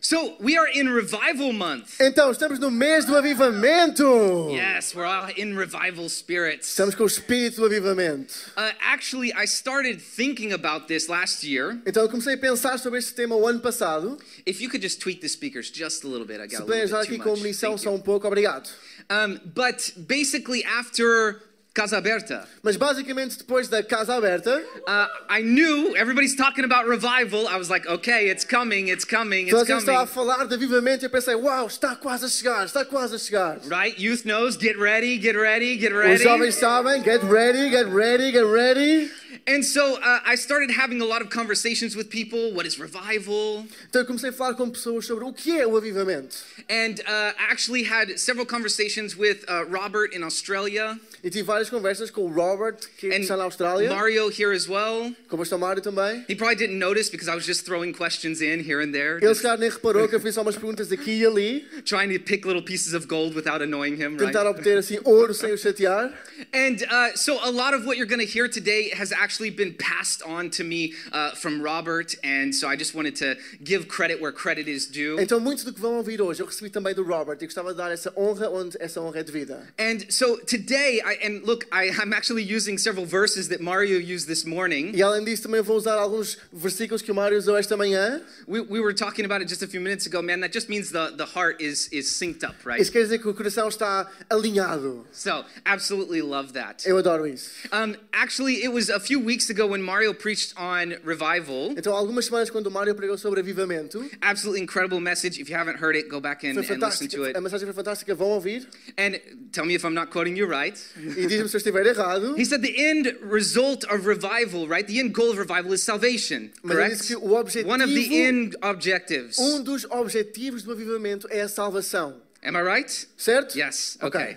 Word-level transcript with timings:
So 0.00 0.34
we 0.40 0.56
are 0.56 0.68
in 0.68 0.88
revival 0.88 1.52
month. 1.52 2.00
Então, 2.00 2.30
estamos 2.30 2.58
no 2.58 2.70
mês 2.70 3.04
do 3.04 3.16
avivamento. 3.16 4.50
Yes, 4.50 4.94
we're 4.94 5.04
all 5.04 5.28
in 5.36 5.56
revival 5.56 6.08
spirits. 6.08 6.68
Estamos 6.68 6.94
com 6.94 7.04
o 7.04 7.06
espírito 7.06 7.56
do 7.56 7.66
avivamento. 7.66 8.32
Uh, 8.56 8.72
actually, 8.80 9.32
I 9.32 9.44
started 9.44 10.00
thinking 10.00 10.52
about 10.52 10.86
this 10.86 11.08
last 11.08 11.42
year. 11.44 11.78
Então, 11.84 12.02
eu 12.02 12.08
comecei 12.08 12.34
a 12.34 12.38
pensar 12.38 12.78
sobre 12.78 13.00
este 13.00 13.14
tema 13.14 13.34
o 13.34 13.46
ano 13.46 13.60
passado. 13.60 14.18
If 14.46 14.60
you 14.60 14.68
could 14.70 14.82
just 14.82 15.00
tweak 15.00 15.20
the 15.20 15.28
speakers 15.28 15.70
just 15.70 16.04
a 16.04 16.08
little 16.08 16.26
bit, 16.26 16.40
I 16.40 16.46
got 16.46 16.50
Se 16.50 16.62
a 16.62 16.64
little 16.64 16.86
bit 16.86 16.94
aqui 16.94 17.16
too 17.16 17.22
com 17.22 17.32
a 17.32 17.36
munição 17.36 17.76
só 17.76 17.92
um 17.92 18.00
pouco, 18.00 18.26
obrigado. 18.26 18.68
Um, 19.10 19.40
but 19.54 19.92
basically, 19.96 20.62
after 20.64 21.40
Casa 21.78 21.98
Aberta, 21.98 22.44
Mas 22.60 22.76
basicamente, 22.76 23.38
depois 23.38 23.68
da 23.68 23.84
casa 23.84 24.16
aberta, 24.16 24.50
uh, 24.88 25.06
I 25.30 25.42
knew 25.42 25.94
everybody's 25.96 26.34
talking 26.34 26.64
about 26.64 26.88
revival. 26.88 27.46
I 27.46 27.56
was 27.56 27.70
like, 27.70 27.86
okay, 27.86 28.28
it's 28.28 28.44
coming, 28.44 28.88
it's 28.88 29.04
coming, 29.04 29.46
it's 29.46 29.64
gente 29.64 29.78
estava 29.82 30.02
a 30.02 30.06
coming. 30.06 30.12
falar 30.12 30.46
de 30.48 30.54
avivamento 30.54 31.04
e 31.04 31.06
eu 31.06 31.10
pensei, 31.10 31.36
uau, 31.36 31.68
está 31.68 31.94
quase 31.94 32.24
a 32.24 32.28
chegar, 32.28 32.64
está 32.64 32.84
quase 32.84 33.14
a 33.14 33.18
chegar. 33.18 33.60
Right? 33.68 33.96
Youth 33.96 34.24
knows, 34.24 34.56
get 34.56 34.76
ready, 34.76 35.18
get 35.18 35.36
ready, 35.36 35.76
get 35.76 35.92
Os 35.92 35.98
ready. 35.98 36.24
jovens 36.24 36.56
sabem, 36.56 37.00
get 37.00 37.22
ready, 37.22 37.70
get 37.70 37.86
ready, 37.86 38.32
get 38.32 38.44
ready. 38.44 39.08
And 39.48 39.64
so 39.64 39.96
uh, 39.96 40.20
I 40.26 40.34
started 40.34 40.70
having 40.70 41.00
a 41.00 41.06
lot 41.06 41.22
of 41.22 41.30
conversations 41.30 41.96
with 41.96 42.10
people. 42.10 42.52
What 42.52 42.66
is 42.66 42.78
revival? 42.78 43.64
Então 43.88 44.02
eu 44.02 44.06
comecei 44.06 44.28
a 44.28 44.32
falar 44.32 44.54
com 44.54 44.68
pessoas 44.68 45.06
sobre 45.06 45.24
o 45.24 45.32
que 45.32 45.58
é 45.58 45.66
o 45.66 45.74
avivamento. 45.74 46.36
And 46.68 47.00
uh, 47.00 47.32
I 47.38 47.50
actually 47.50 47.84
had 47.84 48.18
several 48.18 48.44
conversations 48.44 49.16
with 49.16 49.46
uh, 49.48 49.64
Robert 49.64 50.12
in 50.14 50.22
Australia 50.22 50.98
E 51.22 51.30
tive 51.30 51.42
várias 51.42 51.68
conversas 51.68 52.10
com 52.10 52.22
o 52.22 52.28
Robert, 52.28 52.78
que 52.96 53.08
and 53.08 53.20
está 53.20 53.36
na 53.36 53.44
Austrália, 53.44 53.88
Mario 53.90 54.28
here 54.28 54.54
as 54.54 54.68
well. 54.68 55.12
com 55.28 55.36
o 55.36 55.38
pastor 55.38 55.58
Mário 55.58 55.82
também. 55.82 56.24
He 56.28 56.36
probably 56.36 56.54
didn't 56.54 56.78
notice 56.78 57.10
because 57.10 57.28
I 57.28 57.34
was 57.34 57.44
just 57.44 57.64
throwing 57.64 57.92
questions 57.92 58.40
in 58.40 58.60
here 58.60 58.80
and 58.80 58.92
there, 58.92 59.16
Ele 59.16 59.28
just 59.28 59.40
se 59.40 59.42
calhar 59.42 59.58
nem 59.58 59.70
reparou 59.70 60.08
que 60.08 60.14
eu 60.14 60.20
fiz 60.20 60.34
só 60.34 60.42
umas 60.42 60.56
perguntas 60.56 60.92
aqui 60.92 61.20
e 61.20 61.26
ali, 61.26 61.66
trying 61.84 62.12
to 62.12 62.20
pick 62.22 62.44
little 62.44 62.62
pieces 62.62 62.94
of 62.94 63.08
gold 63.08 63.34
without 63.34 63.62
annoying 63.62 63.96
him, 63.96 64.16
right? 64.16 64.26
tentar 64.26 64.46
obter 64.46 64.78
assim 64.78 65.00
ouro 65.04 65.34
sem 65.34 65.52
o 65.52 65.58
chatear. 65.58 66.12
And 66.52 66.84
uh, 66.88 67.16
so 67.16 67.38
a 67.42 67.50
lot 67.50 67.74
of 67.74 67.84
what 67.84 67.96
you're 67.96 68.06
going 68.06 68.24
to 68.24 68.32
hear 68.32 68.48
today 68.48 68.90
has 68.90 69.10
actually 69.10 69.37
been 69.50 69.74
passed 69.74 70.22
on 70.26 70.50
to 70.50 70.64
me 70.64 70.92
uh, 71.12 71.30
from 71.36 71.62
Robert, 71.62 72.14
and 72.24 72.52
so 72.54 72.68
I 72.68 72.76
just 72.76 72.94
wanted 72.94 73.16
to 73.16 73.36
give 73.62 73.88
credit 73.88 74.20
where 74.20 74.32
credit 74.32 74.68
is 74.68 74.86
due. 74.86 75.16
Então, 75.20 75.40
muito 75.40 75.64
do 75.64 75.72
que 75.72 75.80
vão 75.80 75.96
ouvir 75.96 76.20
hoje 76.20 76.40
eu 76.40 76.46
recebi 76.46 76.70
também 76.70 76.94
do 76.94 77.02
Robert 77.02 77.38
e 77.40 77.46
gostava 77.46 77.70
de 77.70 77.78
dar 77.78 77.90
essa 77.90 78.12
honra 78.16 78.50
onde 78.50 78.76
essa 78.80 79.00
honra 79.00 79.20
é 79.20 79.22
devida. 79.22 79.66
And 79.78 80.10
so 80.10 80.36
today, 80.46 81.00
I, 81.00 81.26
and 81.26 81.42
look, 81.44 81.66
I, 81.72 81.90
I'm 81.90 82.12
actually 82.12 82.42
using 82.42 82.78
several 82.78 83.06
verses 83.06 83.48
that 83.48 83.62
Mario 83.62 83.98
used 83.98 84.26
this 84.26 84.44
morning. 84.44 84.92
E 84.94 85.02
além 85.02 85.24
disso, 85.24 85.44
também 85.44 85.62
vou 85.62 85.76
usar 85.76 85.94
alguns 85.94 86.38
versículos 86.52 87.02
que 87.02 87.10
o 87.10 87.14
Mário 87.14 87.38
usou 87.38 87.56
esta 87.56 87.76
manhã. 87.76 88.20
We, 88.46 88.60
we 88.60 88.80
were 88.80 88.94
talking 88.94 89.24
about 89.24 89.42
it 89.42 89.48
just 89.48 89.62
a 89.62 89.68
few 89.68 89.80
minutes 89.80 90.06
ago, 90.06 90.22
man. 90.22 90.40
That 90.40 90.52
just 90.52 90.68
means 90.68 90.90
the, 90.90 91.12
the 91.16 91.26
heart 91.26 91.60
is, 91.60 91.88
is 91.92 92.08
synced 92.10 92.44
up, 92.44 92.56
right? 92.64 92.80
Isso 92.80 92.90
quer 92.90 93.02
dizer 93.02 93.18
que 93.18 93.28
o 93.28 93.34
coração 93.34 93.68
está 93.68 94.08
alinhado. 94.30 95.06
So, 95.12 95.44
absolutely 95.64 96.22
love 96.22 96.52
that. 96.52 96.86
Eu 96.88 96.98
adoro 96.98 97.26
isso. 97.26 97.50
Um, 97.72 97.96
actually, 98.12 98.62
it 98.62 98.72
was 98.72 98.88
a 98.88 99.00
few 99.00 99.20
weeks 99.28 99.50
ago 99.50 99.66
when 99.66 99.82
Mario 99.82 100.14
preached 100.14 100.54
on 100.56 100.94
revival. 101.04 101.74
Então, 101.76 101.94
algumas 101.94 102.24
semanas, 102.24 102.48
quando 102.50 102.68
o 102.68 102.70
Mário 102.70 102.94
pregou 102.94 103.18
sobre 103.18 103.40
avivamento, 103.40 104.02
Absolutely 104.22 104.62
incredible 104.62 105.00
message. 105.00 105.38
If 105.38 105.50
you 105.50 105.56
haven't 105.56 105.76
heard 105.82 105.94
it, 105.96 106.08
go 106.08 106.18
back 106.20 106.44
and, 106.44 106.56
and 106.58 106.80
listen 106.80 107.08
to 107.08 107.24
it. 107.26 107.36
A 107.36 107.40
mensagem 107.40 107.66
foi 107.66 107.74
fantástica, 107.74 108.14
vão 108.14 108.28
ouvir. 108.28 108.66
And 108.96 109.20
tell 109.52 109.66
me 109.66 109.74
if 109.74 109.84
I'm 109.84 109.92
not 109.94 110.10
quoting 110.10 110.34
you 110.36 110.46
right. 110.46 110.76
E 110.96 111.26
diz-me 111.26 111.48
se 111.48 111.54
eu 111.56 111.58
estiver 111.58 111.84
errado. 111.86 112.34
He 112.38 112.44
said 112.44 112.62
the 112.62 112.74
end 112.74 113.14
result 113.22 113.84
of 113.84 114.06
revival, 114.06 114.66
right? 114.66 114.86
The 114.86 114.98
end 115.00 115.12
goal 115.12 115.30
of 115.30 115.38
revival 115.38 115.72
is 115.74 115.82
salvation, 115.82 116.50
correct? 116.66 116.96
disse 116.96 117.06
que 117.08 117.16
o 117.16 117.34
objetivo- 117.34 117.68
One 117.68 117.82
of 117.84 117.92
the 117.92 118.16
end 118.16 118.56
objectives. 118.62 119.38
Um 119.38 119.62
dos 119.62 119.84
objetivos 119.90 120.62
do 120.62 120.72
avivamento 120.72 121.26
é 121.30 121.42
a 121.42 121.48
salvação. 121.48 122.16
Am 122.42 122.56
I 122.56 122.62
right? 122.62 123.06
Certo? 123.16 123.58
Yes. 123.58 123.98
Ok. 124.00 124.20
Okay. 124.20 124.36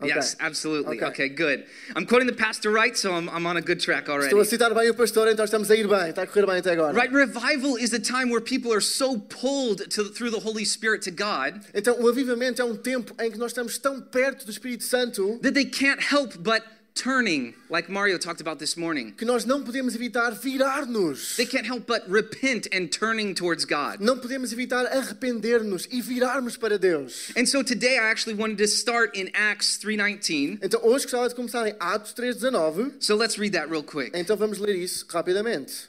Okay. 0.00 0.14
Yes, 0.14 0.36
absolutely. 0.38 0.96
Okay. 0.96 1.06
Okay, 1.06 1.28
good. 1.28 1.64
I'm 1.96 2.06
quoting 2.06 2.28
the 2.28 2.32
pastor 2.32 2.70
right, 2.70 2.96
so 2.96 3.14
I'm, 3.14 3.28
I'm 3.30 3.46
on 3.46 3.56
a 3.56 3.60
good 3.60 3.80
track 3.80 4.08
already. 4.08 4.32
Estou 4.32 4.40
a 4.40 4.44
citar 4.44 4.72
bem 4.72 4.88
o 4.88 4.94
pastor, 4.94 5.26
então 5.28 5.44
estamos 5.44 5.70
a 5.70 5.74
ir 5.74 5.88
bem. 5.88 6.10
Está 6.10 6.22
a 6.22 6.26
correr 6.26 6.46
bem 6.46 6.58
até 6.58 6.70
agora. 6.70 6.92
Right, 6.94 7.12
revival 7.12 7.76
is 7.76 7.92
a 7.92 7.98
time 7.98 8.30
where 8.30 8.40
people 8.40 8.72
are 8.72 8.80
so 8.80 9.18
pulled 9.18 9.90
to, 9.90 10.04
through 10.04 10.30
the 10.30 10.38
Holy 10.38 10.64
Spirit 10.64 11.02
to 11.02 11.10
God 11.10 11.60
Então, 11.74 12.00
o 12.00 12.08
avivamento 12.08 12.62
é 12.62 12.64
um 12.64 12.76
tempo 12.76 13.12
em 13.20 13.30
que 13.30 13.38
nós 13.38 13.50
estamos 13.50 13.76
tão 13.76 14.00
perto 14.00 14.44
do 14.44 14.52
Espírito 14.52 14.84
Santo 14.84 15.38
that 15.42 15.54
they 15.54 15.64
can't 15.64 16.00
help 16.00 16.36
but 16.38 16.62
turning, 16.98 17.54
like 17.70 17.88
Mario 17.88 18.18
talked 18.18 18.40
about 18.40 18.58
this 18.58 18.76
morning. 18.76 19.12
que 19.12 19.24
nós 19.24 19.44
não 19.44 19.62
podemos 19.62 19.94
evitar 19.94 20.32
virar-nos. 20.32 21.36
They 21.36 21.46
can't 21.46 21.66
help 21.66 21.86
but 21.86 22.02
repent 22.08 22.66
and 22.72 22.88
turning 22.88 23.34
towards 23.34 23.64
God. 23.64 24.00
Não 24.00 24.18
podemos 24.18 24.52
evitar 24.52 24.84
arrepender-nos 24.86 25.86
e 25.90 26.00
virarmos 26.00 26.56
para 26.56 26.78
Deus. 26.78 27.30
And 27.36 27.46
so 27.46 27.62
today 27.62 27.96
I 27.96 28.10
actually 28.10 28.36
wanted 28.36 28.58
to 28.58 28.66
start 28.66 29.16
in 29.16 29.30
Acts 29.32 29.78
3:19. 29.78 30.58
Então, 30.60 30.80
hoje 30.82 31.04
gostava 31.04 31.28
de 31.28 31.34
começar 31.34 31.68
em 31.68 31.74
Atos 31.78 32.12
3,19. 32.14 32.94
So 33.00 33.14
let's 33.14 33.38
read 33.38 33.52
that 33.52 33.70
real 33.70 33.82
quick. 33.84 34.10
Então, 34.14 34.36
vamos 34.36 34.58
ler 34.58 34.74
isso 34.74 35.06
rapidamente. 35.08 35.88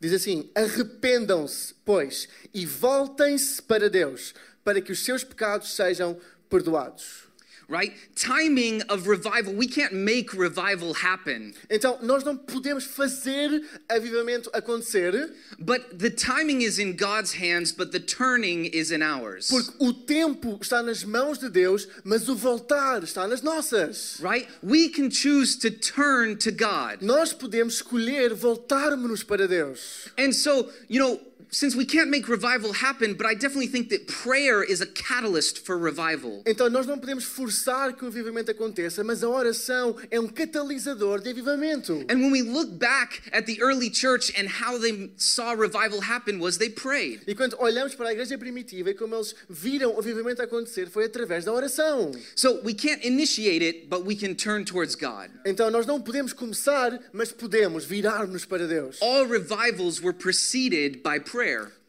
Diz 0.00 0.12
assim: 0.12 0.50
Arrependam-se, 0.54 1.74
pois, 1.84 2.28
e 2.52 2.66
voltem-se 2.66 3.62
para 3.62 3.88
Deus, 3.88 4.34
para 4.64 4.80
que 4.80 4.92
os 4.92 5.04
seus 5.04 5.22
pecados 5.22 5.74
sejam 5.74 6.18
perdoados. 6.50 7.27
Right? 7.70 7.92
Timing 8.16 8.80
of 8.88 9.06
revival. 9.06 9.52
We 9.52 9.66
can't 9.66 9.92
make 9.92 10.32
revival 10.32 10.94
happen. 10.94 11.52
Então, 11.68 11.98
nós 12.02 12.24
não 12.24 12.34
podemos 12.34 12.84
fazer 12.84 13.62
avivamento 13.90 14.48
acontecer, 14.54 15.30
But 15.58 15.98
the 15.98 16.08
timing 16.08 16.62
is 16.62 16.78
in 16.78 16.96
God's 16.96 17.34
hands, 17.34 17.70
but 17.72 17.92
the 17.92 18.00
turning 18.00 18.64
is 18.66 18.90
in 18.90 19.02
ours. 19.02 19.48
porque 19.48 19.70
o 19.80 19.92
tempo 19.92 20.58
está 20.62 20.82
nas 20.82 21.04
mãos 21.04 21.38
de 21.38 21.50
Deus, 21.50 21.86
mas 22.04 22.26
o 22.28 22.34
voltar 22.34 23.02
está 23.02 23.28
nas 23.28 23.42
nossas. 23.42 24.18
Right? 24.20 24.48
We 24.62 24.88
can 24.88 25.10
choose 25.10 25.56
to 25.58 25.70
turn 25.70 26.36
to 26.38 26.50
God. 26.50 27.02
Nós 27.02 27.34
podemos 27.34 27.74
escolher 27.82 28.32
voltarmos 28.34 29.22
para 29.22 29.46
Deus. 29.46 30.08
And 30.16 30.32
so, 30.32 30.70
you 30.88 30.98
know, 30.98 31.20
since 31.50 31.76
we 31.76 31.84
can't 31.84 32.10
make 32.10 32.28
revival 32.28 32.72
happen, 32.72 33.14
but 33.14 33.26
I 33.26 33.34
definitely 33.34 33.68
think 33.68 33.88
that 33.90 34.06
prayer 34.06 34.62
is 34.62 34.80
a 34.80 34.86
catalyst 34.86 35.64
for 35.64 35.78
revival. 35.78 36.42
Então 36.46 36.68
nós 36.68 36.86
não 36.86 36.98
podemos 36.98 37.24
forçar 37.24 37.96
que 37.96 38.04
o 38.04 38.08
avivamento 38.08 38.50
aconteça, 38.50 39.02
mas 39.02 39.22
a 39.22 39.28
oração 39.28 39.96
é 40.10 40.20
um 40.20 40.28
catalisador 40.28 41.20
de 41.20 41.30
avivamento. 41.30 42.04
And 42.10 42.20
when 42.20 42.30
we 42.30 42.42
look 42.42 42.78
back 42.78 43.22
at 43.32 43.46
the 43.46 43.58
early 43.62 43.90
church 43.92 44.32
and 44.38 44.48
how 44.48 44.78
they 44.78 45.10
saw 45.16 45.54
revival 45.54 46.00
happen 46.00 46.38
was 46.38 46.58
they 46.58 46.68
prayed. 46.68 47.22
E 47.26 47.34
quando 47.34 47.56
olhamos 47.58 47.94
para 47.94 48.08
a 48.08 48.12
igreja 48.12 48.36
primitiva 48.36 48.90
e 48.90 48.94
como 48.94 49.14
eles 49.14 49.34
viram 49.48 49.94
o 49.94 49.98
avivamento 49.98 50.42
acontecer, 50.42 50.88
foi 50.90 51.04
através 51.04 51.44
da 51.44 51.52
oração. 51.52 52.12
So 52.36 52.60
we 52.62 52.74
can't 52.74 53.06
initiate 53.06 53.64
it, 53.64 53.86
but 53.88 54.04
we 54.04 54.14
can 54.14 54.34
turn 54.34 54.64
towards 54.64 54.94
God. 54.94 55.30
Então 55.46 55.70
nós 55.70 55.86
não 55.86 56.00
podemos 56.00 56.32
começar, 56.32 56.98
mas 57.12 57.32
podemos 57.32 57.84
virar-nos 57.84 58.44
para 58.44 58.66
Deus. 58.66 58.98
All 59.00 59.26
revivals 59.26 60.00
were 60.00 60.12
preceded 60.12 61.02
by 61.02 61.18
prayer. 61.18 61.37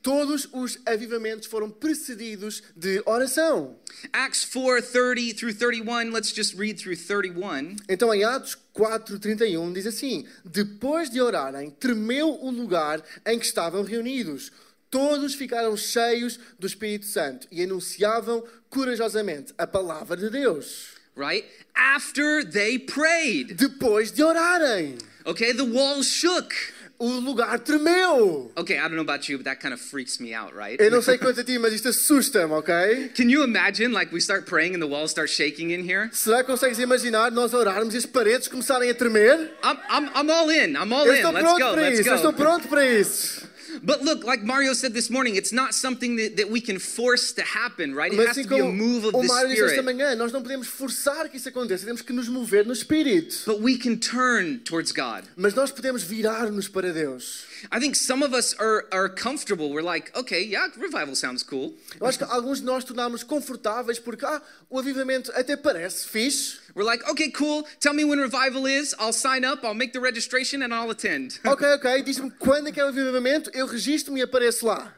Todos 0.02 0.48
os 0.54 0.80
avivamentos 0.86 1.48
foram 1.48 1.70
precedidos 1.70 2.64
de 2.76 3.02
oração. 3.06 3.78
Acts 4.14 4.46
4 4.46 4.82
30 4.92 5.38
through 5.38 5.54
31, 5.56 6.12
let's 6.12 6.34
just 6.34 6.56
read 6.56 6.82
through 6.82 6.96
31. 6.96 7.76
Então 7.90 8.14
em 8.14 8.24
Atos 8.24 8.58
4:31 8.74 9.74
diz 9.74 9.86
assim: 9.88 10.26
Depois 10.46 11.10
de 11.10 11.20
orarem, 11.20 11.70
tremeu 11.72 12.30
o 12.30 12.50
lugar 12.50 13.04
em 13.26 13.38
que 13.38 13.46
estavam 13.46 13.84
reunidos. 13.84 14.52
Todos 14.90 15.36
ficaram 15.36 15.76
cheios 15.76 16.40
do 16.58 16.66
Espírito 16.66 17.06
Santo 17.06 17.48
e 17.52 17.62
anunciavam 17.62 18.44
corajosamente 18.70 19.54
a 19.58 19.68
palavra 19.68 20.16
de 20.16 20.30
Deus. 20.30 20.98
Right? 21.16 21.46
After 21.76 22.50
they 22.50 22.80
prayed. 22.80 23.56
Depois 23.56 24.12
de 24.12 24.24
orarem, 24.24 24.98
Okay, 25.26 25.52
the 25.52 25.66
walls 25.66 26.08
shook. 26.08 26.56
O 27.00 27.08
lugar 27.22 27.58
tremeu. 27.60 28.52
Okay, 28.58 28.78
I 28.78 28.82
don't 28.82 28.96
know 28.96 29.02
about 29.02 29.30
you, 29.30 29.38
but 29.38 29.46
that 29.46 29.62
kind 29.62 29.74
of 29.74 29.80
freaks 29.80 30.20
me 30.20 30.34
out, 30.34 30.54
right? 30.54 30.78
Eu 30.80 30.92
não 30.92 31.02
sei 31.02 31.18
quanto 31.18 31.40
a 31.40 31.44
ti, 31.44 31.58
mas 31.58 31.74
isto 31.74 31.88
assusta-me, 31.88 32.54
ok? 32.54 33.12
Can 33.16 33.30
you 33.30 33.42
imagine, 33.44 33.94
like, 33.94 34.14
we 34.14 34.20
start 34.20 34.46
praying 34.46 34.74
and 34.76 34.82
the 34.82 34.88
walls 34.88 35.10
start 35.10 35.30
shaking 35.30 35.72
in 35.72 35.84
here? 35.84 36.10
Será 36.12 36.44
que 36.44 36.52
consegues 36.52 36.78
imaginar 36.78 37.32
nós 37.32 37.54
orarmos 37.54 37.94
e 37.94 37.98
as 37.98 38.06
paredes 38.06 38.50
começarem 38.50 38.90
a 38.90 38.94
tremer? 38.94 39.50
I'm, 39.64 39.78
I'm, 39.90 40.10
I'm 40.14 40.30
all 40.30 40.50
in. 40.50 40.76
I'm 40.76 40.92
all 40.94 41.06
Eu 41.08 41.16
in. 41.16 41.34
Let's 41.34 41.58
go. 41.58 41.72
Let's 41.72 42.00
isso, 42.02 42.10
eu 42.10 42.16
estou 42.16 42.32
go. 42.34 42.38
pronto 42.38 42.68
para 42.68 42.86
isso. 42.86 43.49
But 43.84 44.04
look, 44.04 44.24
like 44.24 44.44
Mario 44.44 44.74
said 44.74 44.94
this 44.94 45.10
morning, 45.10 45.36
it's 45.36 45.52
not 45.52 45.74
something 45.74 46.16
that, 46.18 46.38
that 46.38 46.50
we 46.50 46.62
can 46.62 46.80
force 46.80 47.32
to 47.34 47.42
happen, 47.42 47.94
right? 47.96 48.12
It 48.12 48.18
Mas 48.18 48.28
has 48.28 48.38
assim 48.38 48.44
to 48.50 48.56
be 48.56 48.60
a 48.62 48.66
move 48.72 49.06
of 49.06 49.14
the 49.14 49.22
disse 49.22 49.32
esta 49.32 49.68
Spirit. 49.68 49.84
manhã, 49.84 50.16
nós 50.16 50.32
não 50.32 50.42
podemos 50.42 50.68
forçar 50.68 51.30
que 51.30 51.38
isso 51.38 51.50
aconteça, 51.50 51.86
temos 51.86 52.02
que 52.02 52.14
nos 52.14 52.28
mover 52.28 52.66
no 52.66 52.74
Espírito. 52.74 53.44
But 53.46 53.62
we 53.62 53.78
can 53.78 53.98
turn 53.98 54.60
towards 54.60 54.92
God. 54.92 55.24
Mas 55.36 55.54
nós 55.54 55.72
podemos 55.72 56.04
virar-nos 56.04 56.68
para 56.68 56.92
Deus. 56.94 57.44
I 57.72 57.80
think 57.80 57.96
some 57.96 58.24
of 58.24 58.34
us 58.34 58.54
are, 58.60 58.86
are 58.92 59.10
comfortable. 59.10 59.70
We're 59.70 59.82
like, 59.82 60.16
okay, 60.16 60.44
yeah, 60.44 60.68
revival 60.78 61.16
sounds 61.16 61.44
cool. 61.44 61.74
Eu 62.00 62.08
acho 62.08 62.18
que 62.18 62.26
alguns 62.26 62.60
de 62.60 62.66
nós 62.66 62.84
tornámos 62.84 63.24
confortáveis 63.24 64.00
porque 64.00 64.26
ah, 64.26 64.42
o 64.70 64.80
avivamento 64.80 65.32
até 65.34 65.56
parece 65.56 66.08
fixe. 66.08 66.60
We're 66.76 66.86
like, 66.86 67.04
okay, 67.10 67.32
cool. 67.32 67.66
Tell 67.80 67.94
me 67.94 68.04
when 68.04 68.20
revival 68.20 68.66
is. 68.68 68.96
I'll 69.00 69.14
sign 69.14 69.44
up. 69.44 69.66
I'll 69.66 69.74
make 69.74 69.94
the 69.94 70.00
registration 70.00 70.62
and 70.64 70.74
I'll 70.74 70.90
attend. 70.92 71.40
Ok, 71.50 71.66
ok, 71.74 72.04
diz-me 72.04 72.32
quando 72.32 72.70
é 72.70 72.72
que 72.72 72.80
é 72.80 72.86
o 72.86 72.90
avivamento, 72.90 73.50
eu 73.54 73.66
registro-me 73.66 74.20
e 74.20 74.24
apareço 74.24 74.66
lá. 74.66 74.94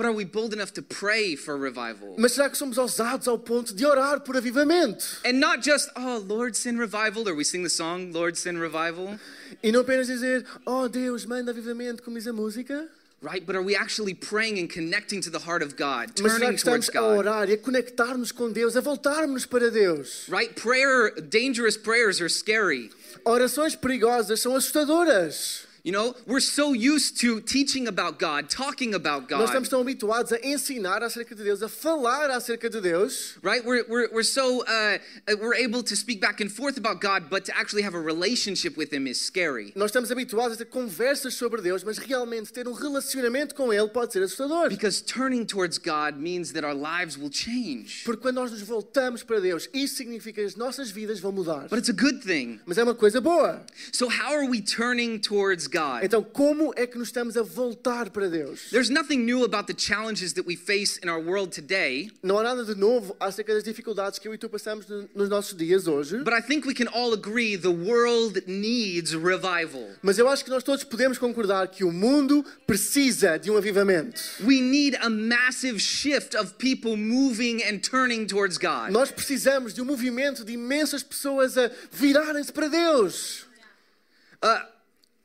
but 0.00 0.06
are 0.06 0.12
we 0.12 0.24
bold 0.24 0.54
enough 0.54 0.72
to 0.72 0.80
pray 0.80 1.36
for 1.36 1.58
revival? 1.58 2.14
Mas 2.16 2.32
será 2.32 2.48
que 2.48 2.56
somos 2.56 2.78
ousados 2.78 3.28
ao 3.28 3.38
ponto 3.38 3.74
de 3.74 3.84
orar 3.84 4.20
por 4.20 4.34
avivamento? 4.34 5.20
And 5.26 5.34
not 5.34 5.62
just, 5.62 5.90
oh, 5.94 6.16
Lord, 6.26 6.56
send 6.56 6.78
revival, 6.78 7.28
or 7.28 7.34
we 7.34 7.44
sing 7.44 7.62
the 7.62 7.68
song, 7.68 8.10
Lord, 8.10 8.38
send 8.38 8.58
revival, 8.58 9.18
E 9.62 9.72
não 9.72 9.80
apenas 9.80 10.06
dizer, 10.06 10.44
oh 10.66 10.88
Deus, 10.88 11.24
manda 11.24 11.50
avivamento, 11.50 12.02
como 12.02 12.16
diz 12.16 12.26
a 12.26 12.32
música. 12.32 12.88
right? 13.22 13.44
But 13.44 13.54
are 13.54 13.62
we 13.62 13.76
actually 13.76 14.14
praying 14.14 14.58
and 14.58 14.68
connecting 14.68 15.20
to 15.22 15.30
the 15.30 15.38
heart 15.40 15.62
of 15.62 15.76
God, 15.76 16.16
turning 16.16 16.56
towards 16.56 16.88
estamos 16.88 16.88
a 16.88 16.92
God? 16.92 17.18
orar 17.18 17.50
e 17.50 17.52
a 17.52 17.58
conectar-nos 17.58 18.32
com 18.32 18.50
Deus, 18.50 18.76
a 18.76 18.80
voltarmos 18.80 19.46
para 19.46 19.70
Deus? 19.70 20.26
Right? 20.28 20.54
Prayer, 20.54 21.10
dangerous 21.20 21.76
prayers 21.76 22.20
are 22.20 22.30
scary. 22.30 22.90
Orações 23.24 23.76
perigosas 23.76 24.40
são 24.40 24.56
assustadoras. 24.56 25.66
You 25.82 25.92
know, 25.92 26.14
we're 26.26 26.40
so 26.40 26.74
used 26.74 27.20
to 27.22 27.40
teaching 27.40 27.88
about 27.88 28.18
God, 28.18 28.50
talking 28.50 28.92
about 28.94 29.28
Nós 29.30 29.48
God, 29.48 29.48
estamos 29.48 29.68
tão 29.68 29.80
habituados 29.80 30.30
a 30.30 30.38
ensinar 30.46 31.02
acerca 31.02 31.34
de 31.34 31.42
Deus, 31.42 31.62
a 31.62 31.68
falar 31.68 32.30
acerca 32.30 32.68
de 32.68 32.82
Deus. 32.82 33.38
right? 33.42 33.64
We're, 33.64 33.84
we're, 33.88 34.08
we're 34.12 34.22
so, 34.22 34.62
uh, 34.66 34.98
we're 35.40 35.54
able 35.54 35.82
to 35.84 35.96
speak 35.96 36.20
back 36.20 36.42
and 36.42 36.50
forth 36.52 36.76
about 36.76 37.00
God, 37.00 37.30
but 37.30 37.46
to 37.46 37.56
actually 37.56 37.82
have 37.82 37.94
a 37.94 38.00
relationship 38.00 38.76
with 38.76 38.92
Him 38.92 39.06
is 39.06 39.18
scary. 39.18 39.72
Nós 39.74 39.90
estamos 39.90 40.10
habituados 40.10 40.54
a 40.54 40.56
ter 40.58 40.66
conversas 40.66 41.34
sobre 41.34 41.62
Deus, 41.62 41.82
mas 41.82 41.96
realmente 41.96 42.52
ter 42.52 42.68
um 42.68 42.74
relacionamento 42.74 43.54
com 43.54 43.72
Ele 43.72 43.88
pode 43.88 44.12
ser 44.12 44.22
assustador. 44.22 44.68
Because 44.68 45.00
turning 45.00 45.46
towards 45.46 45.78
God 45.78 46.18
means 46.18 46.52
that 46.52 46.64
our 46.64 46.74
lives 46.74 47.16
will 47.16 47.30
change. 47.30 48.04
Porque 48.04 48.20
quando 48.20 48.36
nós 48.36 48.50
nos 48.50 48.60
voltamos 48.60 49.22
para 49.22 49.40
Deus, 49.40 49.66
isso 49.72 49.96
significa 49.96 50.42
que 50.42 50.46
as 50.46 50.56
nossas 50.56 50.90
vidas 50.90 51.20
vão 51.20 51.32
mudar. 51.32 51.68
But 51.68 51.78
it's 51.78 51.88
a 51.88 51.94
good 51.94 52.20
thing. 52.20 52.60
Mas 52.66 52.76
é 52.76 52.82
uma 52.82 52.94
coisa 52.94 53.18
boa. 53.20 53.64
So, 53.92 54.08
how 54.08 54.34
are 54.34 54.46
we 54.46 54.60
turning 54.60 55.18
towards 55.18 55.69
God? 55.70 56.02
Então, 56.04 56.22
como 56.22 56.72
é 56.76 56.86
que 56.86 56.98
nos 56.98 57.08
estamos 57.08 57.36
a 57.36 57.42
voltar 57.42 58.10
para 58.10 58.28
Deus? 58.28 58.70
There's 58.70 58.90
nothing 58.90 59.18
new 59.24 59.44
about 59.44 59.66
the 59.72 59.74
challenges 59.78 60.32
that 60.34 60.46
we 60.46 60.56
face 60.56 60.98
in 61.02 61.08
our 61.08 61.22
world 61.22 61.54
today, 61.54 62.10
Não 62.22 62.38
há 62.38 62.42
nada 62.42 62.64
de 62.64 62.74
novo 62.74 63.16
acerca 63.20 63.54
das 63.54 63.62
dificuldades 63.64 64.18
que 64.18 64.26
eu 64.28 64.34
e 64.34 64.38
tu 64.38 64.48
passamos 64.48 64.86
no- 64.88 65.08
nos 65.14 65.28
nossos 65.28 65.56
dias 65.56 65.86
hoje. 65.86 66.18
but 66.24 66.34
I 66.34 66.42
think 66.42 66.66
we 66.66 66.74
can 66.74 66.88
all 66.92 67.12
agree 67.14 67.56
the 67.56 67.68
world 67.70 68.42
needs 68.46 69.12
revival. 69.12 69.88
Mas 70.02 70.18
eu 70.18 70.28
acho 70.28 70.44
que 70.44 70.50
nós 70.50 70.62
todos 70.62 70.84
podemos 70.84 71.16
concordar 71.18 71.68
que 71.68 71.84
o 71.84 71.92
mundo 71.92 72.44
precisa 72.66 73.38
de 73.38 73.50
um 73.50 73.56
avivamento. 73.56 74.20
We 74.40 74.60
need 74.60 74.96
a 75.00 75.08
massive 75.08 75.78
shift 75.78 76.36
of 76.36 76.54
people 76.54 76.96
moving 76.96 77.62
and 77.62 77.78
turning 77.78 78.26
towards 78.26 78.58
God. 78.58 78.90
Nós 78.90 79.10
precisamos 79.10 79.72
de 79.72 79.80
um 79.80 79.84
movimento 79.84 80.44
de 80.44 80.52
imensas 80.54 81.02
pessoas 81.02 81.56
a 81.56 81.70
virarem-se 81.92 82.52
para 82.52 82.68
Deus. 82.68 83.46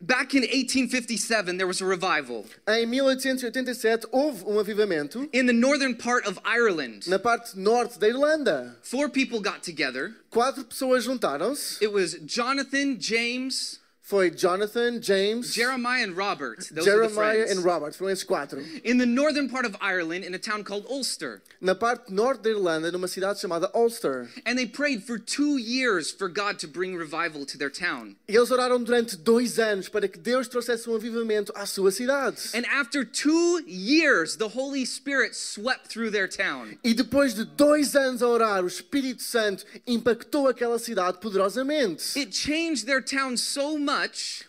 Back 0.02 0.34
in 0.36 0.42
1857, 0.42 1.58
there 1.58 1.66
was 1.66 1.80
a 1.82 1.86
revival 1.86 2.46
Em 2.68 2.92
1887 2.92 4.10
houve 4.12 4.44
um 4.46 4.58
avivamento 4.58 5.28
in 5.32 5.46
the 5.48 5.54
northern 5.54 5.96
part 5.96 6.28
of 6.28 6.38
Ireland. 6.44 7.08
na 7.08 7.18
parte 7.18 7.58
norte 7.58 7.98
da 7.98 8.08
Irlanda. 8.08 8.76
Four 8.84 9.10
people 9.10 9.40
got 9.40 9.64
together. 9.64 10.14
Quatro 10.30 10.64
pessoas 10.66 11.06
juntaram-se. 11.06 11.82
It 11.82 11.94
was 11.94 12.16
Jonathan, 12.26 12.98
James, 13.00 13.80
Foi 14.06 14.30
Jonathan, 14.30 15.02
James, 15.02 15.52
Jeremiah, 15.52 16.04
and 16.04 16.16
Robert. 16.16 16.70
Those 16.72 16.86
Jeremiah 16.86 17.48
e 17.50 17.56
Robert. 17.56 17.96
Foram 17.96 18.12
esses 18.12 18.24
quatro. 18.24 18.62
In 18.84 19.00
the 19.00 19.06
northern 19.08 19.50
part 19.50 19.66
of 19.66 19.76
Ireland, 19.82 20.24
in 20.24 20.36
a 20.36 20.38
town 20.38 20.64
called 20.64 20.86
Ulster. 20.88 21.42
Na 21.60 21.74
parte 21.74 22.14
norte 22.14 22.44
da 22.44 22.52
Irlanda, 22.52 22.92
numa 22.92 23.08
cidade 23.08 23.42
chamada 23.42 23.68
Ulster. 23.74 24.30
And 24.46 24.60
they 24.60 24.68
prayed 24.68 25.02
for 25.02 25.18
two 25.18 25.58
years 25.58 26.12
for 26.12 26.30
God 26.30 26.60
to 26.60 26.68
bring 26.68 26.96
revival 26.96 27.48
to 27.48 27.58
their 27.58 27.72
town. 27.72 28.16
E 28.30 28.36
eles 28.36 28.52
oraram 28.52 28.84
durante 28.84 29.18
dois 29.18 29.58
anos 29.58 29.90
para 29.90 30.08
que 30.08 30.20
Deus 30.20 30.48
trouxesse 30.48 30.88
um 30.88 30.94
avivamento 30.94 31.52
à 31.56 31.66
sua 31.66 31.90
cidade. 31.90 32.38
And 32.54 32.68
after 32.68 33.04
two 33.04 33.64
years, 33.66 34.36
the 34.38 34.50
Holy 34.50 34.86
Spirit 34.86 35.36
swept 35.36 35.88
through 35.88 36.12
their 36.12 36.28
town. 36.28 36.78
E 36.84 36.94
depois 36.94 37.34
de 37.34 37.44
dois 37.44 37.96
anos 37.96 38.22
a 38.22 38.28
orar, 38.28 38.64
o 38.64 38.68
Espírito 38.68 39.24
Santo 39.24 39.66
impactou 39.88 40.48
aquela 40.48 40.78
cidade 40.78 41.18
poderosamente. 41.20 42.16
It 42.16 42.32
changed 42.32 42.86
their 42.86 43.02
town 43.02 43.36
so 43.36 43.80
much 43.80 43.95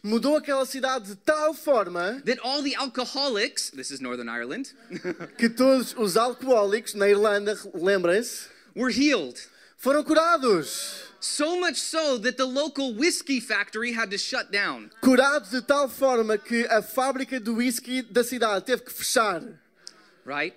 Mudou 0.03 0.37
aquela 0.37 0.65
cidade 0.67 1.07
de 1.09 1.15
tal 1.17 1.55
forma 1.55 2.21
that 2.25 2.39
all 2.43 2.63
the 2.63 2.75
alcoholics, 2.77 3.71
this 3.71 3.91
is 3.91 4.01
Northern 4.01 4.29
Ireland, 4.29 4.73
que 5.39 5.49
todos 5.49 5.95
os 5.97 6.17
alcoólicos 6.17 6.95
na 6.95 7.09
Irlanda, 7.09 7.57
lembrem-se, 7.75 8.49
were 8.75 8.91
healed. 8.91 9.39
foram 9.79 10.03
curados. 10.03 11.05
So 11.21 11.59
much 11.61 11.77
so 11.77 12.19
that 12.19 12.37
the 12.37 12.45
local 12.45 12.93
whiskey 12.95 13.41
factory 13.41 13.93
had 13.93 14.11
to 14.11 14.19
shut 14.19 14.51
down. 14.53 14.91
Curados 15.03 15.51
de 15.51 15.61
tal 15.63 15.89
forma 15.89 16.37
que 16.39 16.67
a 16.67 16.83
fábrica 16.83 17.41
do 17.41 17.55
whisky 17.57 18.03
da 18.03 18.23
cidade 18.23 18.65
teve 18.65 18.83
que 18.85 18.93
fechar. 18.93 19.43
Right? 20.25 20.55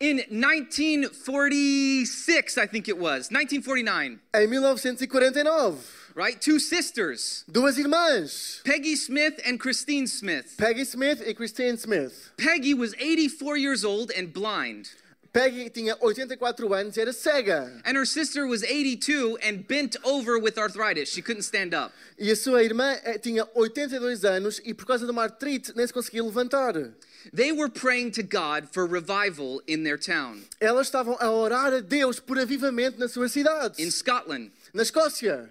In 0.00 0.24
1946, 0.30 2.58
I 2.58 2.66
think 2.66 2.88
it 2.88 2.98
was, 2.98 3.30
1949, 3.30 4.18
Em 4.34 4.46
1949, 4.46 5.78
right? 6.16 6.40
Two 6.40 6.58
sisters, 6.58 7.44
duas 7.48 7.76
irmãs, 7.78 8.62
Peggy 8.64 8.96
Smith 8.96 9.38
and 9.46 9.58
Christine 9.60 10.06
Smith. 10.06 10.56
Peggy 10.56 10.84
Smith 10.84 11.22
e 11.24 11.34
Christine 11.34 11.76
Smith. 11.76 12.32
Peggy 12.38 12.72
was 12.74 12.94
84 12.98 13.58
years 13.58 13.84
old 13.84 14.10
and 14.16 14.32
blind, 14.32 14.88
Peggy 15.32 15.68
tinha 15.68 15.94
84 16.00 16.74
anos 16.74 16.96
e 16.96 17.00
era 17.02 17.12
cega. 17.12 17.82
and 17.84 17.94
her 17.94 18.06
sister 18.06 18.46
was 18.46 18.64
82 18.64 19.36
and 19.42 19.68
bent 19.68 19.94
over 20.02 20.38
with 20.38 20.56
arthritis. 20.56 21.12
She 21.12 21.20
couldn't 21.20 21.42
stand 21.42 21.74
up. 21.74 21.92
E 22.18 22.30
a 22.30 22.36
sua 22.36 22.64
irmã 22.64 22.98
eh, 23.04 23.18
tinha 23.18 23.46
82 23.54 24.24
anos 24.24 24.62
e 24.64 24.72
por 24.72 24.86
causa 24.86 25.04
de 25.04 25.12
uma 25.12 25.24
artrite 25.24 25.76
nem 25.76 25.86
se 25.86 25.92
conseguia 25.92 26.24
levantar. 26.24 26.72
They 27.34 27.52
were 27.52 27.68
praying 27.68 28.12
to 28.12 28.22
God 28.22 28.68
for 28.72 28.86
revival 28.86 29.60
in 29.66 29.82
their 29.82 29.98
town 29.98 30.44
Elas 30.60 30.86
estavam 30.86 31.18
a 31.20 31.28
orar 31.28 31.74
a 31.74 31.80
Deus 31.82 32.18
por 32.18 32.38
avivamento 32.38 32.98
na 32.98 33.06
sua 33.08 33.28
cidade, 33.28 33.82
in 33.82 33.90
Scotland. 33.90 34.50
na 34.72 34.82
Escócia. 34.84 35.50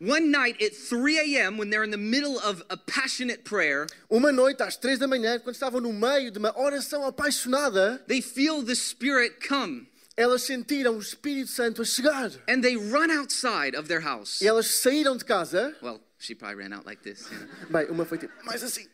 One 0.00 0.30
night 0.30 0.62
at 0.62 0.76
3 0.76 1.36
a.m., 1.36 1.58
when 1.58 1.70
they're 1.70 1.82
in 1.82 1.90
the 1.90 1.96
middle 1.96 2.38
of 2.38 2.62
a 2.70 2.76
passionate 2.76 3.44
prayer, 3.44 3.86
Uma 4.08 4.30
noite 4.30 4.62
às 4.62 4.76
três 4.76 4.98
da 4.98 5.08
manhã, 5.08 5.40
quando 5.40 5.54
estavam 5.54 5.80
no 5.80 5.92
meio 5.92 6.30
de 6.30 6.38
uma 6.38 6.56
oração 6.56 7.04
apaixonada, 7.04 7.98
they 8.06 8.20
feel 8.22 8.62
the 8.62 8.76
Spirit 8.76 9.40
come 9.46 9.88
elas 10.18 10.42
sentiram 10.42 10.96
o 10.96 10.98
Espírito 10.98 11.48
Santo 11.48 11.80
a 11.82 11.84
chegar. 11.84 12.32
and 12.48 12.60
they 12.60 12.76
run 12.76 13.08
outside 13.08 13.76
of 13.76 13.86
their 13.86 14.00
house. 14.00 14.40
E 14.42 14.48
elas 14.48 14.66
saíram 14.66 15.16
de 15.16 15.24
casa. 15.24 15.76
Well, 15.80 16.00
she 16.18 16.34
probably 16.34 16.56
ran 16.56 16.72
out 16.72 16.84
like 16.84 17.02
this. 17.02 17.30
You 17.30 17.38
know? 17.38 17.46
Bem, 17.70 17.86
uma 17.88 18.04
foi 18.04 18.18
tipo, 18.18 18.32
mais 18.44 18.62
assim. 18.64 18.88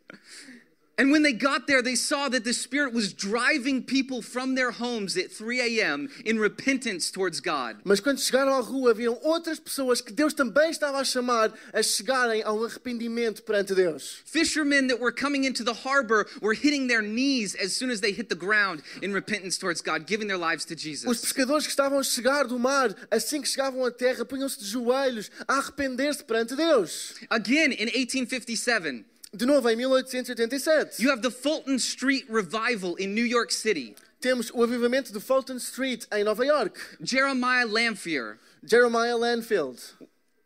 And 0.98 1.12
when 1.12 1.22
they 1.22 1.34
got 1.34 1.66
there, 1.66 1.82
they 1.82 1.94
saw 1.94 2.30
that 2.30 2.44
the 2.44 2.54
Spirit 2.54 2.94
was 2.94 3.12
driving 3.12 3.82
people 3.82 4.22
from 4.22 4.54
their 4.54 4.70
homes 4.70 5.14
at 5.18 5.30
3 5.30 5.80
a.m. 5.80 6.08
in 6.24 6.38
repentance 6.38 7.10
towards 7.10 7.40
God. 7.40 7.76
Mas 7.84 8.00
quando 8.00 8.18
chegaram 8.18 8.54
à 8.54 8.64
rua, 8.64 8.94
viram 8.94 9.18
outras 9.22 9.60
pessoas 9.60 10.00
que 10.00 10.10
Deus 10.10 10.32
também 10.32 10.70
estava 10.70 10.98
a 10.98 11.04
chamar 11.04 11.52
a 11.74 11.82
chegarem 11.82 12.42
a 12.42 12.50
um 12.50 12.64
arrependimento 12.64 13.42
perante 13.42 13.74
Deus. 13.74 14.22
Fishermen 14.24 14.86
that 14.86 14.98
were 14.98 15.12
coming 15.12 15.44
into 15.44 15.62
the 15.62 15.74
harbor 15.74 16.26
were 16.40 16.54
hitting 16.54 16.86
their 16.86 17.02
knees 17.02 17.54
as 17.56 17.74
soon 17.74 17.90
as 17.90 18.00
they 18.00 18.10
hit 18.10 18.30
the 18.30 18.34
ground 18.34 18.82
in 19.02 19.12
repentance 19.12 19.58
towards 19.58 19.82
God, 19.82 20.06
giving 20.06 20.28
their 20.28 20.38
lives 20.38 20.64
to 20.64 20.74
Jesus. 20.74 21.04
Os 21.04 21.20
pescadores 21.20 21.66
que 21.66 21.72
estavam 21.72 21.98
a 21.98 22.02
chegar 22.02 22.44
do 22.44 22.58
mar, 22.58 22.94
assim 23.10 23.42
que 23.42 23.48
chegavam 23.48 23.84
à 23.84 23.90
terra, 23.90 24.24
punham-se 24.24 24.58
de 24.58 24.64
joelhos 24.64 25.30
a 25.46 25.58
arrepender-se 25.58 26.24
perante 26.24 26.56
Deus. 26.56 27.16
Again, 27.28 27.72
in 27.72 27.88
1857, 27.88 29.04
De 29.36 29.44
novo, 29.44 29.68
em 29.68 29.76
1887, 29.76 31.02
you 31.02 31.10
have 31.10 31.20
the 31.20 31.30
Fulton 31.30 31.78
Street 31.78 32.24
revival 32.28 32.96
in 32.96 33.14
New 33.14 33.24
York 33.24 33.52
City. 33.52 33.94
temos 34.20 34.50
o 34.52 34.62
avivamento 34.62 35.12
de 35.12 35.20
Fulton 35.20 35.58
Street, 35.58 36.06
em 36.10 36.24
Nova 36.24 36.44
York. 36.44 36.78
Jeremiah 37.02 37.66
Lamphere. 37.66 38.38
Jeremiah 38.64 39.16
Lanfield. 39.16 39.78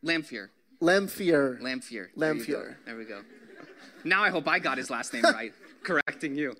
Lamphere. 0.02 0.50
Lamphere. 0.80 1.58
Lamphere. 1.60 2.08
There. 2.16 2.34
Lamphere. 2.34 2.76
There 2.84 2.96
we 2.96 3.04
go. 3.04 3.22
Now 4.04 4.24
I 4.24 4.30
hope 4.30 4.48
I 4.48 4.58
got 4.58 4.76
his 4.76 4.90
last 4.90 5.12
name 5.12 5.22
right, 5.22 5.52
correcting 5.82 6.34
you. 6.34 6.56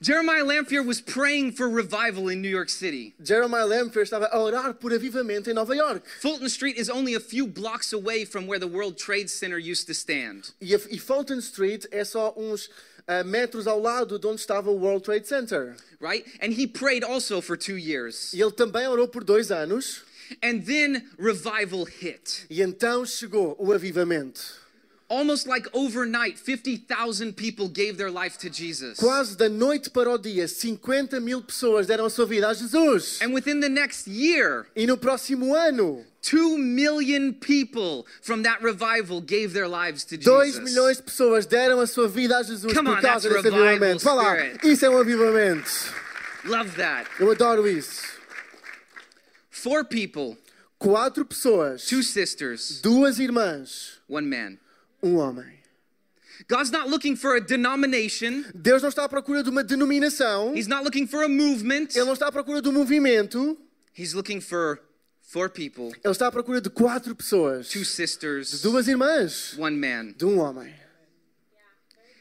Jeremiah 0.00 0.44
Lamphere 0.44 0.84
was 0.84 1.00
praying 1.00 1.52
for 1.52 1.68
revival 1.68 2.28
in 2.28 2.42
New 2.42 2.48
York 2.48 2.68
City. 2.68 3.14
Jeremiah 3.22 3.64
Lamphere 3.66 4.02
estava 4.02 4.28
a 4.30 4.38
orar 4.38 4.74
por 4.74 4.92
avivamento 4.92 5.48
em 5.48 5.54
Nova 5.54 5.74
York. 5.74 6.04
Fulton 6.20 6.46
Street 6.48 6.76
is 6.76 6.90
only 6.90 7.14
a 7.14 7.20
few 7.20 7.46
blocks 7.46 7.92
away 7.92 8.24
from 8.24 8.46
where 8.46 8.58
the 8.58 8.66
World 8.66 8.98
Trade 8.98 9.30
Center 9.30 9.58
used 9.58 9.86
to 9.86 9.94
stand. 9.94 10.52
E, 10.60 10.74
e 10.74 10.98
Fulton 10.98 11.38
Street 11.38 11.86
é 11.90 12.04
só 12.04 12.34
uns 12.36 12.68
ah, 13.06 13.24
metros 13.24 13.66
ao 13.66 13.80
lado 13.80 14.18
de 14.18 14.26
onde 14.26 14.40
estava 14.40 14.70
o 14.70 14.78
World 14.78 15.04
Trade 15.04 15.26
Center. 15.26 15.76
right? 16.00 16.26
And 16.40 16.52
he 16.52 16.66
prayed 16.66 17.02
also 17.02 17.40
for 17.40 17.56
two 17.56 17.76
years. 17.76 18.32
E 18.34 18.40
ele 18.42 18.52
também 18.52 18.86
orou 18.86 19.08
por 19.08 19.24
dois 19.24 19.50
anos. 19.50 20.02
And 20.42 20.64
then 20.64 21.04
revival 21.18 21.84
hit. 21.84 22.46
E 22.50 22.60
então 22.62 23.04
chegou 23.06 23.56
o 23.58 23.72
avivamento. 23.72 24.63
Almost 25.14 25.46
like 25.46 25.68
overnight, 25.72 26.38
50,000 26.38 27.32
people 27.36 27.68
gave 27.68 27.96
their 27.96 28.10
life 28.10 28.36
to 28.38 28.50
Jesus. 28.50 28.98
Quase 28.98 29.36
da 29.36 29.48
noite 29.48 29.90
para 29.90 30.10
o 30.10 30.18
dia, 30.18 30.48
50 30.48 31.20
mil 31.20 31.40
pessoas 31.42 31.86
deram 31.86 32.04
a 32.06 32.10
sua 32.10 32.26
vida 32.26 32.48
a 32.48 32.54
Jesus. 32.54 33.20
And 33.22 33.32
within 33.32 33.60
the 33.60 33.68
next 33.68 34.06
year, 34.08 34.66
E 34.76 34.86
no 34.86 34.96
próximo 34.96 35.54
ano, 35.54 36.04
2 36.22 36.56
million 36.58 37.32
people 37.34 38.06
from 38.22 38.42
that 38.42 38.62
revival 38.62 39.20
gave 39.20 39.52
their 39.52 39.68
lives 39.68 40.04
to 40.04 40.16
2 40.16 40.44
Jesus. 40.46 40.64
milhões 40.64 40.96
de 40.96 41.02
pessoas 41.02 41.46
deram 41.46 41.80
a 41.80 41.86
sua 41.86 42.08
vida 42.08 42.38
a 42.38 42.42
Jesus 42.42 42.72
Come 42.72 42.88
por 42.90 42.98
on, 42.98 43.02
causa 43.02 43.28
desse 43.28 43.46
avivamento. 43.48 44.02
Vá 44.04 44.14
lá, 44.14 44.36
isso 44.64 44.84
é 44.84 44.90
um 44.90 44.98
avivamento. 44.98 45.70
Love 46.46 46.70
that. 46.76 47.08
Eu 47.20 47.30
adoro 47.30 47.66
isso. 47.68 48.02
Four 49.50 49.84
people, 49.84 50.36
Quatro 50.78 51.24
pessoas, 51.24 51.86
two 51.86 52.02
sisters, 52.02 52.80
duas 52.82 53.18
irmãs, 53.18 54.00
one 54.08 54.26
man. 54.26 54.58
Um 55.04 55.16
homem. 55.18 55.52
God's 56.48 56.70
not 56.70 56.88
looking 56.88 57.14
for 57.16 57.36
a 57.36 57.40
denomination. 57.40 58.44
Deus 58.54 58.82
não 58.82 58.88
está 58.88 59.04
à 59.04 59.08
procura 59.08 59.42
de 59.42 59.50
uma 59.50 59.62
denominação, 59.62 60.54
He's 60.54 60.66
not 60.66 60.82
looking 60.84 61.06
for 61.06 61.22
a 61.24 61.28
movement. 61.28 61.94
Ele 61.94 62.04
não 62.04 62.12
está 62.12 62.26
à 62.28 62.32
procura 62.32 62.60
de 62.60 62.68
um 62.68 62.72
movimento, 62.72 63.56
He's 63.96 64.14
looking 64.14 64.40
for 64.40 64.80
four 65.22 65.48
people, 65.48 65.92
Ele 66.02 66.12
está 66.12 66.26
à 66.26 66.32
procura 66.32 66.60
de 66.60 66.70
quatro 66.70 67.14
pessoas, 67.14 67.68
two 67.68 67.84
sisters, 67.84 68.60
duas 68.62 68.88
irmãs, 68.88 69.56
one 69.58 69.76
man. 69.76 70.12
de 70.16 70.24
um 70.24 70.38
homem. 70.40 70.74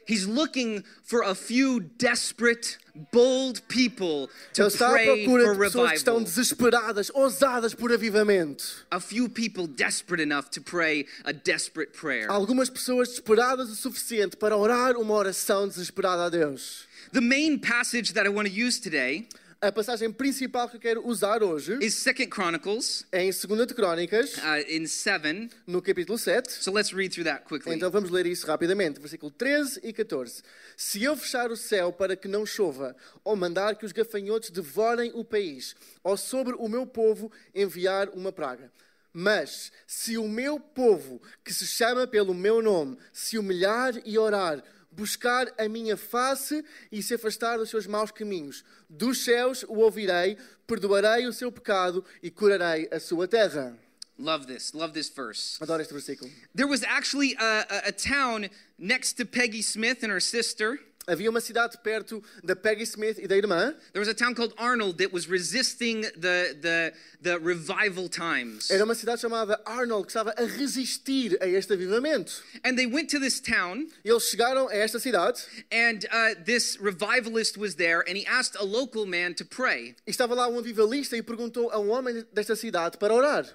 He's 0.06 0.28
looking 0.28 0.84
for 1.04 1.24
a 1.24 1.34
few 1.34 1.80
desperate, 1.98 2.78
bold 3.12 3.62
people 3.68 4.30
to 4.54 4.64
Ele 4.64 4.68
está 4.68 4.88
à 4.88 4.92
pray 4.92 5.06
procura 5.06 5.46
for 5.46 5.54
de 5.54 5.60
pessoas 5.60 5.92
que 5.92 5.98
estão 5.98 6.18
revival. 6.18 6.36
desesperadas, 6.36 7.12
ousadas 7.14 7.74
por 7.74 7.92
avivamento. 7.92 8.86
A 8.92 9.00
few 9.00 9.30
people 9.30 9.68
desperate 9.68 10.22
enough 10.22 10.50
to 10.52 10.62
pray 10.62 11.06
a 11.24 11.32
desperate 11.32 11.94
prayer. 11.94 12.30
Algumas 12.30 12.70
pessoas 12.70 13.10
desesperadas 13.10 13.70
o 13.70 13.76
suficiente 13.76 14.36
para 14.36 14.58
orar 14.58 14.98
uma 14.98 15.14
oração 15.14 15.68
desesperada 15.68 16.26
a 16.26 16.30
Deus. 16.30 16.86
The 17.12 17.22
main 17.22 17.60
passage 17.60 18.14
that 18.14 18.26
I 18.26 18.30
want 18.30 18.48
to 18.48 18.54
use 18.54 18.80
today 18.80 19.28
A 19.64 19.72
passagem 19.72 20.12
principal 20.12 20.68
que 20.68 20.76
eu 20.76 20.80
quero 20.82 21.08
usar 21.08 21.42
hoje 21.42 21.78
is 21.82 21.94
Second 21.94 22.30
Chronicles 22.30 23.06
é 23.14 23.24
em 23.24 23.32
2 23.32 23.66
de 23.66 23.74
Crónicas, 23.74 24.36
uh, 24.36 24.70
in 24.70 24.86
7. 24.86 25.50
no 25.66 25.82
capítulo 25.82 26.18
7. 26.18 26.52
So 26.62 26.70
let's 26.70 26.92
read 26.92 27.14
through 27.14 27.24
that 27.24 27.46
quickly. 27.46 27.74
Então 27.74 27.90
vamos 27.90 28.10
ler 28.10 28.26
isso 28.26 28.46
rapidamente, 28.46 29.00
versículo 29.00 29.32
13 29.32 29.80
e 29.82 29.94
14. 29.94 30.44
Se 30.76 31.02
eu 31.02 31.16
fechar 31.16 31.50
o 31.50 31.56
céu 31.56 31.94
para 31.94 32.18
que 32.18 32.28
não 32.28 32.46
chova, 32.46 32.94
ou 33.24 33.38
mandar 33.38 33.78
que 33.78 33.86
os 33.86 33.94
gafanhotos 33.94 34.50
devorem 34.50 35.14
o 35.16 35.24
país, 35.24 35.78
ou 36.04 36.18
sobre 36.18 36.56
o 36.56 36.68
meu 36.68 36.86
povo 36.86 37.32
enviar 37.56 38.10
uma 38.10 38.34
praga. 38.34 38.70
Mas 39.14 39.72
se 39.88 40.18
o 40.18 40.28
meu 40.28 40.60
povo, 40.60 41.22
que 41.42 41.54
se 41.54 41.66
chama 41.66 42.06
pelo 42.06 42.34
meu 42.34 42.62
nome, 42.62 42.98
se 43.14 43.38
humilhar 43.38 43.94
e 44.04 44.18
orar, 44.18 44.62
buscar 44.96 45.52
a 45.58 45.68
minha 45.68 45.98
face 45.98 46.64
e 46.92 47.02
se 47.02 47.14
afastar 47.16 47.58
dos 47.58 47.70
seus 47.70 47.88
maus 47.88 48.12
caminhos, 48.12 48.64
dos 48.90 49.24
céus 49.24 49.64
o 49.68 49.80
ouvirei, 49.80 50.38
perdoarei 50.68 51.28
o 51.28 51.34
seu 51.34 51.52
pecado 51.52 52.04
e 52.22 52.30
curarei 52.30 52.88
a 52.92 53.00
sua 53.00 53.28
terra. 53.28 53.78
Love 54.18 54.46
this. 54.46 54.74
Love 54.74 54.94
this 54.94 55.10
verse. 55.10 55.58
Adoro 55.60 55.82
este 55.82 55.92
versículo. 55.92 56.30
There 56.54 56.68
was 56.68 56.84
actually 56.84 57.36
a, 57.40 57.66
a, 57.70 57.88
a 57.88 57.92
town 57.92 58.50
next 58.78 59.14
to 59.14 59.26
Peggy 59.26 59.62
Smith 59.64 60.04
and 60.04 60.12
her 60.12 60.22
sister. 60.22 60.80
Havia 61.06 61.30
uma 61.30 61.42
cidade 61.42 61.78
perto 61.84 62.24
da 62.44 62.56
Peggy 62.56 62.84
Smith 62.84 63.18
e 63.20 63.28
da 63.28 63.36
irmã. 63.36 63.76
There 63.92 64.00
was 64.00 64.08
a 64.08 64.14
town 64.14 64.34
called 64.34 64.54
Arnold 64.58 64.98
that 65.00 65.14
was 65.14 65.28
resisting 65.28 66.02
the, 66.18 66.56
the, 66.62 66.94
the 67.22 67.40
revival 67.40 68.08
times. 68.08 68.72
Era 68.72 68.86
uma 68.86 68.96
cidade 68.96 69.20
chamada 69.20 69.60
Arnold 69.66 70.06
que 70.06 70.12
estava 70.12 70.34
a 70.38 70.46
resistir 70.46 71.38
a 71.42 71.48
este 71.48 71.74
avivamento. 71.74 72.42
And 72.64 72.78
they 72.78 72.86
went 72.88 73.10
to 73.10 73.20
this 73.20 73.42
town, 73.42 73.88
E 74.06 74.10
eles 74.10 74.30
chegaram 74.30 74.70
a 74.70 74.74
esta 74.76 75.00
cidade 75.00 75.42
and 75.72 76.06
uh, 76.12 76.36
this 76.46 76.78
revivalist 76.80 77.58
was 77.58 77.76
there, 77.76 78.02
and 78.08 78.16
he 78.18 78.26
asked 78.26 78.56
a 78.60 78.64
local 78.64 79.06
man 79.06 79.34
to 79.34 79.44
pray. 79.46 79.96
e 80.08 80.12
estava 80.12 80.34
lá 80.34 80.48
um 80.48 80.58
avivalista 80.58 81.18
e 81.18 81.22
perguntou 81.22 81.70
a 81.72 81.80
um 81.80 81.90
homem 81.90 82.26
desta 82.32 82.56
cidade 82.56 82.98
para 82.98 83.14
orar. 83.14 83.46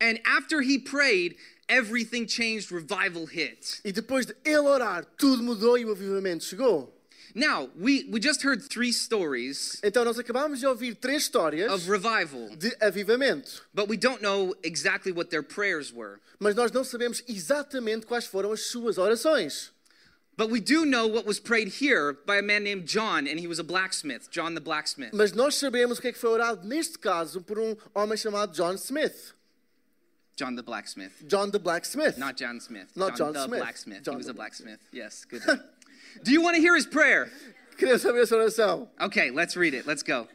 And 0.00 0.18
after 0.24 0.60
he 0.60 0.78
prayed, 0.78 1.36
everything 1.68 2.26
changed, 2.26 2.70
revival 2.70 3.26
hit. 3.26 3.80
E 3.84 3.92
depois 3.92 4.26
de 4.26 4.34
ele 4.44 4.68
orar, 4.68 5.04
tudo 5.16 5.42
mudou 5.42 5.78
e 5.78 5.84
o 5.84 5.92
avivamento 5.92 6.44
chegou. 6.44 6.97
Now, 7.38 7.68
we, 7.78 8.04
we 8.10 8.18
just 8.20 8.42
heard 8.42 8.62
three 8.62 8.92
stories 8.92 9.78
Então 9.82 10.04
nós 10.04 10.18
acabámos 10.18 10.58
de 10.58 10.66
ouvir 10.66 10.96
três 10.96 11.22
histórias 11.22 11.70
of 11.70 11.88
revival, 11.88 12.48
de 12.56 12.74
avivamento, 12.80 13.62
but 13.72 13.88
we 13.88 13.96
don't 13.96 14.20
know 14.20 14.54
exactly 14.64 15.12
what 15.12 15.30
their 15.30 15.42
prayers 15.42 15.92
were. 15.92 16.18
mas 16.40 16.56
nós 16.56 16.72
não 16.72 16.82
sabemos 16.82 17.22
exatamente 17.28 18.06
quais 18.06 18.26
foram 18.26 18.50
as 18.50 18.62
suas 18.62 18.98
orações. 18.98 19.70
But 20.36 20.50
we 20.50 20.60
do 20.60 20.84
know 20.84 21.06
what 21.06 21.26
was 21.26 21.40
prayed 21.40 21.68
here 21.80 22.12
by 22.26 22.38
a 22.38 22.42
man 22.42 22.62
named 22.62 22.86
John, 22.86 23.26
and 23.26 23.40
he 23.40 23.48
was 23.48 23.58
a 23.58 23.64
blacksmith, 23.64 24.30
John 24.30 24.54
the 24.54 24.60
blacksmith. 24.60 25.12
Mas 25.12 25.32
nós 25.32 25.56
sabemos 25.56 25.98
o 25.98 26.00
que 26.00 26.08
é 26.08 26.12
que 26.12 26.18
foi 26.18 26.30
orado 26.30 26.66
neste 26.66 26.98
caso 26.98 27.40
por 27.40 27.58
um 27.58 27.76
homem 27.94 28.16
chamado 28.16 28.52
John 28.52 28.74
Smith. 28.74 29.32
John 30.36 30.54
the 30.54 30.62
blacksmith. 30.62 31.26
John 31.26 31.50
the 31.50 31.58
Blacksmith. 31.58 32.16
Not 32.16 32.36
John 32.36 32.60
Smith. 32.60 32.96
Not 32.96 33.16
John 33.16 33.32
the 33.32 33.44
Smith. 33.46 33.58
blacksmith. 33.58 34.02
John 34.04 34.14
he 34.14 34.18
was 34.18 34.26
the 34.26 34.30
a 34.30 34.34
blacksmith. 34.34 34.78
Yes, 34.92 35.24
good. 35.24 35.42
do 36.22 36.32
you 36.32 36.42
want 36.42 36.56
to 36.56 36.62
hear 36.62 36.74
his 36.74 36.86
prayer? 36.86 37.30
Queria 37.76 37.98
saber 37.98 38.22
essa 38.22 38.36
oração. 38.36 38.88
Okay, 39.00 39.30
let's 39.30 39.56
read 39.56 39.74
it. 39.74 39.86
Let's 39.86 40.02
go. 40.02 40.26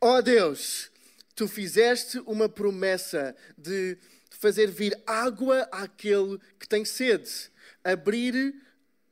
Ó 0.00 0.20
Deus, 0.20 0.90
tu 1.34 1.46
fizeste 1.46 2.18
uma 2.26 2.48
promessa 2.48 3.34
de 3.56 3.96
fazer 4.30 4.70
vir 4.70 4.96
água 5.06 5.68
àquele 5.72 6.38
que 6.58 6.68
tem 6.68 6.84
sede, 6.84 7.50
abrir 7.84 8.54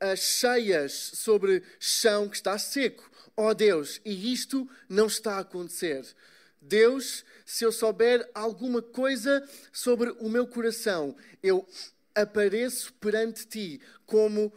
as 0.01 0.21
cheias 0.21 0.93
sobre 1.15 1.63
chão 1.79 2.29
que 2.29 2.37
está 2.37 2.59
seco. 2.59 3.11
Ó 3.37 3.55
Deus, 3.55 4.01
e 4.05 4.33
isto 4.33 4.69
não 4.89 5.07
está 5.07 5.37
a 5.37 5.41
acontecer. 5.41 6.05
Deus, 6.61 7.25
se 7.45 7.65
eu 7.65 7.73
souber 7.73 8.29
alguma 8.35 8.81
coisa 8.81 9.47
sobre 9.73 10.11
o 10.21 10.29
meu 10.29 10.47
coração, 10.47 11.17
eu 11.43 11.67
apareço 12.15 12.93
perante 12.95 13.47
ti 13.47 13.81
como 14.07 14.53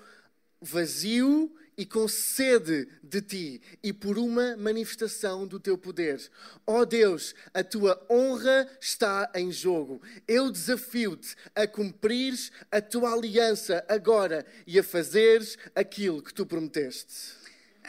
vazio 0.61 1.51
e 1.77 1.85
com 1.85 2.07
sede 2.07 2.87
de 3.03 3.21
ti 3.21 3.61
e 3.83 3.93
por 3.93 4.17
uma 4.17 4.57
manifestação 4.57 5.45
do 5.45 5.59
teu 5.59 5.77
poder. 5.77 6.19
Ó 6.65 6.83
Deus, 6.85 7.35
a 7.53 7.63
tua 7.63 8.03
honra 8.09 8.67
está 8.81 9.29
em 9.35 9.51
jogo. 9.51 10.01
Eu 10.27 10.49
desafio-te 10.49 11.35
a 11.55 11.67
cumprires 11.67 12.51
a 12.71 12.81
tua 12.81 13.13
aliança 13.13 13.85
agora 13.87 14.43
e 14.65 14.79
a 14.79 14.83
fazeres 14.83 15.55
aquilo 15.75 16.21
que 16.23 16.33
tu 16.33 16.45
prometeste. 16.45 17.37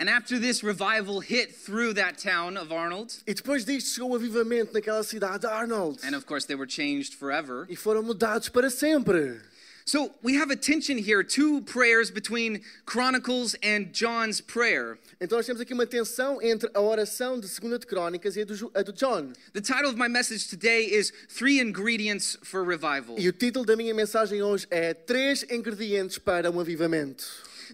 And 0.00 0.08
after 0.08 0.38
this 0.38 0.60
revival 0.62 1.18
hit 1.18 1.52
through 1.64 1.94
that 1.94 2.22
town 2.22 2.56
of 2.56 2.72
Arnold, 2.72 3.12
E 3.26 3.34
depois 3.34 3.64
disto 3.64 3.94
chegou 3.94 4.10
o 4.12 4.14
avivamento 4.14 4.72
naquela 4.72 5.02
cidade 5.02 5.40
de 5.40 5.46
Arnold. 5.48 5.98
and 6.06 6.14
of 6.16 6.24
course 6.24 6.46
they 6.46 6.54
were 6.54 6.70
changed 6.70 7.14
forever. 7.16 7.66
E 7.68 7.74
foram 7.74 8.02
mudados 8.04 8.48
para 8.48 8.70
sempre. 8.70 9.40
So 9.88 10.10
we 10.22 10.34
have 10.34 10.50
a 10.50 10.56
tension 10.56 10.98
here, 10.98 11.22
two 11.22 11.62
prayers 11.62 12.10
between 12.10 12.60
Chronicles 12.84 13.56
and 13.62 13.90
John's 13.90 14.38
prayer. 14.38 14.98
Então 15.18 15.38
nós 15.38 15.46
temos 15.46 15.62
aqui 15.62 15.72
uma 15.72 15.86
tensão 15.86 16.42
entre 16.42 16.68
a 16.74 16.80
oração 16.82 17.40
de 17.40 17.48
2 17.48 17.80
de 17.80 17.86
Crónicas 17.86 18.36
e 18.36 18.42
a 18.42 18.44
do, 18.44 18.70
a 18.74 18.82
do 18.82 18.92
John. 18.92 19.32
The 19.54 19.62
title 19.62 19.88
of 19.88 19.96
my 19.96 20.06
message 20.06 20.46
today 20.46 20.84
is 20.84 21.10
Three 21.30 21.58
Ingredients 21.58 22.36
for 22.42 22.66
Revival. 22.66 23.18
E 23.18 23.26
o 23.30 23.32
título 23.32 23.64
da 23.64 23.76
minha 23.76 23.94
mensagem 23.94 24.42
hoje 24.42 24.66
é 24.70 24.92
Três 24.92 25.42
ingredientes 25.44 26.18
para 26.18 26.50
um 26.50 26.60
avivamento. 26.60 27.24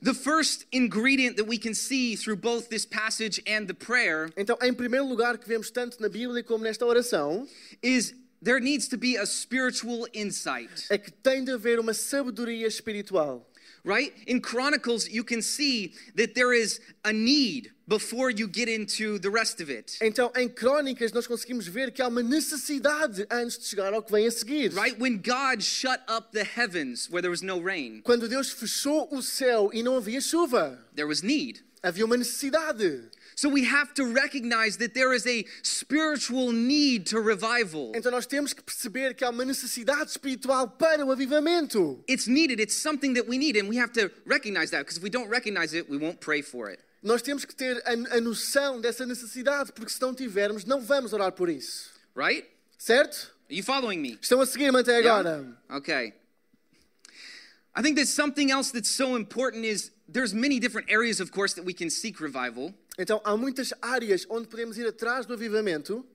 The 0.00 0.14
first 0.14 0.66
ingredient 0.70 1.34
that 1.38 1.48
we 1.48 1.58
can 1.58 1.74
see 1.74 2.14
through 2.14 2.36
both 2.36 2.68
this 2.68 2.86
passage 2.86 3.42
and 3.44 3.66
the 3.66 3.74
prayer 3.74 4.30
Então, 4.36 4.56
em 4.62 4.72
primeiro 4.72 5.04
lugar, 5.08 5.36
que 5.36 5.48
vemos 5.48 5.68
tanto 5.68 6.00
na 6.00 6.08
Bíblia 6.08 6.44
como 6.44 6.62
nesta 6.62 6.86
oração, 6.86 7.44
is 7.82 8.14
there 8.44 8.60
needs 8.60 8.86
to 8.88 8.96
be 8.98 9.16
a 9.16 9.24
spiritual 9.26 10.06
insight, 10.12 10.70
é 10.90 10.98
que 10.98 11.10
tem 11.10 11.42
de 11.44 11.50
haver 11.52 11.80
uma 11.80 11.94
sabedoria 11.94 12.66
espiritual. 12.66 13.46
right? 13.86 14.12
In 14.26 14.40
Chronicles, 14.40 15.06
you 15.10 15.22
can 15.24 15.42
see 15.42 15.92
that 16.16 16.34
there 16.34 16.54
is 16.54 16.80
a 17.04 17.12
need 17.12 17.70
before 17.86 18.30
you 18.30 18.46
get 18.48 18.66
into 18.66 19.18
the 19.18 19.28
rest 19.28 19.60
of 19.60 19.68
it, 19.68 19.98
Então, 20.00 20.30
em 20.36 20.48
Crónicas, 20.48 21.12
nós 21.12 21.26
conseguimos 21.26 21.66
ver 21.68 21.90
que 21.92 22.00
há 22.00 22.08
uma 22.08 22.22
necessidade 22.22 23.26
antes 23.30 23.58
de 23.58 23.66
chegar 23.66 23.92
ao 23.92 24.02
que 24.02 24.10
vem 24.10 24.26
a 24.26 24.30
seguir. 24.30 24.72
right? 24.74 24.98
When 24.98 25.18
God 25.18 25.62
shut 25.62 26.00
up 26.08 26.32
the 26.32 26.44
heavens 26.44 27.10
where 27.10 27.20
there 27.20 27.30
was 27.30 27.42
no 27.42 27.60
rain, 27.60 28.00
Quando 28.02 28.26
Deus 28.28 28.50
fechou 28.50 29.06
o 29.12 29.20
céu 29.22 29.70
e 29.72 29.82
não 29.82 29.96
havia 29.98 30.20
chuva, 30.22 30.78
there 30.94 31.06
was 31.06 31.22
need. 31.22 31.60
havia 31.82 32.06
uma 32.06 32.16
necessidade. 32.16 33.02
So 33.36 33.48
we 33.48 33.64
have 33.64 33.92
to 33.94 34.04
recognize 34.06 34.76
that 34.78 34.94
there 34.94 35.12
is 35.12 35.26
a 35.26 35.44
spiritual 35.62 36.52
need 36.52 37.06
to 37.06 37.20
revival. 37.20 37.92
Então, 37.94 38.10
nós 38.12 38.26
temos 38.26 38.52
que 38.52 38.62
perceber 38.62 39.14
que 39.14 39.24
há 39.24 39.30
uma 39.30 39.44
necessidade 39.44 40.10
espiritual 40.10 40.68
para 40.68 41.04
o 41.04 41.10
avivamento. 41.10 41.98
It's 42.08 42.26
needed, 42.28 42.60
it's 42.60 42.74
something 42.74 43.14
that 43.14 43.26
we 43.28 43.36
need, 43.38 43.56
and 43.56 43.68
we 43.68 43.76
have 43.78 43.92
to 43.94 44.10
recognize 44.24 44.70
that 44.70 44.80
because 44.80 44.96
if 44.96 45.02
we 45.02 45.10
don't 45.10 45.28
recognize 45.28 45.74
it, 45.74 45.88
we 45.90 45.96
won't 45.98 46.20
pray 46.20 46.42
for 46.42 46.70
it. 46.70 46.80
Nós 47.02 47.20
temos 47.22 47.44
que 47.44 47.54
ter 47.54 47.82
a, 47.84 48.16
a 48.16 48.20
noção 48.20 48.80
dessa 48.80 49.04
necessidade, 49.04 49.72
porque 49.72 49.90
se 49.90 50.00
não 50.00 50.14
tivermos, 50.14 50.64
não 50.64 50.80
vamos 50.80 51.12
orar 51.12 51.32
por 51.32 51.50
isso. 51.50 51.90
Right? 52.14 52.46
Certo? 52.78 53.30
Are 53.50 53.54
you 53.56 53.62
following 53.62 53.98
me? 54.00 54.16
Estão 54.22 54.40
a 54.40 54.46
seguir-me 54.46 54.78
até 54.80 55.00
Yeah? 55.00 55.18
agora? 55.20 55.58
Okay. 55.76 56.14
I 57.76 57.82
think 57.82 57.96
that 57.96 58.06
something 58.06 58.50
else 58.50 58.70
that's 58.70 58.88
so 58.88 59.16
important 59.16 59.64
is 59.64 59.90
there's 60.08 60.32
many 60.32 60.60
different 60.60 60.88
areas, 60.90 61.20
of 61.20 61.30
course, 61.32 61.54
that 61.54 61.64
we 61.64 61.74
can 61.74 61.90
seek 61.90 62.20
revival, 62.20 62.72
Então, 62.98 63.20
há 63.24 63.36
muitas 63.36 63.72
áreas 63.82 64.26
onde 64.28 64.46
podemos 64.46 64.78
ir 64.78 64.86
atrás 64.86 65.26
do 65.26 65.34
avivamento, 65.34 66.06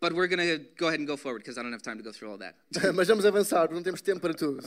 but 0.00 0.12
we're 0.12 0.28
going 0.28 0.38
to 0.38 0.64
go 0.76 0.88
ahead 0.88 1.00
and 1.00 1.06
go 1.06 1.16
forward 1.16 1.42
because 1.42 1.56
I 1.58 1.62
don't 1.62 1.72
have 1.72 1.82
time 1.82 1.96
to 1.96 2.02
go 2.02 2.12
through 2.12 2.30
all 2.30 2.38
that. 2.38 2.54
mas 2.94 3.08
vamos 3.08 3.24
avançar, 3.24 3.66
porque 3.66 3.74
não 3.74 3.82
temos 3.82 4.02
tempo 4.02 4.20
para 4.20 4.34
tudo. 4.34 4.62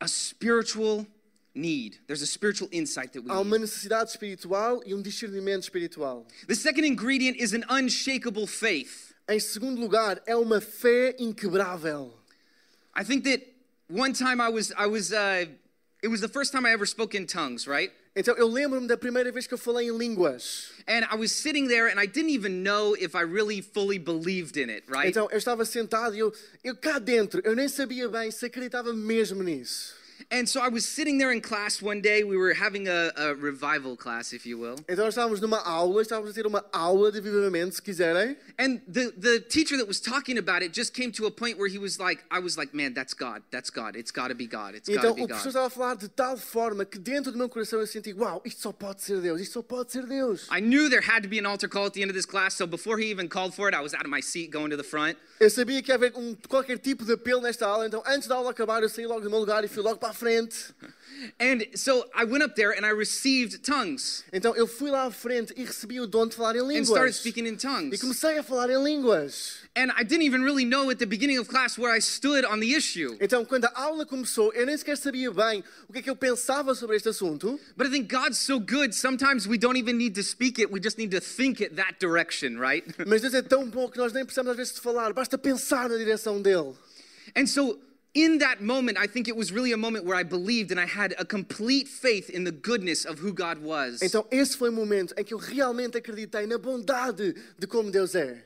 A 0.00 0.08
spiritual 0.08 1.06
need. 1.54 1.98
There's 2.08 2.22
a 2.22 2.26
spiritual 2.26 2.68
insight 2.72 3.12
that 3.12 3.22
we 3.22 3.30
Há 3.30 3.40
uma 3.40 3.58
necessidade 3.58 4.10
espiritual 4.10 4.82
e 4.84 4.94
um 4.94 5.02
discernimento 5.02 5.62
espiritual. 5.62 6.26
The 6.48 6.54
second 6.54 6.84
ingredient 6.84 7.36
is 7.38 7.52
an 7.52 7.64
unshakable 7.68 8.46
faith. 8.48 9.14
Em 9.28 9.38
segundo 9.38 9.80
lugar, 9.80 10.20
é 10.26 10.34
uma 10.34 10.60
fé 10.60 11.14
inquebrável. 11.20 12.12
I 12.96 13.04
think 13.04 13.22
that 13.24 13.46
one 13.88 14.12
time 14.12 14.40
I 14.40 14.48
was, 14.48 14.72
I 14.76 14.86
was, 14.86 15.12
uh, 15.12 15.46
it 16.02 16.08
was 16.08 16.20
the 16.20 16.28
first 16.28 16.52
time 16.52 16.66
I 16.66 16.72
ever 16.72 16.86
spoke 16.86 17.14
in 17.14 17.26
tongues, 17.26 17.68
right? 17.68 17.92
Então, 18.14 18.34
eu 18.36 18.48
lembro-me 18.48 18.88
da 18.88 18.96
primeira 18.96 19.30
vez 19.30 19.46
que 19.46 19.54
eu 19.54 19.58
falei 19.58 19.88
em 19.88 19.96
línguas. 19.96 20.72
And 20.88 21.06
I 21.12 21.16
was 21.16 21.30
sitting 21.30 21.68
there 21.68 21.88
and 21.88 22.00
I 22.00 22.06
didn't 22.06 22.32
even 22.32 22.62
know 22.62 22.96
if 22.96 23.14
I 23.14 23.22
really 23.22 23.62
fully 23.62 23.98
believed 23.98 24.56
in 24.56 24.68
it, 24.68 24.84
right? 24.88 25.08
Então, 25.08 25.28
eu 25.30 25.38
estava 25.38 25.64
sentado 25.64 26.16
e 26.16 26.18
eu, 26.18 26.32
eu 26.64 26.76
cá 26.76 26.98
dentro, 26.98 27.40
eu 27.44 27.54
nem 27.54 27.68
sabia 27.68 28.08
bem 28.08 28.30
se 28.32 28.46
acreditava 28.46 28.92
mesmo 28.92 29.42
nisso. 29.44 29.94
And 30.32 30.48
so 30.48 30.60
I 30.60 30.68
was 30.68 30.84
sitting 30.86 31.18
there 31.18 31.32
in 31.32 31.40
class 31.40 31.82
one 31.82 32.00
day. 32.00 32.22
We 32.22 32.36
were 32.36 32.54
having 32.54 32.86
a, 32.86 33.10
a 33.16 33.34
revival 33.34 33.96
class, 33.96 34.32
if 34.32 34.46
you 34.46 34.58
will. 34.58 34.76
Então, 34.88 35.04
nós 35.04 35.14
estávamos 35.16 35.40
numa 35.40 35.58
aula, 35.64 36.02
estávamos 36.02 36.30
a 36.30 36.32
ter 36.32 36.46
uma 36.46 36.64
aula 36.72 37.10
de 37.10 37.18
avivamento, 37.18 37.74
se 37.74 37.82
quiserem. 37.82 38.36
And 38.56 38.80
the, 38.86 39.12
the 39.18 39.40
teacher 39.40 39.76
that 39.76 39.88
was 39.88 39.98
talking 40.00 40.38
about 40.38 40.62
it 40.62 40.72
just 40.72 40.94
came 40.94 41.10
to 41.12 41.26
a 41.26 41.32
point 41.32 41.58
where 41.58 41.66
he 41.68 41.78
was 41.78 41.98
like, 41.98 42.22
I 42.30 42.38
was 42.38 42.56
like, 42.56 42.72
man, 42.72 42.94
that's 42.94 43.12
God. 43.12 43.42
That's 43.50 43.70
God. 43.70 43.96
It's 43.96 44.12
got 44.12 44.28
to 44.28 44.36
be 44.36 44.46
God. 44.46 44.76
It's 44.76 44.88
got 44.88 44.98
Então, 44.98 45.10
to 45.10 45.14
be 45.16 45.22
o 45.24 45.26
professor 45.26 45.50
God. 45.50 45.56
estava 45.56 45.66
a 45.66 45.70
falar 45.70 45.94
de 45.96 46.08
tal 46.08 46.36
forma 46.36 46.84
que 46.84 46.98
dentro 47.00 47.32
do 47.32 47.38
meu 47.38 47.48
coração 47.48 47.80
eu 47.80 47.86
senti, 47.88 48.12
uau, 48.14 48.40
isto 48.44 48.60
só 48.60 48.72
pode 48.72 49.02
ser 49.02 49.20
Deus, 49.20 49.40
isto 49.40 49.54
só 49.54 49.62
pode 49.62 49.90
ser 49.90 50.06
Deus. 50.06 50.46
I 50.48 50.60
knew 50.60 50.88
there 50.88 51.02
had 51.02 51.22
to 51.24 51.28
be 51.28 51.40
an 51.40 51.46
altar 51.46 51.68
call 51.68 51.86
at 51.86 51.92
the 51.94 52.02
end 52.02 52.10
of 52.10 52.14
this 52.14 52.24
class. 52.26 52.54
So 52.54 52.68
before 52.68 52.98
he 52.98 53.10
even 53.10 53.28
called 53.28 53.52
for 53.52 53.68
it, 53.68 53.74
I 53.74 53.80
was 53.80 53.94
out 53.94 54.04
of 54.04 54.10
my 54.10 54.20
seat 54.22 54.52
going 54.52 54.70
to 54.70 54.76
the 54.76 54.84
front. 54.84 55.18
Eu 55.40 55.48
sabia 55.50 55.82
que 55.82 55.90
ia 55.90 55.94
haver 55.96 56.12
um, 56.14 56.36
qualquer 56.48 56.78
tipo 56.78 57.04
de 57.04 57.14
apelo 57.14 57.40
nesta 57.40 57.66
aula, 57.66 57.86
então 57.86 58.02
antes 58.06 58.28
da 58.28 58.36
aula 58.36 58.50
acabar 58.50 58.82
eu 58.82 58.90
saí 58.90 59.06
logo 59.06 59.22
do 59.22 59.30
meu 59.30 59.38
lugar 59.40 59.64
e 59.64 59.68
fui 59.68 59.82
logo 59.82 59.96
para 59.98 60.10
a 60.10 60.12
frente. 60.20 60.74
And 61.38 61.62
so 61.74 62.06
I 62.14 62.24
went 62.24 62.42
up 62.42 62.54
there 62.56 62.72
and 62.72 62.86
I 62.86 62.92
received 62.92 63.62
tongues 63.62 64.24
Então 64.32 64.56
eu 64.56 64.66
fui 64.66 64.90
lá 64.90 65.04
à 65.04 65.10
frente 65.10 65.52
e 65.54 65.64
recebi 65.64 66.00
o 66.00 66.06
dom 66.06 66.26
de 66.26 66.34
falar 66.34 66.56
em 66.56 66.60
and 66.60 66.82
started 66.84 67.12
línguas. 67.12 67.16
speaking 67.16 67.46
in 67.46 67.56
tongues. 67.56 67.92
E 67.92 67.98
tongues. 67.98 68.00
comecei 68.00 68.38
a 68.38 68.42
falar 68.42 68.70
em 68.70 68.82
línguas. 68.82 69.58
And 69.76 69.90
I 69.96 70.02
didn't 70.02 70.24
even 70.24 70.42
really 70.42 70.64
know 70.64 70.90
at 70.90 70.98
the 70.98 71.06
beginning 71.06 71.38
of 71.38 71.48
class 71.48 71.76
where 71.78 71.94
I 71.94 72.00
stood 72.00 72.44
on 72.46 72.58
the 72.60 72.72
issue. 72.74 73.16
Então, 73.20 73.44
quando 73.44 73.66
a 73.66 73.72
aula 73.74 74.06
começou, 74.06 74.52
eu 74.54 74.64
nem 74.64 74.76
sequer 74.76 74.96
sabia 74.96 75.30
bem 75.30 75.62
o 75.88 75.92
que 75.92 75.98
é 75.98 76.02
que 76.02 76.10
eu 76.10 76.16
pensava 76.16 76.74
sobre 76.74 76.96
este 76.96 77.08
assunto. 77.10 77.60
But 77.76 77.88
I 77.88 77.90
think 77.90 78.08
God's 78.10 78.38
so 78.38 78.58
good, 78.58 78.94
sometimes 78.94 79.46
we 79.46 79.58
don't 79.58 79.78
even 79.78 79.96
need 79.98 80.14
to 80.14 80.22
speak 80.22 80.58
it, 80.60 80.72
we 80.72 80.80
just 80.82 80.96
need 80.96 81.10
to 81.14 81.20
think 81.20 81.62
it 81.62 81.76
that 81.76 81.98
direction, 82.00 82.58
right? 82.58 82.84
Mas 83.06 83.20
Deus 83.20 83.34
é 83.34 83.42
tão 83.42 83.68
bom 83.68 83.88
que 83.90 83.98
nós 83.98 84.12
nem 84.12 84.24
precisamos 84.24 84.50
às 84.52 84.56
vezes 84.56 84.74
de 84.74 84.80
falar, 84.80 85.12
basta 85.12 85.36
pensar 85.36 85.88
na 85.90 85.96
direção 85.98 86.40
dele. 86.40 86.74
and 87.36 87.46
so, 87.46 87.78
in 88.14 88.38
that 88.38 88.60
moment, 88.60 88.98
I 88.98 89.06
think 89.06 89.28
it 89.28 89.36
was 89.36 89.52
really 89.52 89.72
a 89.72 89.76
moment 89.76 90.04
where 90.04 90.16
I 90.16 90.22
believed 90.22 90.70
and 90.70 90.80
I 90.80 90.86
had 90.86 91.14
a 91.18 91.24
complete 91.24 91.86
faith 91.86 92.28
in 92.28 92.44
the 92.44 92.52
goodness 92.52 93.04
of 93.04 93.18
who 93.18 93.32
God 93.32 93.58
was. 93.58 94.00
Então, 94.02 94.26
esse 94.30 94.56
foi 94.56 94.70
o 94.70 94.72
momento 94.72 95.14
em 95.16 95.24
que 95.24 95.34
eu 95.34 95.38
realmente 95.38 95.96
acreditei 95.96 96.46
na 96.46 96.58
bondade 96.58 97.34
de 97.58 97.66
como 97.66 97.90
Deus 97.90 98.14
é. 98.14 98.42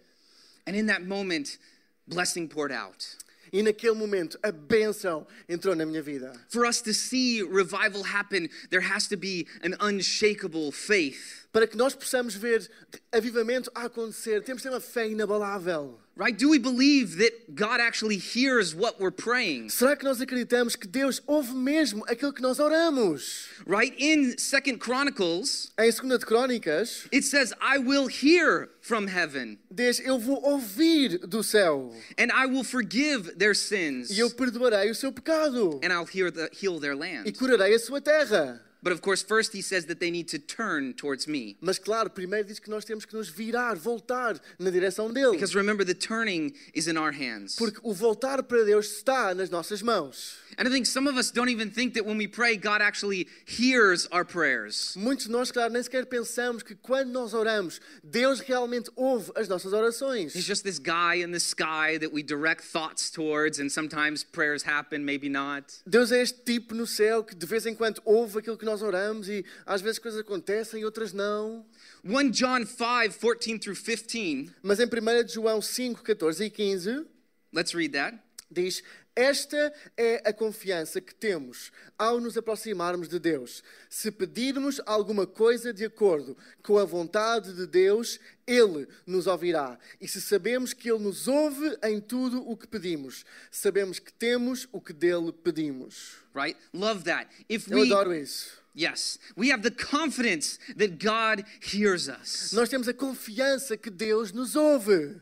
And 0.66 0.75
in 0.76 0.87
that 0.87 1.04
moment, 1.04 1.59
blessing 2.06 2.49
poured 2.49 2.73
out. 2.73 3.16
E 3.52 3.62
naquele 3.62 3.94
momento, 3.94 4.37
a 4.42 4.50
bênção 4.50 5.26
entrou 5.49 5.76
na 5.76 5.87
minha 5.87 6.02
vida. 6.02 6.33
For 6.49 6.66
us 6.66 6.83
to 6.83 6.92
see 6.92 7.40
revival 7.40 8.02
happen, 8.02 8.50
there 8.71 8.83
has 8.83 9.06
to 9.09 9.16
be 9.16 9.47
an 9.62 9.76
unshakable 9.80 10.73
faith. 10.73 11.47
Para 11.52 11.68
que 11.68 11.76
nós 11.76 11.94
possamos 11.94 12.35
ver 12.35 12.68
avivamento 13.12 13.71
a 13.75 13.84
acontecer, 13.84 14.43
temos 14.43 14.60
de 14.60 14.69
ter 14.69 14.75
uma 14.75 14.80
fé 14.80 15.08
inabalável. 15.08 16.00
Right? 16.16 16.36
Do 16.38 16.48
we 16.48 16.60
believe 16.60 17.18
that 17.18 17.56
God 17.56 17.80
actually 17.80 18.18
hears 18.18 18.72
what 18.72 19.00
we're 19.00 19.10
praying? 19.10 19.68
Será 19.68 19.96
que 19.96 20.04
nós 20.04 20.20
acreditamos 20.20 20.76
que 20.76 20.86
Deus 20.86 21.20
ouve 21.26 21.52
mesmo 21.52 22.04
aquilo 22.06 22.32
que 22.32 22.40
nós 22.40 22.60
oramos? 22.60 23.48
Right? 23.66 23.92
In 23.98 24.38
Second 24.38 24.78
Chronicles, 24.78 25.72
Em 25.76 25.90
2 25.90 26.20
de 26.20 26.24
Crónicas, 26.24 27.08
it 27.12 27.24
says, 27.24 27.52
I 27.60 27.78
will 27.78 28.06
hear 28.06 28.70
from 28.80 29.08
heaven, 29.08 29.58
diz: 29.68 29.98
Eu 29.98 30.20
vou 30.20 30.40
ouvir 30.44 31.18
do 31.26 31.42
céu 31.42 31.92
and 32.16 32.30
I 32.32 32.46
will 32.46 32.62
forgive 32.64 33.36
their 33.36 33.54
sins, 33.54 34.10
e 34.10 34.20
eu 34.20 34.30
perdoarei 34.30 34.90
o 34.90 34.94
seu 34.94 35.10
pecado 35.10 35.80
and 35.82 35.92
I'll 35.92 36.06
hear 36.06 36.30
the, 36.30 36.48
heal 36.52 36.78
their 36.78 36.92
e 36.92 36.96
land. 36.96 37.32
curarei 37.32 37.74
a 37.74 37.78
sua 37.80 38.00
terra. 38.00 38.62
But 38.84 38.92
of 38.92 39.00
course, 39.00 39.23
first 39.23 39.54
he 39.54 39.62
says 39.62 39.86
that 39.86 39.99
they 39.99 40.10
need 40.10 40.28
to 40.28 40.38
turn 40.38 40.92
towards 40.92 41.26
me. 41.26 41.56
Mas 41.62 41.78
claro, 41.78 42.10
primeiro 42.10 42.47
diz 42.47 42.60
que 42.60 42.70
nós 42.70 42.84
temos 42.84 43.06
que 43.06 43.16
nos 43.16 43.30
virar, 43.30 43.76
voltar 43.76 44.38
na 44.58 44.68
direção 44.70 45.10
dele. 45.10 45.32
Because 45.32 45.54
remember, 45.54 45.84
the 45.86 45.94
turning 45.94 46.52
is 46.75 46.86
in 46.86 46.99
our 46.99 47.10
hands. 47.10 47.56
Porque 47.56 47.80
o 47.82 47.94
voltar 47.94 48.42
para 48.42 48.62
Deus 48.62 48.99
está 48.99 49.34
nas 49.34 49.49
nossas 49.49 49.80
mãos. 49.80 50.36
And 50.58 50.69
I 50.69 50.71
think 50.71 50.86
some 50.86 51.08
of 51.08 51.17
us 51.17 51.30
don't 51.30 51.49
even 51.49 51.71
think 51.71 51.95
that 51.95 52.04
when 52.04 52.17
we 52.17 52.26
pray, 52.26 52.56
God 52.56 52.80
actually 52.80 53.26
hears 53.47 54.06
our 54.12 54.25
prayers. 54.25 54.95
Muitos 54.97 55.26
de 55.26 55.32
nós, 55.32 55.50
claro, 55.50 55.73
nem 55.73 55.82
sequer 55.82 56.06
pensamos 56.06 56.62
que 56.62 56.75
quando 56.75 57.10
nós 57.10 57.34
oramos, 57.34 57.80
Deus 58.02 58.40
realmente 58.40 58.90
ouve 58.97 59.30
as 59.36 59.49
nossas 59.49 59.73
orações. 59.73 60.34
He's 60.34 60.45
just 60.47 60.62
this 60.64 60.78
guy 60.78 61.23
in 61.23 61.32
the 61.32 61.40
sky 61.40 61.99
that 61.99 62.12
we 62.12 62.23
direct 62.23 62.62
thoughts 62.62 63.10
towards, 63.10 63.58
and 63.58 63.69
sometimes 63.71 64.25
prayers 64.25 64.62
happen, 64.62 65.04
maybe 65.04 65.28
not. 65.28 65.64
Deus 65.86 66.12
é 66.12 66.23
este 66.23 66.45
tipo 66.45 66.75
no 66.75 66.86
céu 66.86 67.25
que 67.25 67.34
de 67.34 67.47
vez 67.47 67.67
em 67.67 67.75
quando 67.75 68.00
ouve 68.04 68.38
aquilo 68.38 68.56
que 68.56 68.64
nós 68.64 68.82
oramos 68.82 69.28
e 69.28 69.45
às 69.67 69.80
vezes 69.80 69.99
coisas 69.99 70.21
acontecem 70.21 70.80
e 70.80 70.84
outras 70.84 71.12
não. 71.12 71.64
1 72.04 72.30
John 72.30 72.67
5 72.67 73.19
14 73.19 73.58
through 73.58 73.76
15, 73.76 74.50
Mas 74.62 74.78
em 74.78 74.84
1 74.84 75.25
de 75.25 75.34
João 75.34 75.60
5, 75.60 76.02
14 76.02 76.45
e 76.45 76.50
15, 76.50 77.06
let's 77.52 77.75
read 77.75 77.93
that. 77.93 78.19
diz: 78.50 78.82
Esta 79.16 79.72
é 79.96 80.22
a 80.28 80.32
confiança 80.32 81.00
que 81.00 81.14
temos 81.14 81.70
ao 81.96 82.20
nos 82.20 82.36
aproximarmos 82.36 83.08
de 83.08 83.20
Deus. 83.20 83.62
Se 83.88 84.10
pedirmos 84.10 84.80
alguma 84.84 85.24
coisa 85.24 85.72
de 85.72 85.84
acordo 85.84 86.36
com 86.64 86.78
a 86.78 86.84
vontade 86.84 87.54
de 87.54 87.64
Deus, 87.64 88.18
Ele 88.44 88.88
nos 89.06 89.28
ouvirá. 89.28 89.78
E 90.00 90.08
se 90.08 90.20
sabemos 90.20 90.72
que 90.72 90.90
Ele 90.90 91.04
nos 91.04 91.28
ouve 91.28 91.76
em 91.84 92.00
tudo 92.00 92.48
o 92.48 92.56
que 92.56 92.66
pedimos, 92.66 93.24
sabemos 93.52 94.00
que 94.00 94.12
temos 94.12 94.66
o 94.72 94.80
que 94.80 94.92
dele 94.92 95.32
pedimos. 95.32 96.16
Right? 96.34 96.58
Love 96.72 97.04
that. 97.04 97.28
If 97.48 97.68
Eu 97.70 97.78
we 97.78 97.86
adoro 97.86 98.12
isso. 98.12 98.64
Yes, 98.76 99.20
we 99.36 99.52
have 99.52 99.62
the 99.62 99.70
confidence 99.70 100.58
that 100.76 100.98
God 100.98 101.44
hears 101.60 102.08
us. 102.08 102.52
Nós 102.52 102.68
temos 102.68 102.88
a 102.88 102.92
confiança 102.92 103.76
que 103.76 103.88
Deus 103.88 104.32
nos 104.32 104.56
ouve. 104.56 105.14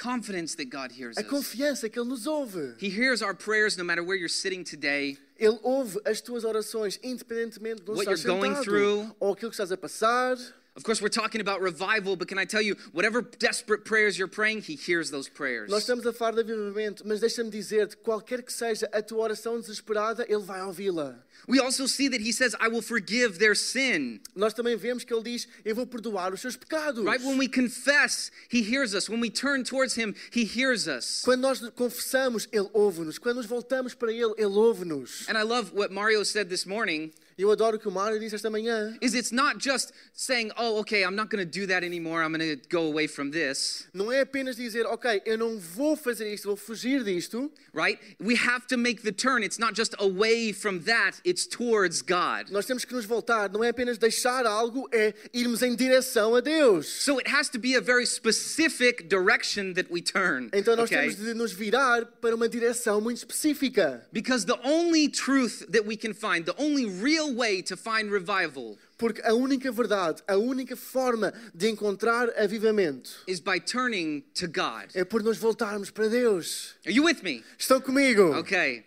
Confidence 0.00 0.54
that 0.56 0.66
God 0.70 0.92
hears 0.92 1.16
A 1.18 1.22
us. 1.22 1.26
confiança 1.26 1.88
que 1.90 1.98
Ele 1.98 2.08
nos 2.08 2.26
ouve. 2.26 2.74
He 2.80 2.88
hears 2.88 3.20
our 3.22 3.34
prayers 3.34 3.76
no 3.76 3.82
matter 3.84 4.02
where 4.04 4.16
you're 4.16 4.28
sitting 4.28 4.62
today. 4.62 5.18
Ele 5.38 5.58
ouve 5.62 5.98
as 6.04 6.20
tuas 6.20 6.44
orações, 6.44 6.98
independentemente 7.02 7.82
What 7.86 8.00
estás 8.06 8.22
you're 8.24 8.36
going 8.38 8.54
sentado, 8.54 8.64
through. 8.64 9.16
ou 9.18 9.32
aquilo 9.32 9.50
que 9.50 9.56
estás 9.56 9.72
a 9.72 9.76
passar. 9.76 10.36
Of 10.76 10.84
course, 10.84 11.02
we're 11.02 11.08
talking 11.08 11.40
about 11.40 11.60
revival, 11.60 12.14
but 12.14 12.28
can 12.28 12.38
I 12.38 12.44
tell 12.44 12.62
you, 12.62 12.76
whatever 12.92 13.20
desperate 13.20 13.84
prayers 13.84 14.16
you're 14.16 14.28
praying, 14.28 14.62
He 14.62 14.76
hears 14.76 15.10
those 15.10 15.28
prayers. 15.28 15.68
Nós 15.68 15.82
estamos 15.82 16.06
a 16.06 16.12
falar 16.12 16.42
de 16.44 16.52
avivamento, 16.52 17.02
mas 17.04 17.18
deixa-me 17.18 17.50
dizer-te, 17.50 17.96
qualquer 17.96 18.42
que 18.42 18.52
seja 18.52 18.88
a 18.92 19.02
tua 19.02 19.24
oração 19.24 19.60
desesperada, 19.60 20.24
Ele 20.28 20.42
vai 20.42 20.62
ouvi-la. 20.62 21.16
We 21.48 21.58
also 21.58 21.86
see 21.86 22.08
that 22.08 22.20
He 22.20 22.30
says, 22.32 22.54
I 22.60 22.68
will 22.68 22.82
forgive 22.82 23.38
their 23.40 23.56
sin. 23.56 24.20
Nós 24.36 24.54
também 24.54 24.76
vemos 24.76 25.02
que 25.02 25.12
Ele 25.12 25.24
diz, 25.24 25.48
eu 25.64 25.74
vou 25.74 25.86
perdoar 25.86 26.32
os 26.32 26.40
seus 26.40 26.56
pecados. 26.56 27.04
Right? 27.04 27.24
When 27.24 27.38
we 27.38 27.48
confess, 27.48 28.30
He 28.48 28.62
hears 28.62 28.94
us. 28.94 29.08
When 29.08 29.20
we 29.20 29.30
turn 29.30 29.64
towards 29.64 29.96
Him, 29.96 30.14
He 30.30 30.44
hears 30.44 30.86
us. 30.86 31.22
Quando 31.24 31.40
nós 31.40 31.60
confessamos, 31.70 32.46
Ele 32.52 32.68
ouve-nos. 32.72 33.18
Quando 33.18 33.38
nos 33.38 33.46
voltamos 33.46 33.94
para 33.94 34.12
Ele, 34.12 34.34
Ele 34.36 34.56
ouve-nos. 34.56 35.28
And 35.28 35.36
I 35.36 35.42
love 35.42 35.72
what 35.72 35.90
Mario 35.90 36.24
said 36.24 36.48
this 36.48 36.64
morning. 36.64 37.10
Eu 37.38 37.52
adoro 37.52 37.78
que 37.78 37.86
o 37.86 37.92
Mário 37.92 38.18
disse 38.18 38.34
esta 38.34 38.50
manhã. 38.50 38.98
Is 39.00 39.14
it's 39.14 39.30
not 39.30 39.60
just 39.60 39.92
saying, 40.12 40.50
oh, 40.58 40.80
okay, 40.80 41.04
I'm 41.04 41.14
not 41.14 41.30
going 41.30 41.38
to 41.38 41.48
do 41.48 41.68
that 41.68 41.84
anymore. 41.84 42.20
I'm 42.20 42.32
going 42.32 42.40
to 42.40 42.56
go 42.68 42.82
away 42.82 43.06
from 43.06 43.30
this. 43.30 43.86
Não 43.94 44.10
é 44.10 44.22
apenas 44.22 44.56
dizer, 44.56 44.84
ok, 44.86 45.22
eu 45.24 45.38
não 45.38 45.56
vou 45.56 45.96
fazer 45.96 46.34
isto, 46.34 46.48
vou 46.48 46.56
fugir 46.56 47.04
disto. 47.04 47.48
Right? 47.72 48.00
We 48.18 48.34
have 48.34 48.66
to 48.66 48.76
make 48.76 49.02
the 49.02 49.12
turn. 49.12 49.44
It's 49.44 49.56
not 49.56 49.74
just 49.76 49.94
away 50.00 50.52
from 50.52 50.80
that, 50.80 51.20
it's 51.24 51.46
towards 51.46 52.02
God. 52.02 52.50
Nós 52.50 52.66
temos 52.66 52.84
que 52.84 52.92
nos 52.92 53.04
voltar. 53.04 53.52
Não 53.52 53.62
é 53.62 53.68
apenas 53.68 53.98
deixar 53.98 54.44
algo, 54.44 54.88
é 54.92 55.14
irmos 55.32 55.62
em 55.62 55.76
direção 55.76 56.34
a 56.34 56.40
Deus. 56.40 56.88
So 56.88 57.18
it 57.20 57.28
has 57.28 57.48
to 57.50 57.58
be 57.60 57.76
a 57.76 57.80
very 57.80 58.04
specific 58.04 59.08
direction 59.08 59.74
that 59.74 59.88
we 59.92 60.02
turn. 60.02 60.48
Então 60.52 60.74
nós 60.74 60.90
okay? 60.90 61.02
temos 61.02 61.14
de 61.14 61.34
nos 61.34 61.52
virar 61.52 62.04
para 62.20 62.34
uma 62.34 62.48
direção 62.48 63.00
muito 63.00 63.18
específica. 63.18 64.04
Because 64.12 64.44
the 64.44 64.58
only 64.64 65.08
truth 65.08 65.64
that 65.70 65.86
we 65.86 65.96
can 65.96 66.12
find, 66.12 66.44
the 66.44 66.60
only 66.60 66.84
real 66.84 67.27
Um 67.28 67.36
way 67.36 67.62
to 67.62 67.76
find 67.76 68.10
revival, 68.10 68.76
Porque 68.98 69.20
a 69.24 69.32
única 69.34 69.70
verdade, 69.70 70.22
a 70.28 70.36
única 70.36 70.74
forma 70.76 71.32
de 71.54 71.68
encontrar 71.68 72.30
avivamento 72.36 73.10
is 73.26 73.40
by 73.40 73.58
turning 73.60 74.22
to 74.34 74.48
God. 74.48 74.88
é 74.94 75.04
por 75.04 75.22
nos 75.22 75.38
voltarmos 75.38 75.90
para 75.90 76.08
Deus. 76.08 76.74
Are 76.86 76.92
you 76.92 77.04
with 77.04 77.22
me? 77.22 77.42
Estão 77.58 77.80
comigo? 77.80 78.34
Okay. 78.38 78.84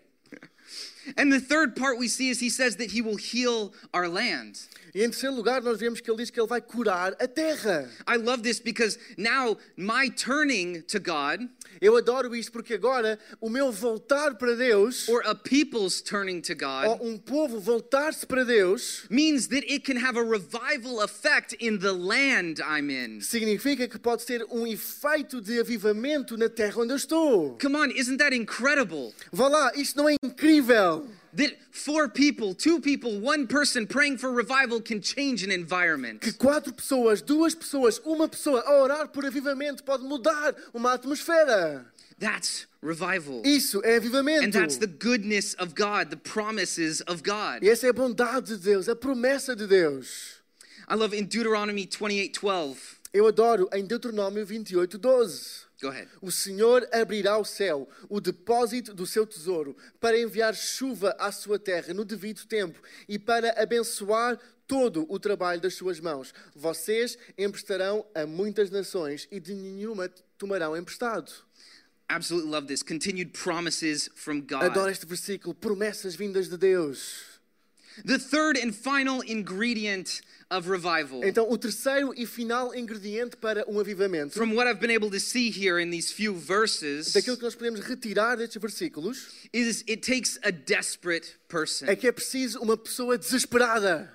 And 1.18 1.32
the 1.32 1.40
third 1.40 1.76
part 1.76 1.98
we 1.98 2.08
see 2.08 2.30
is 2.30 2.40
he 2.40 2.50
says 2.50 2.76
that 2.76 2.92
he 2.92 3.02
will 3.02 3.16
heal 3.18 3.74
our 3.94 4.08
land. 4.08 4.60
E 4.94 5.04
em 5.04 5.10
terceiro 5.10 5.36
lugar, 5.36 5.62
nós 5.62 5.80
vemos 5.80 6.02
que 6.02 6.10
ele 6.10 6.18
diz 6.18 6.30
que 6.30 6.40
ele 6.40 6.48
vai 6.48 6.62
curar 6.62 7.14
a 7.20 7.28
terra. 7.28 7.90
I 8.08 8.18
love 8.18 8.44
this 8.44 8.60
because 8.60 9.00
now 9.18 9.58
my 9.78 10.10
turning 10.10 10.82
to 10.82 11.00
God 11.00 11.50
Eu 11.80 11.96
adoro 11.98 12.36
isto 12.36 12.52
porque 12.52 12.74
agora 12.74 13.18
o 13.40 13.50
meu 13.50 13.72
voltar 13.72 14.36
para 14.36 14.56
Deus, 14.56 15.08
or 15.08 15.22
a 15.26 15.34
people's 15.34 16.02
turning 16.02 16.42
to 16.42 16.54
ou 16.54 16.58
God 16.58 17.02
um 17.02 17.18
povo 17.18 17.60
voltar-se 17.60 18.26
para 18.26 18.44
Deus, 18.44 19.06
means 19.10 19.48
that 19.48 19.66
it 19.68 19.80
can 19.80 19.98
have 19.98 20.18
a 20.18 20.24
revival 20.24 21.04
effect 21.04 21.56
in 21.60 21.80
the 21.80 21.92
land 21.92 22.62
I'm 22.62 22.90
in. 22.92 23.22
significa 23.22 23.88
que 23.88 23.98
pode 23.98 24.26
ter 24.26 24.46
um 24.52 24.68
efeito 24.68 25.42
de 25.42 25.60
avivamento 25.60 26.38
na 26.38 26.50
terra 26.50 26.82
onde 26.82 26.94
eu 26.94 26.98
estou. 26.98 27.58
Come 27.60 27.76
on, 27.76 27.88
isn't 27.92 28.18
that 28.18 28.36
incredible? 28.36 29.14
Vá 29.32 29.48
lá, 29.48 29.72
isto 29.76 29.98
não 29.98 30.10
é 30.10 30.16
incrível? 30.24 31.08
Four 31.72 32.10
people, 32.10 32.54
two 32.54 32.80
people, 32.80 33.20
one 33.20 33.48
person 33.48 33.88
praying 33.88 34.18
for 34.18 34.32
revival 34.32 34.82
can 34.82 35.02
change 35.02 35.44
an 35.44 35.52
environment. 35.52 36.22
Que 36.22 36.34
quatro 36.34 36.74
pessoas, 36.74 37.22
duas 37.22 37.56
pessoas, 37.56 38.00
uma 38.06 38.28
pessoa 38.28 38.62
a 38.62 38.82
orar 38.82 39.08
por 39.08 39.26
avivamento 39.26 39.84
pode 39.84 40.04
mudar 40.04 40.56
uma 40.74 40.94
atmosfera. 40.94 41.86
That's 42.20 42.68
revival. 42.84 43.42
Isso 43.44 43.82
é 43.84 43.96
avivamento. 43.96 44.46
And 44.46 44.52
that's 44.52 44.78
the 44.78 44.88
goodness 44.88 45.56
of 45.58 45.74
God, 45.74 46.10
the 46.10 46.18
promises 46.18 47.02
of 47.08 47.24
God. 47.24 47.64
E 47.64 47.70
essa 47.70 47.88
é 47.88 47.90
a 47.90 47.94
bondade 47.94 48.56
de 48.56 48.58
Deus, 48.58 48.88
a 48.88 48.96
promessa 48.96 49.56
de 49.56 49.66
Deus. 49.66 50.42
I 50.90 50.96
love 50.96 51.16
in 51.16 51.26
Deuteronomy 51.26 51.88
28:12. 51.88 53.00
Eu 53.14 53.28
adoro 53.28 53.68
em 53.74 53.86
Deuteronômio 53.86 54.46
28, 54.46 54.98
12. 54.98 55.00
Go 55.00 55.08
ahead. 55.08 55.71
O 56.22 56.32
Senhor 56.32 56.88
abrirá 56.92 57.38
o 57.38 57.46
céu, 57.46 57.88
o 58.10 58.20
depósito 58.20 58.94
do 58.94 59.06
seu 59.06 59.26
tesouro, 59.26 59.76
para 60.00 60.20
enviar 60.20 60.56
chuva 60.56 61.16
à 61.20 61.32
sua 61.32 61.58
terra 61.58 61.94
no 61.94 62.06
devido 62.06 62.46
tempo 62.46 62.80
e 63.08 63.18
para 63.18 63.62
abençoar 63.62 64.40
todo 64.68 65.06
o 65.10 65.20
trabalho 65.20 65.60
das 65.60 65.74
suas 65.74 66.00
mãos. 66.00 66.34
Vocês 66.56 67.18
emprestarão 67.38 68.06
a 68.16 68.26
muitas 68.26 68.70
nações 68.70 69.28
e 69.32 69.40
de 69.40 69.54
nenhuma 69.54 70.08
tomarão 70.38 70.78
emprestado. 70.78 71.32
Absolutely 72.08 72.52
love 72.52 72.68
this. 72.68 72.84
Continued 72.84 73.32
promises 73.32 74.10
from 74.16 74.40
Adoro 74.50 74.74
God. 74.74 74.92
este 74.92 75.06
versículo, 75.06 75.56
promessas 75.56 76.14
vindas 76.14 76.50
de 76.50 76.58
Deus. 76.58 77.31
The 78.06 78.18
third 78.20 78.58
and 78.58 78.72
final 78.74 79.22
ingredient 79.22 80.22
of 80.50 80.70
revival. 80.70 81.24
Então, 81.24 81.50
o 81.50 81.58
terceiro 81.58 82.14
e 82.16 82.26
final 82.26 82.74
ingrediente 82.76 83.38
para 83.38 83.64
um 83.70 83.80
avivamento, 83.80 84.34
From 84.34 84.54
what 84.54 84.68
I've 84.70 84.80
been 84.80 84.92
able 84.92 85.10
to 85.12 85.20
see 85.20 85.50
here 85.50 85.80
in 85.82 85.90
these 85.92 86.12
few 86.12 86.34
verses, 86.34 87.14
daquilo 87.14 87.38
que 87.38 87.44
nós 87.44 87.56
podemos 87.56 87.80
retirar 87.82 88.36
destes 88.38 88.62
versículos, 88.62 89.28
is 89.54 89.84
it 89.88 90.02
takes 90.02 90.38
a 90.44 90.52
desperate 90.52 91.36
person. 91.48 91.86
é 91.88 91.96
que 91.96 92.08
é 92.08 92.12
preciso 92.12 92.60
uma 92.60 92.76
pessoa 92.78 93.18
desesperada. 93.18 94.12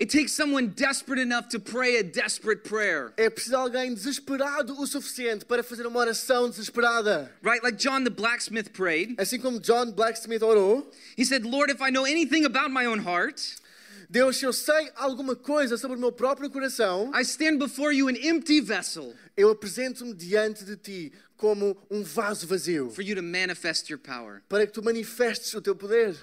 It 0.00 0.10
takes 0.16 0.32
someone 0.32 0.68
desperate 0.68 1.18
enough 1.20 1.48
to 1.48 1.58
pray 1.58 1.96
a 1.98 2.04
desperate 2.04 2.62
prayer. 2.62 3.12
É 3.16 3.28
preciso 3.28 3.56
alguém 3.56 3.92
desesperado 3.92 4.80
o 4.80 4.86
suficiente 4.86 5.44
para 5.44 5.64
fazer 5.64 5.86
uma 5.86 5.98
oração 5.98 6.48
desesperada. 6.48 7.32
Right? 7.42 7.60
Like 7.64 7.76
John 7.78 8.04
the 8.04 8.10
blacksmith 8.10 8.72
prayed. 8.72 9.16
Assim 9.18 9.40
como 9.40 9.58
John 9.58 9.90
Blacksmith 9.90 10.42
orou, 10.42 10.88
He 11.16 11.24
said, 11.24 11.44
Lord, 11.44 11.72
if 11.72 11.80
I 11.80 11.90
know 11.90 12.04
anything 12.04 12.44
about 12.44 12.70
my 12.70 12.86
own 12.86 13.00
heart, 13.00 13.56
Deus, 14.08 14.36
se 14.36 14.46
eu 14.46 14.52
sei 14.52 14.88
alguma 14.94 15.34
coisa 15.34 15.76
sobre 15.76 15.96
o 15.96 16.00
meu 16.00 16.12
próprio 16.12 16.48
coração, 16.48 17.10
I 17.12 17.22
stand 17.22 17.58
before 17.58 17.92
you 17.92 18.08
an 18.08 18.16
empty 18.16 18.60
vessel 18.60 19.12
eu 19.36 19.50
apresento-me 19.50 20.14
diante 20.14 20.64
de 20.64 20.76
ti 20.76 21.12
como 21.36 21.76
um 21.90 22.02
vaso 22.04 22.46
vazio, 22.46 22.88
for 22.90 23.02
you 23.02 23.16
to 23.16 23.22
manifest 23.22 23.90
your 23.90 23.98
power. 23.98 24.42
para 24.48 24.64
que 24.64 24.72
tu 24.72 24.82
manifestes 24.82 25.52
o 25.54 25.60
teu 25.60 25.74
poder. 25.74 26.16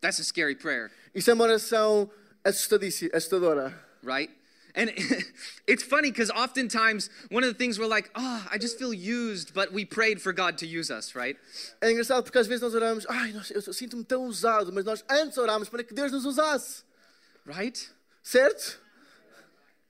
That's 0.00 0.18
a 0.18 0.24
scary 0.24 0.56
prayer, 0.56 0.90
Isso 1.14 1.30
é 1.30 1.34
uma 1.34 1.44
oração 1.44 2.10
assustadora. 2.44 3.72
right? 4.02 4.30
And 4.74 4.90
it's 5.66 5.82
funny 5.82 6.10
because 6.10 6.30
oftentimes 6.30 7.10
one 7.30 7.44
of 7.44 7.50
the 7.52 7.54
things 7.58 7.78
we're 7.78 7.86
like, 7.86 8.10
oh, 8.14 8.46
I 8.50 8.56
just 8.56 8.78
feel 8.78 8.94
used, 8.94 9.52
but 9.52 9.70
we 9.70 9.84
prayed 9.84 10.20
for 10.22 10.32
God 10.32 10.56
to 10.58 10.66
use 10.66 10.90
us, 10.90 11.14
right? 11.14 11.36
É 11.82 11.90
engraçado 11.92 12.22
porque 12.24 12.38
às 12.38 12.46
vezes 12.46 12.62
nós 12.62 12.74
oramos, 12.74 13.04
ai, 13.08 13.32
nós- 13.32 13.50
eu 13.50 13.60
sinto-me 13.72 14.02
tão 14.04 14.24
usado, 14.24 14.72
mas 14.72 14.84
nós 14.84 15.04
antes 15.10 15.36
orámos 15.36 15.68
para 15.68 15.84
que 15.84 15.92
Deus 15.94 16.10
nos 16.10 16.24
usasse, 16.24 16.82
Right? 17.44 17.90
certo? 18.22 18.78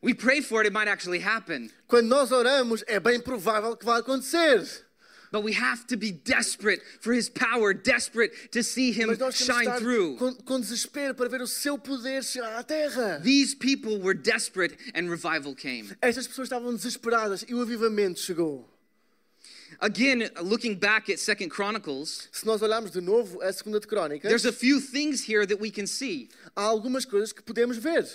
We 0.02 0.14
pray 0.14 0.40
for 0.42 0.62
it, 0.62 0.66
it 0.66 0.72
might 0.72 0.88
actually 0.88 1.20
happen. 1.20 1.70
Quando 1.86 2.08
nós 2.08 2.32
oramos, 2.32 2.82
é 2.88 2.98
bem 2.98 3.20
provável 3.20 3.76
que 3.76 3.84
vai 3.84 4.00
acontecer. 4.00 4.66
But 5.32 5.42
we 5.42 5.54
have 5.54 5.86
to 5.86 5.96
be 5.96 6.12
desperate 6.12 6.82
for 7.00 7.14
His 7.14 7.30
power, 7.30 7.72
desperate 7.72 8.52
to 8.52 8.62
see 8.62 8.92
Him 8.92 9.08
Mas 9.08 9.18
nós 9.18 9.38
temos 9.38 9.38
que 9.38 9.64
shine 9.64 9.78
through. 9.80 10.16
com, 10.18 10.34
com 10.34 10.60
desespero 10.60 11.14
para 11.14 11.28
ver 11.28 11.40
o 11.40 11.46
seu 11.46 11.78
poder 11.78 12.22
chegar 12.22 12.54
à 12.54 12.62
terra. 12.62 13.18
These 13.24 13.56
people 13.56 13.98
were 13.98 14.12
desperate 14.14 14.76
and 14.94 15.08
revival 15.08 15.54
came. 15.54 15.90
Estas 16.02 16.26
pessoas 16.26 16.46
estavam 16.46 16.74
desesperadas 16.76 17.44
e 17.48 17.54
o 17.54 17.62
avivamento 17.62 18.20
chegou. 18.20 18.68
Again, 19.80 20.30
looking 20.42 20.74
back 20.74 21.10
at 21.10 21.18
Second 21.18 21.48
Chronicles, 21.50 22.28
Se 22.30 22.44
nós 22.44 22.60
olharmos 22.60 22.90
de 22.92 23.00
novo 23.00 23.40
a 23.40 23.50
segunda 23.52 23.80
de 23.80 23.86
Crónicas, 23.86 24.28
there's 24.28 24.44
a 24.44 24.52
few 24.52 24.80
things 24.80 25.26
here 25.26 25.46
that 25.46 25.58
we 25.60 25.70
can 25.70 25.86
see. 25.86 26.28
há 26.54 26.62
algumas 26.62 27.06
coisas 27.06 27.32
que 27.32 27.42
podemos 27.42 27.78
ver. 27.78 28.06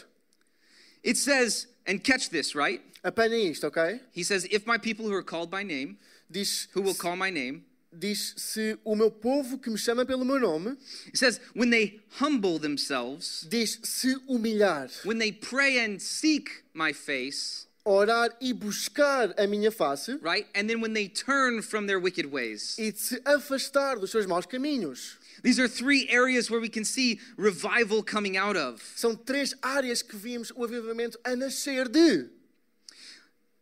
It 1.04 1.18
says, 1.18 1.68
and 1.88 2.04
catch 2.04 2.30
this, 2.30 2.54
right? 2.54 2.82
Apanhem 3.04 3.52
isto, 3.52 3.68
ok? 3.68 4.00
He 4.12 4.24
says, 4.24 4.46
if 4.52 4.66
my 4.68 4.78
people 4.78 5.06
who 5.06 5.14
are 5.14 5.24
called 5.24 5.50
by 5.50 5.64
name, 5.64 5.98
Diz, 6.30 6.68
who 6.74 6.82
will 6.82 6.94
call 6.94 7.16
my 7.16 7.30
name, 7.30 7.64
diz 7.98 8.34
se 8.38 8.76
o 8.86 8.96
meu 8.96 9.10
povo 9.12 9.58
que 9.58 9.72
me 9.72 9.78
chama 9.78 10.06
pelo 10.06 10.26
meu 10.26 10.40
nome, 10.40 10.78
it 11.08 11.18
says, 11.18 11.40
when 11.54 11.70
they 11.70 12.00
humble 12.20 12.60
themselves, 12.60 13.46
diz 13.50 13.80
se 13.84 14.16
humilhar, 14.30 14.90
when 15.06 15.18
they 15.18 15.32
pray 15.32 15.80
and 15.80 16.02
seek 16.02 16.64
my 16.74 16.92
face, 16.92 17.68
orar 17.86 18.30
e 18.42 18.54
buscar 18.54 19.34
a 19.38 19.48
minha 19.48 19.72
face 19.72 20.10
right? 20.22 20.46
And 20.54 20.70
then 20.70 20.82
when 20.82 20.94
they 20.94 21.08
turn 21.08 21.62
from 21.62 21.88
their 21.88 22.00
wicked 22.00 22.30
ways. 22.32 22.76
e 22.78 22.92
de 22.92 22.98
se 22.98 23.20
afastar 23.22 24.00
dos 24.00 24.12
seus 24.12 24.28
maus 24.28 24.46
caminhos. 24.46 25.16
These 25.44 25.60
are 25.60 25.68
three 25.68 26.10
areas 26.10 26.50
where 26.50 26.60
we 26.60 26.68
can 26.68 26.84
see 26.84 27.20
revival 27.38 28.04
coming 28.04 28.36
out 28.38 28.58
of. 28.58 28.82
São 28.98 29.16
três 29.16 29.54
áreas 29.62 30.02
que 30.02 30.18
vimos 30.18 30.52
o 30.56 30.66
avivamento 30.66 31.18
a 31.24 31.36
nascer 31.36 31.88
de. 31.88 32.30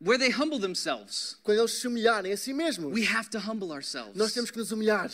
Where 0.05 0.19
they 0.19 0.29
humble 0.29 0.59
themselves. 0.59 1.35
Quando 1.43 1.59
eles 1.61 1.71
se 1.81 1.87
humilharem 1.87 2.31
a 2.31 2.37
si 2.37 2.53
mesmos. 2.53 2.93
We 2.93 3.05
have 3.05 3.27
to 3.31 3.39
humble 3.39 3.69
Nós 3.69 3.77
ourselves. 3.77 4.33
temos 4.33 4.51
que 4.51 4.59
nos 4.59 4.71
humilhar. 4.71 5.09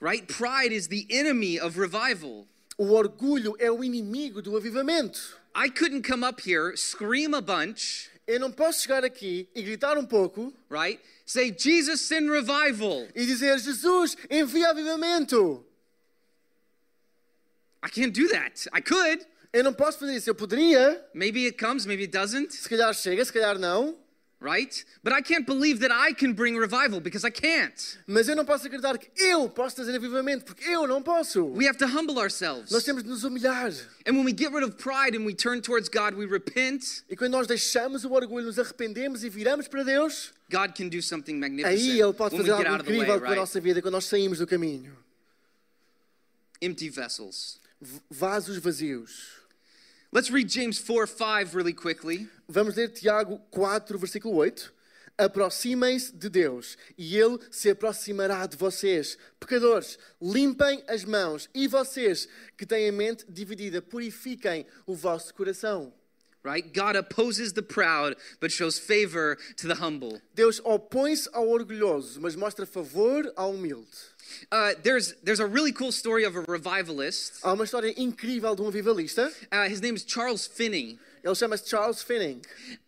Right? 0.00 0.26
Pride 0.26 0.72
is 0.72 0.88
the 0.88 1.06
enemy 1.10 1.60
of 1.60 1.78
revival. 1.78 2.46
O 2.78 2.92
orgulho 2.94 3.54
é 3.58 3.70
o 3.70 3.84
inimigo 3.84 4.40
do 4.40 4.56
avivamento. 4.56 5.36
I 5.54 5.68
couldn't 5.68 6.02
come 6.08 6.24
up 6.24 6.40
here, 6.40 6.74
scream 6.74 7.34
a 7.34 7.42
bunch, 7.42 8.08
Eu 8.26 8.38
não 8.40 8.50
posso 8.50 8.80
chegar 8.82 9.04
aqui 9.04 9.46
e 9.54 9.60
gritar 9.62 9.98
um 9.98 10.06
pouco 10.06 10.54
right? 10.70 10.98
Say, 11.26 11.52
Jesus, 11.52 12.00
send 12.00 12.30
revival. 12.30 13.08
e 13.14 13.26
dizer: 13.26 13.58
Jesus, 13.58 14.16
envia 14.30 14.70
avivamento. 14.70 15.62
I 17.82 17.88
can't 17.90 18.12
do 18.12 18.28
that. 18.28 18.68
I 18.72 18.80
could. 18.80 19.26
Eu 19.52 19.64
não 19.64 19.74
posso 19.74 19.98
fazer 19.98 20.14
isso. 20.14 20.30
Eu 20.30 20.34
poderia, 20.34 21.04
Maybe 21.12 21.44
it 21.46 21.58
comes, 21.58 21.84
maybe 21.84 22.04
it 22.04 22.12
doesn't, 22.12 22.54
se 22.54 22.68
calhar 22.68 22.94
chega, 22.94 23.24
se 23.24 23.32
calhar 23.32 23.58
não, 23.58 23.98
right? 24.40 24.84
But 25.04 25.12
I 25.12 25.20
can't 25.22 25.44
believe 25.46 25.80
that 25.86 25.92
I 25.92 26.14
can 26.14 26.32
bring 26.32 26.56
revival 26.58 27.00
because 27.00 27.26
I 27.26 27.30
can't. 27.30 27.74
mas 28.06 28.28
eu 28.28 28.34
não 28.34 28.44
posso 28.44 28.66
acreditar 28.66 28.96
que 28.98 29.10
eu 29.22 29.48
posso 29.50 29.76
trazer 29.76 29.94
avivamento, 29.94 30.44
porque 30.44 30.64
eu 30.64 30.86
não 30.86 31.02
posso. 31.02 31.44
We 31.54 31.66
have 31.68 31.76
to 31.78 31.86
humble 31.86 32.14
Nós 32.14 32.24
ourselves. 32.24 32.84
temos 32.84 33.02
de 33.02 33.08
nos 33.08 33.22
humilhar. 33.24 33.70
And 34.06 34.12
when 34.16 34.24
we 34.24 34.32
get 34.36 34.50
rid 34.52 34.64
of 34.64 34.76
pride 34.76 35.16
and 35.16 35.24
we 35.26 35.34
turn 35.34 35.60
towards 35.60 35.88
God, 35.88 36.14
we 36.14 36.26
repent, 36.26 37.02
E 37.10 37.14
quando 37.16 37.32
nós 37.32 37.46
deixamos 37.46 38.04
o 38.04 38.12
orgulho, 38.12 38.46
nos 38.46 38.58
arrependemos 38.58 39.22
e 39.24 39.28
viramos 39.28 39.68
para 39.68 39.82
Deus, 39.82 40.32
God 40.50 40.72
can 40.76 40.88
do 40.88 41.02
something 41.02 41.34
aí 41.34 41.38
magnificent 41.40 41.98
Ele 42.00 42.12
pode 42.14 42.36
fazer 42.36 42.50
algo 42.52 42.64
way, 42.64 42.74
incrível 42.80 43.20
com 43.20 43.26
a 43.26 43.34
nossa 43.36 43.60
vida 43.60 43.82
quando 43.82 43.92
nós 43.94 44.06
saímos 44.06 44.38
do 44.38 44.46
caminho. 44.46 44.96
Empty 46.62 46.90
vessels. 46.90 47.58
V- 47.80 48.00
Vasos 48.10 48.58
vazios. 48.58 49.39
Let's 50.12 50.28
read 50.28 50.50
James 50.50 50.80
4 50.80 51.06
5 51.06 51.54
really 51.54 51.72
quickly. 51.72 52.28
Vamos 52.48 52.74
ler 52.74 52.88
Tiago 52.88 53.40
4, 53.52 53.96
versículo 53.96 54.34
8. 54.34 54.72
Aproximem-se 55.16 56.12
de 56.12 56.28
Deus 56.28 56.76
e 56.98 57.16
Ele 57.16 57.38
se 57.48 57.70
aproximará 57.70 58.44
de 58.44 58.56
vocês. 58.56 59.16
Pecadores, 59.38 60.00
limpem 60.20 60.82
as 60.88 61.04
mãos 61.04 61.48
e 61.54 61.68
vocês 61.68 62.28
que 62.58 62.66
têm 62.66 62.88
a 62.88 62.92
mente 62.92 63.24
dividida, 63.28 63.80
purifiquem 63.80 64.66
o 64.84 64.96
vosso 64.96 65.32
coração. 65.32 65.92
Right? 66.42 66.68
God 66.74 66.96
opposes 66.96 67.52
the 67.52 67.62
proud, 67.62 68.16
but 68.40 68.50
shows 68.50 68.80
favor 68.80 69.36
to 69.58 69.68
the 69.68 69.74
humble. 69.74 70.20
Deus 70.34 70.60
opõe-se 70.64 71.28
ao 71.32 71.48
orgulhoso, 71.48 72.20
mas 72.20 72.34
mostra 72.34 72.66
favor 72.66 73.32
ao 73.36 73.52
humilde. 73.52 73.86
Uh, 74.50 74.72
there's, 74.82 75.14
there's 75.22 75.40
a 75.40 75.46
really 75.46 75.72
cool 75.72 75.92
story 75.92 76.24
of 76.24 76.36
a 76.36 76.40
revivalist. 76.42 77.42
Há 77.42 77.52
uma 77.52 77.64
história 77.64 77.94
incrível 77.96 78.54
de 78.54 78.62
um 78.62 78.68
avivalista. 78.68 79.30
Uh, 79.52 79.68
his 79.68 79.80
name 79.80 79.94
is 79.94 80.04
Charles 80.04 80.46
Finney. 80.46 80.98
Ele 81.24 81.34
chama-se 81.34 81.64
Charles 81.68 82.02
Finney. 82.02 82.40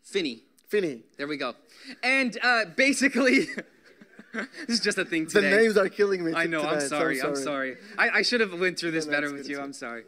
Finney. 0.03 0.43
Finney. 0.69 1.03
There 1.17 1.27
we 1.27 1.37
go. 1.37 1.55
And 2.03 2.39
uh, 2.43 2.65
basically, 2.77 3.47
this 4.33 4.79
is 4.79 4.81
just 4.81 4.99
a 4.99 5.05
thing 5.05 5.27
today. 5.27 5.51
The 5.51 5.57
names 5.57 5.77
are 5.77 5.89
killing 5.89 6.25
me. 6.25 6.33
I 6.35 6.47
know. 6.47 6.61
I'm 6.63 6.69
tonight, 6.69 6.83
so 6.83 6.89
sorry. 6.89 7.21
I'm 7.23 7.37
sorry. 7.37 7.77
I, 7.99 8.09
I 8.11 8.23
should 8.23 8.41
have 8.41 8.59
went 8.59 8.79
through 8.79 8.93
this 8.93 9.07
No, 9.07 9.13
better 9.13 9.33
with 9.33 9.49
you. 9.49 9.57
it's 9.57 9.65
I'm 9.65 9.73
sorry. 9.73 10.05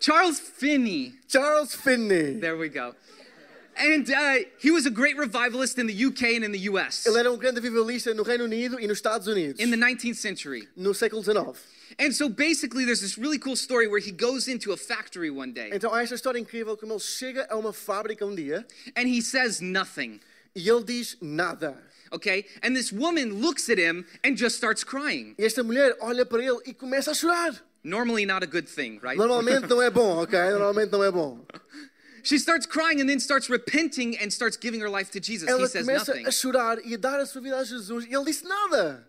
Charles 0.00 0.38
Finney. 0.40 1.12
Charles 1.28 1.74
Finney. 1.74 2.40
There 2.40 2.56
we 2.56 2.68
go. 2.68 2.94
And 3.78 4.10
uh, 4.10 4.36
he 4.58 4.70
was 4.70 4.86
a 4.86 4.90
great 4.90 5.16
revivalist 5.18 5.78
in 5.78 5.86
the 5.86 6.04
UK 6.06 6.34
and 6.36 6.44
in 6.44 6.52
the 6.52 6.60
US 6.70 7.06
Ele 7.06 7.18
era 7.18 7.30
um 7.30 7.36
grande 7.36 7.58
avivalista 7.58 8.14
no 8.14 8.22
Reino 8.22 8.44
Unido 8.44 8.78
e 8.80 8.86
nos 8.86 8.98
Estados 8.98 9.26
Unidos, 9.26 9.60
in 9.60 9.70
the 9.70 9.76
19th 9.76 10.16
century. 10.16 10.66
no 10.76 10.90
século 10.90 11.22
XIX. 11.22 11.58
And 11.98 12.12
so 12.12 12.28
basically, 12.28 12.84
there's 12.84 13.00
this 13.00 13.16
really 13.16 13.38
cool 13.38 13.54
story 13.54 13.86
where 13.86 14.00
he 14.00 14.10
goes 14.10 14.48
into 14.48 14.72
a 14.72 14.76
factory 14.76 15.30
one 15.30 15.52
day 15.52 15.70
Então 15.72 15.92
há 15.92 16.02
esta 16.02 16.14
história 16.14 16.38
incrível 16.38 16.76
como 16.76 16.92
ele 16.94 17.00
chega 17.00 17.46
a 17.50 17.56
uma 17.56 17.72
fábrica 17.72 18.24
um 18.24 18.34
dia 18.34 18.66
and 18.96 19.06
he 19.08 19.20
says 19.20 19.60
nothing. 19.60 20.20
e 20.54 20.68
ele 20.68 20.82
diz 20.82 21.16
nada. 21.20 21.76
Okay? 22.12 22.46
And 22.62 22.74
this 22.74 22.90
woman 22.92 23.40
looks 23.42 23.68
at 23.68 23.78
him 23.78 24.06
and 24.24 24.36
just 24.36 24.56
starts 24.56 24.82
crying. 24.84 25.34
E 25.38 25.44
esta 25.44 25.62
mulher 25.62 25.96
olha 26.00 26.24
para 26.24 26.42
ele 26.42 26.60
e 26.64 26.72
começa 26.72 27.10
a 27.10 27.14
chorar. 27.14 27.54
Normally, 27.84 28.24
not 28.26 28.42
a 28.42 28.46
good 28.46 28.66
thing, 28.68 28.98
right? 29.02 29.16
Normalmente 29.16 29.68
não 29.68 29.80
é 29.80 29.90
bom, 29.90 30.22
ok? 30.22 30.38
Normalmente 30.50 30.90
não 30.90 31.04
é 31.04 31.10
bom. 31.12 31.44
She 32.26 32.38
starts 32.38 32.66
crying 32.66 33.00
and 33.00 33.08
then 33.08 33.20
starts 33.20 33.48
repenting 33.48 34.18
and 34.18 34.32
starts 34.32 34.56
giving 34.56 34.80
her 34.80 34.90
life 34.90 35.12
to 35.12 35.20
Jesus. 35.20 35.48
He 35.48 35.66
says 35.68 35.86
começa 35.86 36.08
nothing. 36.08 36.26
a 36.26 36.32
chorar 36.32 36.78
e 36.84 36.94
a 36.94 36.98
dar 36.98 37.20
a 37.20 37.26
sua 37.26 37.40
vida 37.40 37.56
a 37.56 37.64
Jesus 37.64 38.04
ele 38.10 38.24
disse 38.24 38.42
nada. 38.42 39.04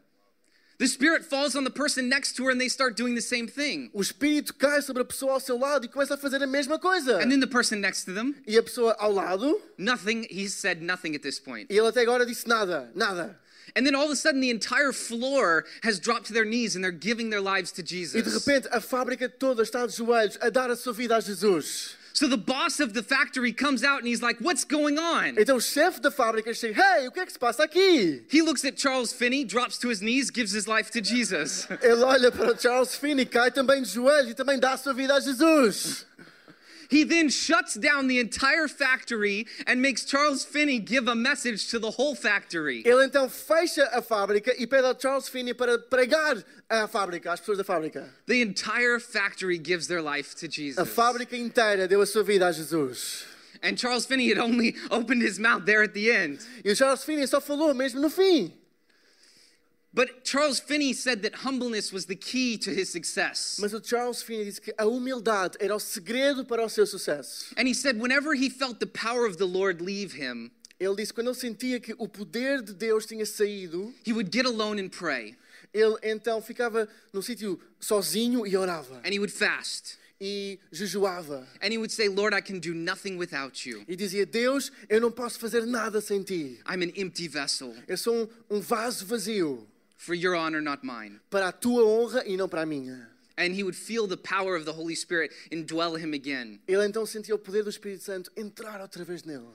The 0.77 0.87
Spirit 0.87 1.25
falls 1.25 1.55
on 1.55 1.63
the 1.63 1.71
person 1.71 2.07
next 2.07 2.35
to 2.35 2.43
her 2.45 2.51
and 2.51 2.61
they 2.61 2.69
start 2.69 2.95
doing 2.95 3.15
the 3.15 3.21
same 3.21 3.47
thing. 3.47 3.89
O 3.95 4.01
Espírito 4.01 4.53
cai 4.53 4.81
sobre 4.81 5.01
a 5.01 5.05
pessoa 5.05 5.33
ao 5.33 5.39
seu 5.39 5.57
lado 5.57 5.85
e 5.85 5.87
começa 5.87 6.13
a 6.13 6.17
fazer 6.17 6.43
a 6.43 6.45
mesma 6.45 6.77
coisa. 6.77 7.19
And 7.19 7.31
then 7.31 7.39
the 7.39 7.47
person 7.47 7.81
next 7.81 8.05
to 8.05 8.13
them, 8.13 8.35
E 8.45 8.55
a 8.55 8.61
pessoa 8.61 8.95
ao 8.99 9.11
lado, 9.11 9.59
nothing, 9.79 10.27
he 10.29 10.47
said 10.47 10.83
nothing 10.83 11.15
at 11.15 11.23
this 11.23 11.39
point. 11.39 11.71
e 11.71 11.75
ele 11.75 11.87
até 11.87 12.01
agora 12.01 12.23
disse 12.23 12.47
nada, 12.47 12.91
nada. 12.93 13.35
And 13.75 13.83
then 13.83 13.95
all 13.95 14.05
of 14.05 14.11
a 14.11 14.15
sudden, 14.15 14.39
the 14.41 14.51
entire 14.51 14.93
floor 14.93 15.65
has 15.81 15.99
dropped 15.99 16.27
to 16.27 16.33
their 16.33 16.45
knees 16.45 16.75
and 16.75 16.83
they're 16.83 16.91
giving 16.91 17.31
their 17.31 17.41
lives 17.41 17.71
to 17.71 17.81
Jesus. 17.81 18.15
E 18.15 18.21
de 18.21 18.29
repente 18.29 18.67
a 18.71 18.79
fábrica 18.79 19.27
toda 19.27 19.63
está 19.63 19.87
de 19.87 19.93
joelhos 19.93 20.37
a 20.39 20.51
dar 20.51 20.69
a 20.69 20.75
sua 20.75 20.93
vida 20.93 21.17
a 21.17 21.19
Jesus. 21.19 21.96
So 22.17 22.27
the 22.27 22.35
boss 22.35 22.79
of 22.79 22.95
the 22.95 23.03
factory 23.03 23.53
comes 23.53 23.83
out 23.83 23.99
and 23.99 24.07
he's 24.07 24.23
like, 24.23 24.39
What's 24.39 24.63
going 24.63 24.97
on? 24.97 25.35
Então 25.37 25.57
o 25.57 25.61
chefe 25.61 26.01
da 26.01 26.09
fábrica 26.09 26.51
chega, 26.51 26.81
hey, 26.81 27.07
o 27.07 27.11
que 27.11 27.19
é 27.19 27.25
que 27.27 27.31
se 27.31 27.37
passa 27.37 27.63
aqui? 27.63 28.23
He 28.27 28.41
looks 28.41 28.65
at 28.65 28.75
Charles 28.75 29.13
Finney, 29.13 29.45
drops 29.45 29.77
to 29.77 29.89
his 29.89 30.01
knees, 30.01 30.31
gives 30.31 30.51
his 30.51 30.65
life 30.65 30.89
to 30.93 30.99
Jesus. 30.99 31.67
Ele 31.79 32.01
olha 32.01 32.31
para 32.31 32.57
Charles 32.57 32.95
Finney, 32.95 33.27
cai 33.27 33.51
também 33.51 33.83
de 33.83 33.89
joelhos 33.89 34.31
e 34.31 34.33
também 34.33 34.57
dá 34.57 34.73
a 34.73 34.77
sua 34.77 34.95
vida 34.95 35.13
a 35.13 35.19
Jesus. 35.19 36.07
He 36.89 37.03
then 37.03 37.29
shuts 37.29 37.75
down 37.75 38.07
the 38.07 38.19
entire 38.19 38.67
factory 38.67 39.45
and 39.65 39.81
makes 39.81 40.05
Charles 40.05 40.45
Finney 40.45 40.79
give 40.79 41.07
a 41.07 41.15
message 41.15 41.69
to 41.71 41.79
the 41.79 41.91
whole 41.91 42.15
factory. 42.15 42.83
Ele 42.85 43.05
então 43.05 43.29
fecha 43.29 43.89
a 43.91 44.01
fábrica 44.01 44.53
e 44.57 44.65
pede 44.65 44.85
ao 44.85 44.95
Charles 44.99 45.27
Finney 45.27 45.53
para 45.53 45.77
pregar 45.77 46.43
à 46.69 46.87
fábrica, 46.87 47.31
às 47.31 47.39
pessoas 47.39 47.57
da 47.57 47.63
fábrica. 47.63 48.07
The 48.25 48.41
entire 48.41 48.99
factory 48.99 49.57
gives 49.57 49.87
their 49.87 50.01
life 50.01 50.35
to 50.35 50.45
A 50.45 50.49
Jesus. 50.49 50.89
fábrica 50.89 51.35
inteira 51.35 51.87
deu 51.87 52.01
a 52.01 52.05
sua 52.05 52.23
vida 52.23 52.47
a 52.47 52.51
Jesus. 52.51 53.25
And 53.63 53.75
Charles 53.75 54.05
Finney 54.05 54.29
had 54.29 54.37
only 54.37 54.75
opened 54.91 55.23
his 55.23 55.39
mouth 55.39 55.65
there 55.65 55.81
at 55.83 55.93
the 55.93 56.11
end. 56.11 56.39
E 56.63 56.69
o 56.71 56.75
Charles 56.75 57.03
Finney 57.03 57.25
só 57.25 57.41
falou 57.41 57.73
mesmo 57.73 57.99
no 57.99 58.09
fim. 58.09 58.53
But 59.97 60.23
Charles 60.23 60.59
Finney 60.59 60.93
said 60.93 61.23
that 61.23 61.33
humbleness 61.37 61.91
was 61.91 62.05
the 62.05 62.15
key 62.15 62.55
to 62.59 62.69
his 62.69 62.87
success. 62.87 63.57
Mas 63.59 63.73
o 63.73 63.79
Charles 63.79 64.21
Finney 64.21 64.45
disse 64.45 64.61
que 64.61 64.71
a 64.77 64.85
humildade 64.85 65.57
era 65.59 65.73
o 65.73 65.79
segredo 65.79 66.45
para 66.45 66.63
o 66.63 66.69
seu 66.69 66.85
sucesso. 66.85 67.51
And 67.57 67.67
he 67.67 67.73
said, 67.73 67.99
whenever 67.99 68.35
he 68.35 68.47
felt 68.47 68.79
the 68.79 68.85
power 68.85 69.25
of 69.25 69.37
the 69.37 69.47
Lord 69.47 69.81
leave 69.81 70.13
him, 70.13 70.51
Ele 70.79 70.95
disse 70.95 71.11
quando 71.11 71.29
ele 71.29 71.35
sentia 71.35 71.79
que 71.79 71.95
o 71.97 72.07
poder 72.07 72.61
de 72.61 72.73
Deus 72.73 73.07
tinha 73.07 73.25
saído, 73.25 73.91
he 74.05 74.13
would 74.13 74.29
get 74.31 74.45
alone 74.45 74.79
and 74.79 74.89
pray, 74.91 75.35
ele 75.73 75.97
então 76.03 76.39
ficava 76.43 76.87
num 77.11 77.23
sítio 77.23 77.59
sozinho 77.79 78.45
e 78.45 78.55
orava. 78.55 79.01
and 79.03 79.11
he 79.11 79.17
would 79.17 79.33
fast. 79.33 79.97
E 80.21 80.59
jejuava. 80.71 81.47
And 81.59 81.71
he 81.71 81.79
would 81.79 81.91
say, 81.91 82.07
Lord, 82.07 82.35
I 82.35 82.41
can 82.41 82.59
do 82.59 82.75
nothing 82.75 83.17
without 83.17 83.67
you. 83.67 83.83
E 83.87 83.95
dizia: 83.95 84.27
Deus, 84.27 84.71
eu 84.89 85.01
não 85.01 85.11
posso 85.11 85.39
fazer 85.39 85.65
nada 85.65 86.01
sem 86.01 86.21
ti. 86.21 86.59
I'm 86.67 86.83
an 86.83 86.91
empty 86.95 87.27
vessel 87.27 87.73
Eu 87.87 87.97
sou 87.97 88.13
um, 88.49 88.57
um 88.57 88.59
vaso 88.59 89.03
vazio 89.05 89.67
for 89.97 90.15
your 90.15 90.35
honor, 90.35 90.61
not 90.61 90.85
mine. 90.85 91.19
para 91.29 91.49
a 91.49 91.51
tua 91.51 91.83
honra 91.83 92.23
e 92.25 92.37
não 92.37 92.47
para 92.47 92.61
a 92.61 92.65
minha. 92.65 93.09
And 93.37 93.53
he 93.53 93.63
would 93.63 93.75
feel 93.75 94.07
the 94.07 94.17
power 94.17 94.55
of 94.55 94.65
the 94.65 94.73
Holy 94.73 94.95
Spirit 94.95 95.31
indwell 95.51 95.95
him 95.95 96.13
again. 96.13 96.59
Ele 96.67 96.85
então 96.85 97.05
sentia 97.05 97.35
o 97.35 97.37
poder 97.37 97.63
do 97.63 97.69
Espírito 97.69 98.03
Santo 98.03 98.31
entrar 98.35 98.81
outra 98.81 99.03
vez 99.03 99.23
nele. 99.23 99.53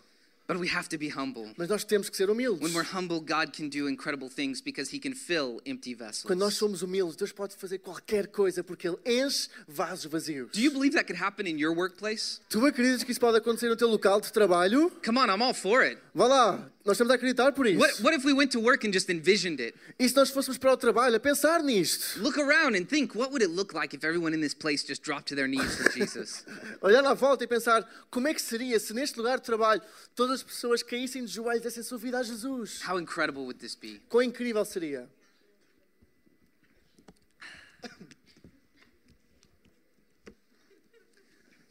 But 0.48 0.58
we 0.58 0.68
have 0.68 0.88
to 0.90 0.98
be 0.98 1.08
humble. 1.08 1.48
Mas 1.56 1.68
nós 1.68 1.84
temos 1.84 2.10
que 2.10 2.16
ser 2.16 2.28
humildes. 2.28 2.60
When 2.60 2.74
we're 2.74 2.82
humble, 2.92 3.20
God 3.20 3.52
can 3.56 3.68
do 3.68 3.88
incredible 3.88 4.28
things 4.28 4.60
because 4.60 4.90
he 4.94 4.98
can 4.98 5.14
fill 5.14 5.60
empty 5.64 5.94
vessels. 5.94 6.24
Quando 6.24 6.40
nós 6.40 6.54
somos 6.54 6.82
humildes, 6.82 7.16
Deus 7.16 7.32
pode 7.32 7.54
fazer 7.56 7.78
qualquer 7.78 8.26
coisa 8.26 8.62
porque 8.62 8.86
Ele 8.86 8.98
enche 9.06 9.48
vasos 9.66 10.10
vazios. 10.10 10.50
Do 10.52 10.60
you 10.60 10.70
believe 10.72 10.94
that 10.94 11.06
could 11.06 11.16
happen 11.16 11.46
in 11.46 11.58
your 11.58 11.74
workplace? 11.74 12.40
Tu 12.50 12.58
acreditas 12.66 13.02
que 13.04 13.12
isso 13.12 13.20
pode 13.20 13.38
acontecer 13.38 13.68
no 13.68 13.76
teu 13.76 13.88
local 13.88 14.20
de 14.20 14.32
trabalho? 14.32 14.90
Come 15.04 15.18
on, 15.18 15.26
I'm 15.30 15.42
all 15.42 15.54
for 15.54 15.82
it. 15.82 15.98
Vá 16.14 16.26
lá, 16.26 16.70
nós 16.84 16.96
estamos 16.96 17.12
a 17.12 17.14
acreditar 17.14 17.52
por 17.52 17.66
isso. 17.66 17.78
What, 17.78 18.02
what 18.02 18.16
if 18.16 18.24
we 18.24 18.32
went 18.32 18.50
to 18.52 18.60
work 18.60 18.86
and 18.86 18.92
just 18.92 19.08
envisioned 19.08 19.60
it? 19.60 19.74
E 19.98 20.08
se 20.08 20.16
nós 20.16 20.30
fôssemos 20.30 20.58
para 20.58 20.72
o 20.72 20.76
trabalho 20.76 21.16
a 21.16 21.20
pensar 21.20 21.62
nisto? 21.62 22.20
Look 22.20 22.38
around 22.38 22.76
and 22.76 22.84
think, 22.84 23.16
what 23.16 23.30
would 23.30 23.42
it 23.42 23.52
look 23.52 23.72
like 23.74 23.94
if 23.94 24.04
everyone 24.04 24.34
in 24.34 24.40
this 24.40 24.54
place 24.54 24.84
just 24.84 25.02
dropped 25.02 25.28
to 25.28 25.36
their 25.36 25.46
knees 25.46 25.76
for 25.76 25.90
Jesus? 25.92 26.44
Olhar 26.82 27.04
à 27.04 27.14
volta 27.14 27.44
e 27.44 27.46
pensar 27.46 27.88
como 28.10 28.26
é 28.26 28.34
que 28.34 28.42
seria 28.42 28.80
se 28.80 28.92
neste 28.92 29.16
lugar 29.16 29.38
de 29.38 29.44
trabalho 29.44 29.80
todas 30.16 30.40
as 30.40 30.42
pessoas 30.42 30.82
caíssem 30.82 31.24
de 31.24 31.32
joelhos 31.32 31.60
e 31.60 31.64
dessem 31.64 31.82
sua 31.82 31.98
vida 31.98 32.18
a 32.18 32.22
Jesus? 32.22 32.80
How 32.86 32.98
incredible 32.98 33.42
would 33.42 33.60
this 33.60 33.76
be? 33.76 34.00
Quão 34.08 34.22
incrível 34.22 34.64
seria? 34.64 35.08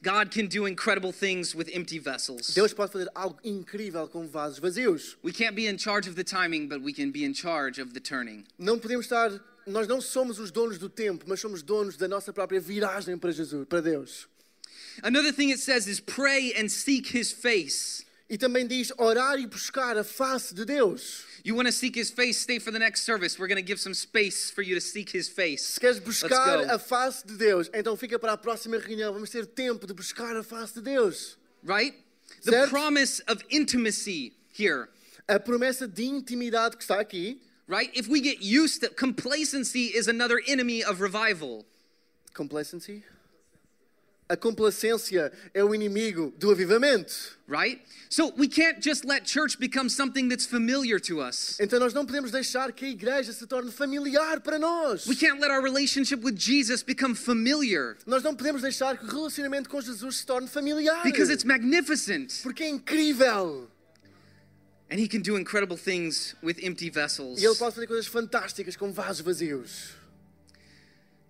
God 0.04 0.32
can 0.32 0.48
do 0.48 0.66
incredible 0.66 1.12
things 1.12 1.54
with 1.54 1.70
empty 1.72 2.00
vessels. 2.00 2.56
Deus 2.56 2.74
pode 2.74 2.92
fazer 2.92 3.08
algo 3.16 3.38
incrível 3.44 4.08
com 4.08 4.28
vasos 4.28 4.60
vazios. 4.60 5.16
We 5.22 5.32
can't 5.32 5.56
be 5.56 5.68
in 5.68 5.78
charge 5.78 6.08
of 6.08 6.16
the 6.16 6.24
timing, 6.24 6.68
but 6.68 6.82
we 6.82 6.92
can 6.92 7.12
be 7.12 7.24
in 7.24 7.34
charge 7.34 7.78
of 7.78 7.94
the 7.94 8.00
turning. 8.00 8.46
Não 8.58 8.80
podemos 8.80 9.06
estar, 9.06 9.32
nós 9.68 9.88
não 9.88 10.02
somos 10.02 10.40
os 10.40 10.52
donos 10.52 10.80
do 10.80 10.90
tempo, 10.90 11.26
mas 11.28 11.40
somos 11.40 11.62
donos 11.62 11.98
da 11.98 12.08
nossa 12.08 12.34
própria 12.34 12.60
viragem 12.60 13.16
para 13.18 13.32
Jesus, 13.32 13.68
para 13.68 13.82
Deus. 13.82 14.28
Another 15.04 15.32
thing 15.32 15.52
it 15.52 15.60
says 15.60 15.88
is 15.88 16.00
pray 16.00 16.52
and 16.58 16.70
seek 16.70 17.16
his 17.16 17.32
face. 17.32 18.04
E 18.32 18.38
também 18.38 18.66
diz 18.66 18.94
orar 18.98 19.38
e 19.38 19.46
buscar 19.46 19.98
a 19.98 20.06
face 20.06 20.56
de 20.56 20.64
Deus. 20.64 21.26
You 21.44 21.54
want 21.54 21.68
to 21.68 21.74
seek 21.74 22.00
his 22.00 22.10
face, 22.10 22.40
stay 22.40 22.60
for 22.60 22.72
the 22.72 22.80
next 22.80 23.02
service. 23.04 23.38
We're 23.38 23.50
going 23.50 23.62
to 23.62 23.62
give 23.62 23.78
some 23.78 23.94
space 23.94 24.50
for 24.50 24.62
you 24.62 24.74
to 24.74 24.80
seek 24.80 25.10
his 25.14 25.28
face. 25.28 25.62
Se 25.74 25.82
queres 25.82 26.00
buscar 26.00 26.62
a 26.74 26.80
face 26.80 27.24
de 27.28 27.36
Deus, 27.36 27.70
então 27.74 27.98
fica 27.98 28.18
para 28.18 28.32
a 28.32 28.38
próxima 28.38 28.78
reunião. 28.80 29.12
Vamos 29.12 29.30
ter 29.32 29.46
tempo 29.46 29.86
de 29.86 29.94
buscar 29.94 30.34
a 30.38 30.44
face 30.44 30.76
de 30.76 30.82
Deus. 30.82 31.36
Right? 31.62 31.94
The 32.46 32.52
Certo. 32.52 32.70
promise 32.70 33.22
of 33.28 33.44
intimacy 33.50 34.32
here. 34.58 34.88
A 35.28 35.38
promessa 35.38 35.86
de 35.86 36.06
intimidade 36.06 36.78
que 36.78 36.84
está 36.84 37.02
aqui, 37.02 37.42
Right? 37.68 37.92
If 37.94 38.08
we 38.10 38.22
get 38.22 38.42
used 38.42 38.82
to 38.82 38.90
complacency 38.90 39.92
is 39.96 40.08
another 40.08 40.42
enemy 40.48 40.84
of 40.84 41.02
revival. 41.02 41.66
complacency. 42.34 43.04
A 44.32 44.38
complacência 44.38 45.30
é 45.54 45.62
o 45.62 45.76
inimigo 45.76 46.34
do 46.38 46.52
avivamento. 46.52 47.38
Right? 47.50 47.82
So 48.10 48.34
we 48.38 48.48
can't 48.48 48.82
just 48.82 49.04
let 49.04 49.26
church 49.26 49.60
become 49.60 49.90
something 49.90 50.30
that's 50.30 50.46
familiar 50.46 51.02
to 51.02 51.20
us. 51.20 51.60
Então 51.60 51.78
nós 51.82 51.94
não 51.94 52.06
podemos 52.06 52.32
deixar 52.32 52.72
que 52.72 52.86
a 52.86 52.88
igreja 52.88 53.34
se 53.34 53.46
torne 53.46 53.70
familiar 53.74 54.40
para 54.40 54.58
nós. 54.58 55.06
We 55.06 55.18
can't 55.18 55.42
let 55.42 55.52
our 55.52 55.62
relationship 55.62 56.24
with 56.24 56.38
Jesus 56.38 56.82
become 56.82 57.14
familiar 57.14 57.98
Nós 58.06 58.24
não 58.24 58.34
podemos 58.34 58.62
deixar 58.62 58.98
que 58.98 59.04
o 59.04 59.08
relacionamento 59.10 59.70
com 59.70 59.82
Jesus 59.82 60.20
se 60.20 60.26
torne 60.26 60.48
familiar. 60.48 61.04
because 61.04 61.30
it's 61.30 61.44
magnificent. 61.44 62.42
Porque 62.42 62.64
é 62.64 62.70
incrível. 62.70 63.70
And 64.90 64.98
he 64.98 65.10
can 65.10 65.20
do 65.22 65.38
incredible 65.38 65.78
things 65.78 66.36
with 66.42 66.56
empty 66.64 66.90
vessels. 66.90 67.42
E 67.42 67.46
ele 67.46 67.56
pode 67.56 67.76
fazer 67.76 67.88
coisas 67.88 68.08
fantásticas 68.08 68.78
com 68.78 68.94
vasos 68.94 69.20
vazios. 69.26 70.01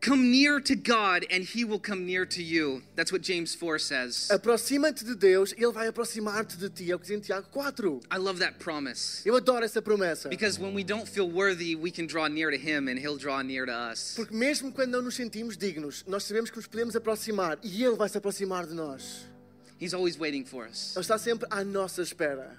Come 0.02 0.32
near 0.32 0.60
to 0.60 0.76
God 0.76 1.28
and 1.30 1.44
he 1.44 1.64
will 1.64 1.80
come 1.80 2.08
near 2.08 2.26
to 2.26 2.42
you. 2.42 2.82
That's 2.96 3.12
what 3.12 3.22
James 3.22 3.54
4 3.54 3.78
says. 3.78 4.30
Aproxima-te 4.32 5.06
de 5.06 5.14
Deus 5.14 5.54
e 5.54 5.64
Ele 5.64 5.72
vai 5.72 5.88
aproximar-te 5.88 6.58
de 6.58 6.70
ti. 6.70 6.92
É 6.92 6.96
o 6.96 7.00
que 7.00 7.06
diz 7.06 7.16
em 7.16 7.20
Tiago 7.20 7.48
4. 7.52 8.02
I 8.12 8.18
love 8.18 8.40
that 8.40 8.58
promise. 8.58 9.22
Eu 9.24 9.36
adoro 9.36 9.64
essa 9.64 9.80
promessa. 9.80 10.28
Because 10.28 10.60
when 10.60 10.74
we 10.74 10.84
don't 10.84 11.08
feel 11.08 11.30
worthy, 11.30 11.76
we 11.76 11.92
can 11.92 12.08
draw 12.08 12.28
near 12.28 12.50
to 12.50 12.58
him 12.58 12.88
and 12.88 12.98
he'll 12.98 13.16
draw 13.16 13.44
near 13.44 13.68
to 13.68 13.72
us. 13.72 14.16
Porque 14.16 14.34
mesmo 14.34 14.72
quando 14.72 14.90
não 14.90 15.04
nos 15.04 15.14
sentimos 15.14 15.56
dignos, 15.56 16.04
nós 16.08 16.24
sabemos 16.24 16.50
que 16.50 16.58
nos 16.58 16.66
podemos 16.66 16.96
aproximar 16.96 17.60
e 17.62 17.84
Ele 17.84 17.96
vai 17.96 18.10
se 18.10 18.18
aproximar 18.18 18.66
de 18.66 18.74
nós. 18.74 19.28
He's 19.80 19.94
always 19.94 20.18
waiting 20.18 20.46
for 20.46 20.66
us. 20.68 20.96
Ele 20.96 21.02
está 21.02 21.20
sempre 21.20 21.48
à 21.52 21.64
nossa 21.64 22.02
espera. 22.02 22.58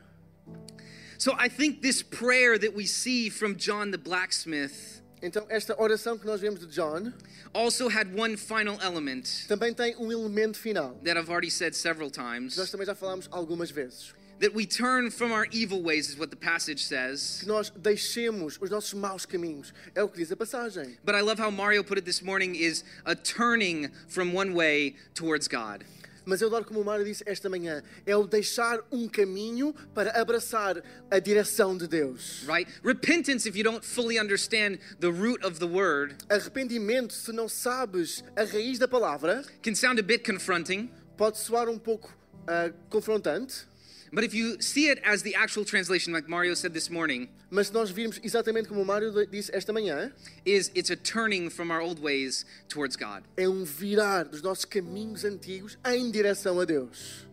So 1.18 1.32
I 1.32 1.48
think 1.48 1.80
this 1.80 2.04
prayer 2.04 2.56
that 2.56 2.72
we 2.72 2.86
see 2.86 3.30
from 3.30 3.56
John 3.56 3.90
the 3.90 3.98
blacksmith 3.98 5.01
Então, 5.22 5.46
esta 5.48 5.80
oração 5.80 6.18
que 6.18 6.26
nós 6.26 6.40
vemos 6.40 6.60
de 6.60 6.66
John 6.66 7.12
also 7.54 7.88
had 7.88 8.08
one 8.18 8.36
final 8.36 8.76
element 8.82 9.46
também 9.46 9.72
tem 9.72 9.94
um 9.96 10.10
elemento 10.10 10.58
final. 10.58 10.98
that 11.04 11.16
I've 11.16 11.30
already 11.30 11.50
said 11.50 11.74
several 11.74 12.10
que 12.10 12.18
Nós 12.20 12.54
times. 12.56 12.70
também 12.70 12.86
já 12.86 12.94
falámos 12.94 13.28
algumas 13.30 13.70
vezes. 13.70 14.14
that 14.40 14.52
we 14.52 14.66
turn 14.66 15.08
from 15.08 15.30
our 15.30 15.46
evil 15.52 15.80
ways, 15.80 16.08
is 16.08 16.18
what 16.18 16.30
the 16.30 16.36
passage 16.36 16.84
says. 16.84 17.38
Que 17.40 17.46
nós 17.46 17.70
deixemos 17.76 18.58
os 18.60 18.68
nossos 18.70 18.92
maus 18.94 19.24
caminhos. 19.24 19.72
É 19.94 20.02
o 20.02 20.08
que 20.08 20.16
diz 20.18 20.32
a 20.32 20.36
passagem. 20.36 20.98
But 21.04 21.14
I 21.14 21.20
love 21.20 21.38
how 21.40 21.50
Mario 21.50 21.84
put 21.84 21.96
it 21.96 22.04
this 22.04 22.20
morning 22.20 22.56
is 22.56 22.82
a 23.04 23.14
turning 23.14 23.88
from 24.08 24.34
one 24.34 24.52
way 24.54 24.96
towards 25.14 25.46
God. 25.46 25.84
Mas 26.24 26.40
eu 26.40 26.48
adoro 26.48 26.64
como 26.64 26.80
o 26.80 26.84
Mário 26.84 27.04
disse 27.04 27.22
esta 27.26 27.48
manhã. 27.48 27.82
É 28.06 28.16
o 28.16 28.26
deixar 28.26 28.80
um 28.90 29.08
caminho 29.08 29.74
para 29.94 30.20
abraçar 30.20 30.82
a 31.10 31.18
direção 31.18 31.76
de 31.76 31.86
Deus. 31.88 32.44
Right? 32.46 32.70
Repentance, 32.84 33.48
if 33.48 33.56
you 33.56 33.64
don't 33.64 33.84
fully 33.84 34.18
understand 34.18 34.78
the 35.00 35.08
root 35.08 35.44
of 35.44 35.58
the 35.58 35.66
word, 35.66 36.14
Arrependimento, 36.28 37.12
se 37.12 37.32
não 37.32 37.48
sabes 37.48 38.22
a 38.36 38.44
raiz 38.44 38.78
da 38.78 38.88
palavra, 38.88 39.44
can 39.62 39.74
sound 39.74 39.98
a 39.98 40.02
bit 40.02 40.24
confronting. 40.24 40.90
pode 41.16 41.38
soar 41.38 41.68
um 41.68 41.78
pouco 41.78 42.16
ah, 42.46 42.72
confrontante. 42.88 43.66
But 44.14 44.24
if 44.24 44.34
you 44.34 44.60
see 44.60 44.90
it 44.90 45.00
as 45.04 45.22
the 45.22 45.34
actual 45.34 45.64
translation, 45.64 46.12
like 46.12 46.28
Mario 46.28 46.52
said 46.54 46.74
this 46.74 46.90
morning, 46.90 47.28
Mas 47.50 47.68
se 47.68 47.72
nós 47.72 47.90
virmos 47.90 48.20
exatamente 48.22 48.68
como 48.68 48.82
o 48.82 48.84
Mário 48.84 49.10
disse 49.26 49.50
esta 49.54 49.72
manhã, 49.72 50.12
is 50.44 50.70
it's 50.74 50.90
a 50.90 50.96
turning 50.96 51.48
from 51.48 51.70
our 51.70 51.80
old 51.80 51.98
ways 51.98 52.44
towards 52.68 52.94
God. 52.94 53.22
é 53.38 53.48
um 53.48 53.64
virar 53.64 54.24
dos 54.24 54.42
nossos 54.42 54.66
caminhos 54.66 55.24
antigos 55.24 55.78
em 55.86 56.10
direção 56.10 56.60
a 56.60 56.64
Deus. 56.66 57.26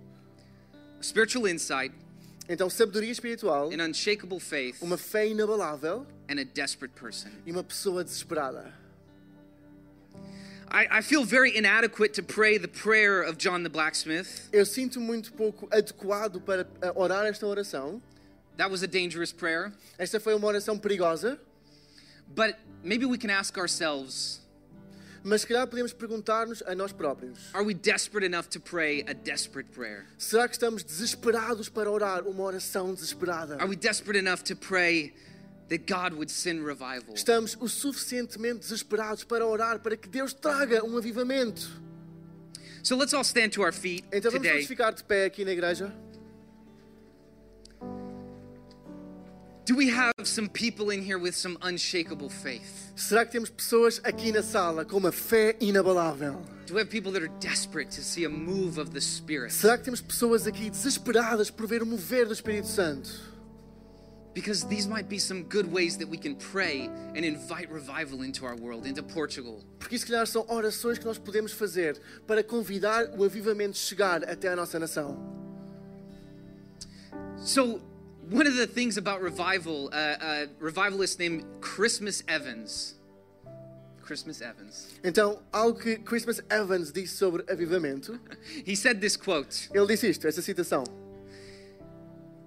Spiritual 1.02 1.48
insight, 1.48 1.94
Então, 2.48 2.68
sabedoria 2.70 3.12
espiritual, 3.12 3.70
an 3.72 3.82
unshakable 3.86 4.40
faith, 4.40 4.78
uma 4.82 4.98
fé 4.98 5.28
inabalável 5.28 6.08
and 6.30 6.40
a 6.40 6.44
desperate 6.44 6.94
person. 6.96 7.30
e 7.46 7.52
uma 7.52 7.64
pessoa 7.64 8.04
desesperada. 8.06 8.74
I, 10.72 11.00
I 11.00 11.02
feel 11.02 11.24
very 11.24 11.56
inadequate 11.56 12.14
to 12.16 12.24
pray 12.24 12.58
the 12.58 12.68
prayer 12.68 13.22
of 13.22 13.38
John 13.38 13.64
the 13.64 13.70
blacksmith. 13.70 14.50
Eu 14.52 14.66
sinto 14.66 15.00
muito 15.00 15.34
pouco 15.34 15.68
adequado 15.72 16.42
para 16.42 16.68
ah, 16.82 16.94
orar 16.96 17.26
esta 17.26 17.46
oração. 17.46 18.02
That 18.58 18.70
was 18.70 18.84
a 18.84 18.88
dangerous 18.88 19.32
prayer. 19.32 19.72
Esta 19.98 20.20
foi 20.20 20.36
uma 20.36 20.48
oração 20.48 20.78
perigosa, 20.78 21.40
But 22.36 22.56
maybe 22.84 23.06
we 23.06 23.18
can 23.18 23.32
ask 23.32 23.58
ourselves 23.58 24.42
mas 25.24 25.42
se 25.42 25.48
calhar 25.48 25.68
podemos 25.68 25.94
perguntar-nos 25.94 26.64
a 26.66 26.74
nós 26.74 26.92
próprios: 26.92 27.54
are 27.54 27.64
we 27.64 27.74
desperate 27.74 28.26
enough 28.26 28.48
to 28.50 28.60
pray 28.60 29.04
a 29.08 29.14
desperate 29.14 29.70
prayer? 29.72 30.06
será 30.18 30.48
que 30.48 30.56
estamos 30.56 30.84
desesperados 30.84 31.70
para 31.70 31.90
orar 31.90 32.28
uma 32.28 32.44
oração 32.44 32.94
desesperada? 32.94 33.56
Are 33.56 33.68
we 33.68 33.76
desperate 33.76 34.18
enough 34.18 34.44
to 34.44 34.56
pray 34.56 35.14
Estamos 37.14 37.58
o 37.60 37.68
suficientemente 37.68 38.60
desesperados 38.60 39.24
para 39.24 39.46
orar 39.46 39.80
para 39.80 39.96
que 39.96 40.08
Deus 40.10 40.34
traga 40.34 40.84
um 40.84 40.98
avivamento? 40.98 41.70
So 42.82 42.96
let's 42.96 43.14
all 43.14 43.24
stand 43.24 43.50
to 43.52 43.62
our 43.62 43.74
feet 43.74 44.06
Então 44.12 44.32
vamos 44.32 44.48
today. 44.48 44.66
ficar 44.66 44.92
de 44.92 45.04
pé 45.04 45.26
aqui 45.26 45.44
na 45.46 45.52
igreja. 45.52 45.94
Do 49.66 49.76
we 49.76 49.90
have 49.92 50.14
some 50.24 50.50
people 50.50 50.90
in 50.90 51.04
here 51.04 51.20
with 51.20 51.36
some 51.36 51.56
unshakable 51.62 52.30
faith? 52.30 52.92
Será 52.96 53.24
que 53.24 53.32
temos 53.34 53.52
pessoas 53.52 54.02
aqui 54.04 54.32
na 54.32 54.42
sala 54.42 54.84
com 54.84 54.98
uma 54.98 55.12
fé 55.12 55.56
inabalável? 55.62 56.42
Do 56.66 56.74
we 56.74 56.82
have 56.82 56.90
people 56.90 57.12
that 57.12 57.22
are 57.22 57.32
desperate 57.40 57.92
to 57.92 58.02
see 58.02 58.26
a 58.26 58.30
move 58.30 58.80
of 58.80 58.90
the 58.92 59.00
Spirit? 59.00 59.54
Será 59.54 59.78
que 59.78 59.84
temos 59.84 60.02
pessoas 60.02 60.48
aqui 60.48 60.72
desesperadas 60.72 61.52
por 61.52 61.68
ver 61.68 61.84
o 61.84 61.86
mover 61.86 62.26
do 62.26 62.34
Espírito 62.34 62.68
Santo? 62.68 63.10
Because 64.34 64.64
these 64.66 64.88
might 64.88 65.10
be 65.10 65.18
some 65.18 65.44
good 65.44 65.72
ways 65.72 65.98
that 65.98 66.08
we 66.08 66.18
can 66.18 66.36
pray 66.36 66.90
and 67.16 67.26
invite 67.26 67.70
revival 67.72 68.22
into 68.22 68.46
our 68.46 68.56
world, 68.56 68.86
into 68.86 69.02
Portugal. 69.02 69.64
Porque 69.80 69.98
se 69.98 70.06
calhar, 70.06 70.26
são 70.28 70.46
orações 70.48 71.00
que 71.00 71.06
nós 71.06 71.18
podemos 71.18 71.52
fazer 71.52 72.00
para 72.28 72.44
convidar 72.44 73.10
o 73.18 73.24
avivamento 73.24 73.78
chegar 73.78 74.24
até 74.24 74.50
a 74.50 74.56
nossa 74.56 74.80
nação. 74.80 75.18
So, 77.38 77.82
one 78.30 78.46
of 78.48 78.56
the 78.56 78.68
things 78.68 78.98
about 78.98 79.22
revival, 79.22 79.88
uh, 79.88 80.18
a 80.20 80.48
revivalist 80.60 81.18
named 81.18 81.44
Christmas 81.62 82.24
Evans. 82.28 82.96
Christmas 84.04 84.42
Evans. 84.42 84.88
Então, 85.04 85.40
algo 85.52 85.80
que 85.80 85.98
Christmas 85.98 86.42
Evans 86.50 86.92
disse 86.92 87.16
sobre 87.16 87.44
avivamento, 87.48 88.20
He 88.66 88.76
said 88.76 89.00
this 89.02 89.16
quote. 89.16 89.70
ele 89.74 89.88
disse 89.88 90.10
isto, 90.10 90.28
esta 90.28 90.42
citação. 90.42 90.84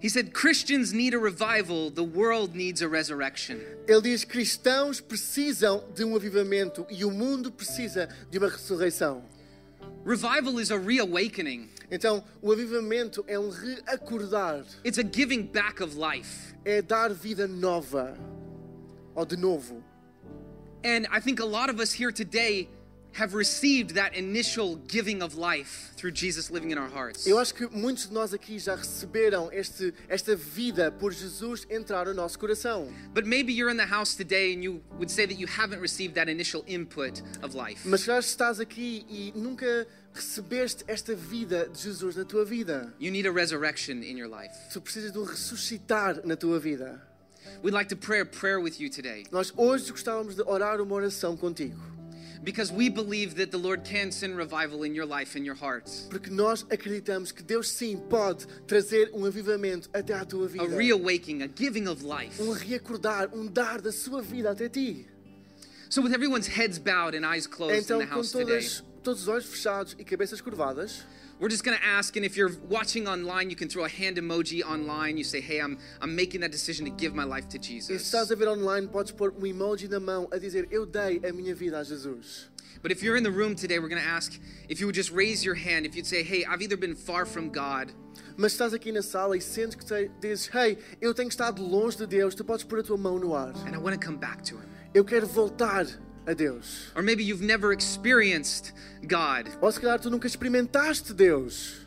He 0.03 0.09
said, 0.09 0.33
Christians 0.35 0.93
need 0.93 1.15
a 1.15 1.19
revival, 1.19 1.89
the 1.89 2.03
world 2.03 2.57
needs 2.57 2.83
a 2.83 2.89
resurrection. 2.89 3.61
Ele 3.87 4.03
diz: 4.03 4.25
cristãos 4.25 5.01
precisam 5.01 5.85
de 5.95 6.05
um 6.05 6.17
avivamento 6.17 6.85
e 6.91 7.05
o 7.05 7.11
mundo 7.11 7.53
precisa 7.53 8.09
de 8.29 8.37
uma 8.39 8.49
ressurreição. 8.49 9.23
Revival 10.05 10.59
is 10.59 10.73
a 10.73 10.77
reawakening, 10.77 11.69
Então, 11.89 12.25
o 12.41 12.51
avivamento 12.51 13.25
é 13.29 13.39
um 13.39 13.49
reacordar, 13.51 14.65
it's 14.85 14.99
a 14.99 15.05
giving 15.05 15.43
back 15.43 15.81
of 15.81 15.97
life. 15.97 16.53
é 16.65 16.83
dar 16.83 17.13
vida 17.13 17.47
nova, 17.47 18.17
ou 19.15 19.25
de 19.25 19.37
novo. 19.37 19.85
And 20.85 21.07
I 21.13 21.21
think 21.21 21.41
a 21.41 21.45
lot 21.45 21.71
of 21.71 21.81
us 21.81 21.93
here 21.93 22.11
today 22.11 22.69
have 23.15 23.35
received 23.35 23.95
that 23.95 24.15
initial 24.17 24.77
giving 24.89 25.23
of 25.23 25.37
life 25.37 25.93
through 25.97 26.13
Jesus 26.13 26.51
living 26.51 26.71
in 26.71 26.79
our 26.79 26.89
hearts. 26.89 27.27
Eu 27.27 27.39
acho 27.39 27.55
que 27.55 27.67
muitos 27.69 28.09
de 28.09 28.15
nós 28.15 28.33
aqui 28.33 28.59
já 28.59 28.75
receberam 28.75 29.51
este, 29.53 29.93
esta 30.09 30.35
vida 30.35 30.91
por 30.91 31.13
Jesus 31.13 31.67
entrar 31.71 32.07
no 32.07 32.15
nosso 32.15 32.39
coração. 32.39 32.89
But 33.15 33.27
maybe 33.27 33.53
you're 33.53 33.71
in 33.71 33.77
the 33.77 33.87
house 33.87 34.15
today 34.15 34.55
and 34.55 34.63
you 34.63 34.83
would 34.99 35.11
say 35.11 35.27
that 35.27 35.39
you 35.39 35.47
haven't 35.47 35.81
received 35.81 36.15
that 36.15 36.31
initial 36.31 36.65
input 36.67 37.23
of 37.43 37.55
life. 37.55 37.87
Mas 37.87 38.05
já 38.05 38.19
estás 38.19 38.61
aqui 38.61 39.05
e 39.09 39.33
nunca 39.37 39.87
recebeste 40.15 40.85
esta 40.87 41.15
vida 41.15 41.69
de 41.69 41.83
Jesus 41.83 42.17
na 42.17 42.25
tua 42.25 42.45
vida. 42.45 42.93
You 42.99 43.11
need 43.11 43.27
a 43.27 43.33
resurrection 43.33 44.03
in 44.03 44.17
your 44.17 44.29
life. 44.29 44.55
Tu 44.73 44.81
precisas 44.81 45.13
de 45.13 45.19
um 45.19 45.25
ressuscitar 45.25 46.27
na 46.27 46.37
tua 46.37 46.59
vida. 46.59 47.01
We'd 47.63 47.75
like 47.75 47.89
to 47.91 47.97
pray 47.97 48.21
a 48.21 48.25
prayer 48.25 48.61
with 48.61 48.81
you 48.81 48.89
today 48.89 49.25
Nós 49.31 49.53
hoje 49.57 49.91
gostávamos 49.91 50.35
de 50.35 50.43
orar 50.43 50.81
uma 50.81 50.95
oração 50.95 51.37
contigo. 51.37 52.02
Because 52.43 52.73
we 52.73 52.89
believe 52.89 53.37
that 53.37 53.51
the 53.51 53.59
Lord 53.59 53.85
can 53.85 54.11
send 54.11 54.37
revival 54.37 54.83
in 54.83 54.95
your 54.95 55.07
life 55.07 55.37
and 55.37 55.45
your 55.45 55.55
heart. 55.55 55.89
Porque 56.11 56.31
nós 56.31 56.67
acreditamos 56.71 57.33
que 57.33 57.43
Deus 57.43 57.71
sim 57.71 57.97
pode 57.97 58.47
trazer 58.67 59.11
um 59.15 59.25
avivamento 59.25 59.89
até 59.93 60.15
à 60.15 60.25
tua 60.25 60.49
vida. 60.49 60.65
A 60.65 60.69
reawakening, 60.69 61.43
a 61.43 61.49
giving 61.49 61.87
of 61.89 62.05
life. 62.05 62.41
Um 62.43 62.53
reacordar, 62.53 63.29
um 63.33 63.47
dar 63.47 63.81
da 63.81 63.93
sua 63.93 64.21
vida 64.21 64.51
até 64.51 64.69
ti. 64.69 65.07
So, 65.89 66.03
with 66.03 66.15
everyone's 66.15 66.47
heads 66.47 66.79
bowed 66.79 67.15
and 67.15 67.25
eyes 67.27 67.47
closed 67.47 67.85
Então, 67.85 68.01
in 68.01 68.07
the 68.07 68.11
com 68.11 68.17
house 68.17 68.33
today, 68.33 68.47
todas, 68.47 68.85
todos 69.03 69.23
os 69.23 69.29
olhos 69.29 69.45
fechados 69.45 69.95
e 69.99 70.05
cabeças 70.05 70.41
curvadas, 70.41 71.05
we're 71.43 71.49
just 71.49 71.65
going 71.65 71.77
to 71.77 71.85
ask. 71.85 72.17
And 72.17 72.25
if 72.25 72.37
you're 72.37 72.53
watching 72.69 73.09
online, 73.09 73.51
you 73.51 73.57
can 73.57 73.69
throw 73.69 73.85
a 73.85 73.89
hand 73.89 74.17
emoji 74.17 74.63
online. 74.63 75.17
You 75.17 75.25
say, 75.25 75.41
Hey, 75.41 75.59
I'm, 75.59 75.77
I'm 76.01 76.15
making 76.15 76.41
that 76.43 76.53
decision 76.53 76.85
to 76.87 76.93
give 76.93 77.15
my 77.17 77.25
life 77.25 77.49
to 77.49 77.59
Jesus. 77.59 78.01
estás 78.01 78.31
a 78.31 78.37
ver 78.37 78.47
online, 78.47 78.87
podes 78.87 79.11
pôr 79.11 79.35
um 79.37 79.43
emoji 79.43 79.89
na 79.91 79.99
mão 79.99 80.29
a 80.33 80.39
dizer: 80.39 80.69
Eu 80.71 80.87
dei 80.87 81.21
a 81.29 81.33
minha 81.33 81.53
vida 81.53 81.81
a 81.81 81.85
Jesus. 81.85 82.49
But 82.81 82.93
if 82.93 83.03
you're 83.03 83.17
in 83.17 83.25
the 83.25 83.31
room 83.31 83.55
today, 83.57 83.81
we're 83.81 83.89
going 83.89 84.03
to 84.03 84.09
ask 84.09 84.41
if 84.69 84.81
you 84.81 84.87
would 84.87 84.95
just 84.95 85.11
raise 85.11 85.45
your 85.45 85.57
hand. 85.57 85.85
If 85.85 85.97
you'd 85.97 86.07
say, 86.07 86.23
Hey, 86.23 86.45
I've 86.45 86.63
either 86.63 86.77
been 86.77 86.95
far 86.95 87.27
from 87.27 87.51
God 87.51 87.93
Mas 88.37 88.53
estás 88.53 88.73
aqui 88.73 88.93
na 88.93 89.03
sala 89.03 89.37
e 89.37 89.41
sentes 89.41 89.75
que 89.75 89.85
te, 89.85 90.11
dizes: 90.21 90.49
Hey, 90.55 90.79
eu 91.01 91.13
tenho 91.13 91.29
estado 91.29 91.63
longe 91.63 91.97
de 91.97 92.07
Deus, 92.07 92.35
tu 92.35 92.45
podes 92.45 92.65
pôr 92.65 92.79
a 92.79 92.83
tua 92.83 92.97
mão 92.97 93.19
no 93.19 93.35
ar. 93.35 93.53
and 93.67 93.75
I 93.75 93.79
want 93.79 93.99
to 93.99 94.05
come 94.05 94.17
back 94.17 94.43
to 94.45 94.57
Him. 94.57 94.69
Eu 94.95 95.05
quero 95.05 95.27
voltar 95.27 95.87
a 96.27 96.35
Deus. 96.35 96.91
Or 96.95 97.03
maybe 97.03 97.25
you've 97.25 97.43
never 97.43 97.73
experienced 97.73 98.73
God 99.07 99.49
Ou 99.61 99.71
se 99.71 99.81
calhar 99.81 99.99
tu 99.99 100.11
nunca 100.11 100.27
experimentaste 100.27 101.13
Deus. 101.13 101.82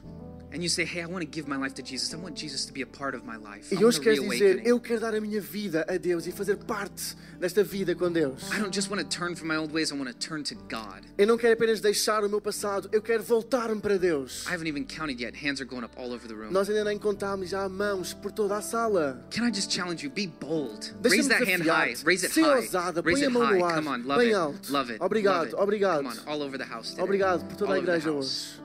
E 3.72 3.76
want 3.76 3.84
hoje 3.84 4.00
queres 4.00 4.22
dizer. 4.22 4.66
Eu 4.66 4.80
quero 4.80 5.00
dar 5.02 5.14
a 5.14 5.22
minha 5.22 5.42
vida 5.42 5.86
a 5.88 5.98
Deus 5.98 6.26
e 6.28 6.32
fazer 6.32 6.56
parte 6.58 7.16
desta 7.40 7.64
vida 7.64 7.94
com 7.94 8.12
Deus. 8.12 8.44
I 8.52 8.60
don't 8.60 8.74
just 8.74 8.90
want 8.90 9.02
to 9.02 9.08
turn 9.08 9.36
from 9.36 9.48
my 9.48 9.58
old 9.58 9.74
ways, 9.74 9.92
I 9.92 9.96
want 9.96 10.08
to 10.08 10.16
turn 10.16 10.44
to 10.44 10.56
God. 10.70 11.04
Eu 11.18 11.28
não 11.28 11.38
quero 11.38 11.54
apenas 11.54 11.82
deixar 11.82 12.24
o 12.24 12.30
meu 12.30 12.40
passado, 12.40 12.90
eu 12.92 13.02
quero 13.02 13.24
voltar-me 13.24 13.82
para 13.82 13.98
Deus. 13.98 14.46
I 14.48 14.54
haven't 14.54 14.68
even 14.68 14.86
counted 14.86 15.22
yet. 15.22 15.36
Hands 15.36 15.60
are 15.60 15.66
going 15.66 15.84
up 15.84 15.98
all 15.98 16.14
over 16.14 16.28
the 16.28 16.34
room. 16.34 16.52
Nós 16.52 16.70
ainda 16.70 16.84
nem 16.86 16.98
contámos, 16.98 17.50
já 17.50 17.68
mãos 17.68 18.14
por 18.14 18.32
toda 18.32 18.58
a 18.58 18.62
sala. 18.62 19.26
Can 19.32 19.46
I 19.48 19.52
just 19.52 19.72
challenge 19.72 20.06
you? 20.06 20.12
Be 20.12 20.28
bold. 20.28 20.94
Raise 21.04 21.28
that 21.28 21.44
hand 21.44 21.64
high. 21.64 21.96
Raise 22.06 22.26
it 22.26 22.34
high. 22.34 22.62
ousada, 22.62 23.02
Raise 23.04 23.22
it 23.22 23.34
high. 23.34 23.60
Come 23.60 23.90
on, 23.90 24.04
love 24.06 24.24
it. 24.24 24.72
Love 24.72 24.94
it. 24.94 25.02
Obrigado, 25.02 25.58
obrigado. 25.58 26.04
Come 26.04 26.08
on, 26.08 26.20
all 26.28 26.42
over 26.42 26.58
the 26.58 26.66
house 26.66 26.92
today. 26.92 27.04
Obrigado 27.04 27.46
por 27.46 27.58
toda 27.58 27.72
All 27.72 27.78
a 27.78 27.80
igreja 27.80 28.12
hoje. 28.12 28.65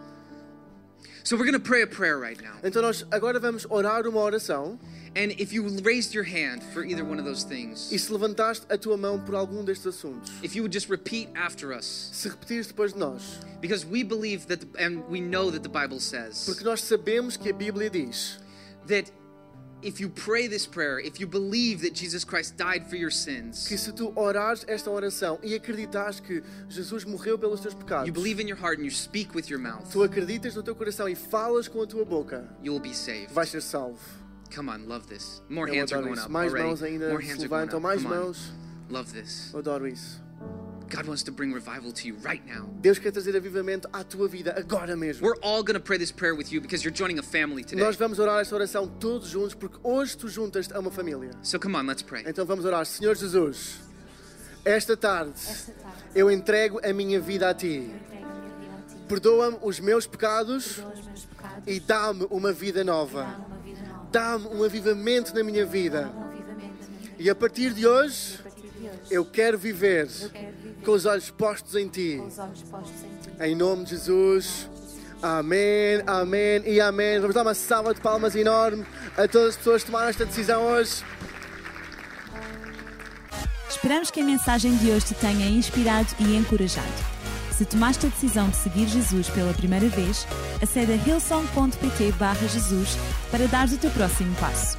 So 1.24 1.36
we're 1.36 1.44
going 1.44 1.60
to 1.60 1.60
pray 1.60 1.82
a 1.82 1.86
prayer 1.86 2.18
right 2.18 2.40
now. 2.40 2.56
Então 2.62 2.82
nós 2.82 3.04
agora 3.10 3.38
vamos 3.38 3.66
orar 3.68 4.06
uma 4.06 4.20
oração 4.20 4.78
And 5.16 5.32
if 5.40 5.52
you 5.52 5.66
raised 5.82 6.14
your 6.14 6.22
hand 6.22 6.62
for 6.72 6.84
either 6.84 7.04
one 7.04 7.18
of 7.18 7.24
those 7.24 7.42
things. 7.42 7.90
e 7.90 7.98
se 7.98 8.12
levantaste 8.12 8.64
a 8.70 8.78
tua 8.78 8.96
mão 8.96 9.18
por 9.18 9.34
algum 9.34 9.64
destes 9.64 9.86
assuntos, 9.88 10.30
if 10.40 10.54
you 10.54 10.62
would 10.62 10.72
just 10.72 10.88
repeat 10.88 11.28
after 11.34 11.72
us, 11.72 12.10
se 12.12 12.28
repetires 12.28 12.68
depois 12.68 12.92
de 12.92 13.00
nós, 13.00 13.40
because 13.60 13.84
we 13.84 14.04
believe 14.04 14.46
that, 14.46 14.60
the, 14.60 14.68
and 14.78 15.02
we 15.08 15.20
know 15.20 15.50
that 15.50 15.64
the 15.64 15.68
Bible 15.68 15.98
says 15.98 16.44
porque 16.46 16.62
nós 16.62 16.82
sabemos 16.82 17.36
que 17.36 17.50
a 17.50 17.52
Bíblia 17.52 17.90
diz 17.90 18.38
that 18.86 19.10
if 19.82 20.00
you 20.00 20.08
pray 20.08 20.46
this 20.46 20.66
prayer, 20.66 20.98
if 21.00 21.18
you 21.20 21.26
believe 21.26 21.80
that 21.82 21.94
Jesus 21.94 22.24
Christ 22.24 22.56
died 22.56 22.86
for 22.88 22.96
your 22.96 23.10
sins, 23.10 23.66
que 23.68 23.76
se 23.78 23.92
tu 23.92 24.12
orares 24.16 24.64
esta 24.68 24.90
oração 24.90 25.38
e 25.42 25.54
acreditares 25.54 26.20
que 26.20 26.42
Jesus 26.68 27.04
morreu 27.04 27.38
pelos 27.38 27.60
teus 27.60 27.74
pecados, 27.74 28.06
you 28.06 28.12
believe 28.12 28.40
in 28.40 28.46
your 28.48 28.58
heart 28.58 28.78
and 28.78 28.84
you 28.84 28.90
speak 28.90 29.34
with 29.34 29.48
your 29.50 29.58
mouth, 29.60 29.90
tu 29.90 30.02
acreditas 30.02 30.54
no 30.54 30.62
teu 30.62 30.74
coração 30.74 31.08
e 31.08 31.14
falas 31.14 31.68
com 31.68 31.82
a 31.82 31.86
tua 31.86 32.04
boca, 32.04 32.48
you 32.62 32.72
will 32.72 32.80
be 32.80 32.94
saved. 32.94 33.32
vais 33.32 33.48
ser 33.48 33.60
salvo. 33.62 33.98
Come 34.54 34.68
on, 34.68 34.86
love 34.88 35.06
this. 35.06 35.40
More 35.48 35.68
Eu 35.68 35.74
hands 35.80 35.92
are 35.92 36.02
going 36.02 36.14
isso. 36.14 36.24
up 36.24 36.30
Mais 36.32 36.52
already. 36.52 36.68
mãos 36.68 36.82
ainda 36.82 37.08
More 37.08 37.20
hands 37.22 37.42
are 37.44 37.48
going 37.48 37.60
levantam, 37.66 37.76
up. 37.78 37.82
mais 37.82 38.02
Come 38.02 38.14
on. 38.14 38.34
Love 38.90 39.12
this. 39.12 39.50
Eu 39.52 39.60
adoro 39.60 39.86
isso. 39.86 40.20
God 40.90 41.06
wants 41.06 41.22
to 41.22 41.30
bring 41.32 41.52
revival 41.52 41.92
to 41.92 42.08
you 42.08 42.16
right 42.24 42.42
now. 42.46 42.68
Deus 42.82 42.98
quer 42.98 43.12
trazer 43.12 43.36
avivamento 43.36 43.88
à 43.92 44.02
tua 44.02 44.26
vida 44.28 44.52
agora 44.58 44.96
mesmo. 44.96 45.24
We're 45.24 45.38
all 45.40 45.62
going 45.62 45.74
to 45.74 45.80
pray 45.80 45.98
this 45.98 46.10
prayer 46.10 46.34
with 46.34 46.52
you 46.52 46.60
because 46.60 46.82
you're 46.84 46.94
joining 46.94 47.18
a 47.18 47.22
family 47.22 47.62
today. 47.62 47.84
Nós 47.84 47.96
vamos 47.96 48.18
orar 48.18 48.40
esta 48.40 48.54
oração 48.56 48.88
todos 48.98 49.28
juntos 49.28 49.54
porque 49.54 49.78
hoje 49.84 50.16
tu 50.16 50.28
juntas-te 50.28 50.74
a 50.74 50.80
uma 50.80 50.90
família. 50.90 51.30
So 51.42 51.58
come 51.60 51.76
on, 51.76 51.86
let's 51.86 52.02
pray. 52.02 52.24
Então 52.26 52.44
vamos 52.44 52.64
orar. 52.64 52.84
Senhor 52.84 53.14
Jesus, 53.16 53.76
esta 54.64 54.96
tarde 54.96 55.32
Esta 55.38 55.72
tarde, 55.72 55.96
eu 56.14 56.30
entrego 56.30 56.80
a 56.84 56.92
minha 56.92 57.20
vida 57.20 57.48
a 57.48 57.54
ti. 57.54 57.66
entrego 57.76 58.26
a 58.26 58.34
minha 58.34 58.58
vida 58.58 58.72
a 58.76 58.82
ti. 58.82 58.96
Perdoa-me 59.08 59.58
os 59.62 59.78
meus 59.80 60.06
pecados 60.08 60.74
Perdoa 60.74 60.92
os 60.92 61.06
meus 61.06 61.24
pecados 61.24 61.62
e 61.66 61.78
dá-me 61.80 62.26
uma 62.30 62.52
vida 62.52 62.82
nova. 62.82 63.22
dá-me 63.22 63.44
uma 63.46 63.58
vida 63.58 63.80
nova. 63.86 64.08
Dá-me 64.10 64.46
um 64.48 64.64
avivamento 64.64 65.34
na 65.34 65.44
minha 65.44 65.64
vida. 65.64 66.02
Dá-me 66.02 66.18
um 66.18 66.24
avivamento 66.24 66.82
na 66.82 66.88
minha 66.88 67.06
vida. 67.06 67.14
E 67.18 67.30
a 67.30 67.34
partir 67.34 67.72
de 67.74 67.86
hoje, 67.86 68.38
Eu 69.10 69.24
quero 69.24 69.58
viver 69.58 70.08
com 70.84 70.92
os 70.92 71.06
olhos 71.06 71.30
postos 71.30 71.74
em 71.74 71.88
ti. 71.88 72.20
em 73.40 73.54
nome 73.54 73.84
de 73.84 73.90
Jesus. 73.90 74.68
Amém, 75.22 76.02
amém 76.06 76.62
e 76.64 76.80
amém. 76.80 77.18
Vamos 77.20 77.34
dar 77.34 77.42
uma 77.42 77.54
salva 77.54 77.94
de 77.94 78.00
palmas 78.00 78.34
enorme 78.34 78.86
a 79.16 79.28
todas 79.28 79.50
as 79.50 79.56
pessoas 79.56 79.82
que 79.82 79.90
tomaram 79.90 80.08
esta 80.08 80.24
decisão 80.24 80.62
hoje. 80.62 81.04
Esperamos 83.68 84.10
que 84.10 84.20
a 84.20 84.24
mensagem 84.24 84.76
de 84.76 84.90
hoje 84.90 85.06
te 85.06 85.14
tenha 85.14 85.46
inspirado 85.46 86.08
e 86.18 86.36
encorajado. 86.36 86.88
Se 87.60 87.64
tomaste 87.64 88.06
a 88.06 88.08
decisão 88.08 88.48
de 88.48 88.56
seguir 88.56 88.86
Jesus 88.88 89.28
pela 89.28 89.52
primeira 89.52 89.86
vez, 89.88 90.26
acede 90.62 90.92
a 90.92 90.96
hillsong.pt 90.96 92.12
barra 92.12 92.48
Jesus 92.48 92.96
para 93.30 93.46
dar 93.48 93.68
o 93.68 93.76
teu 93.76 93.90
próximo 93.90 94.34
passo. 94.36 94.78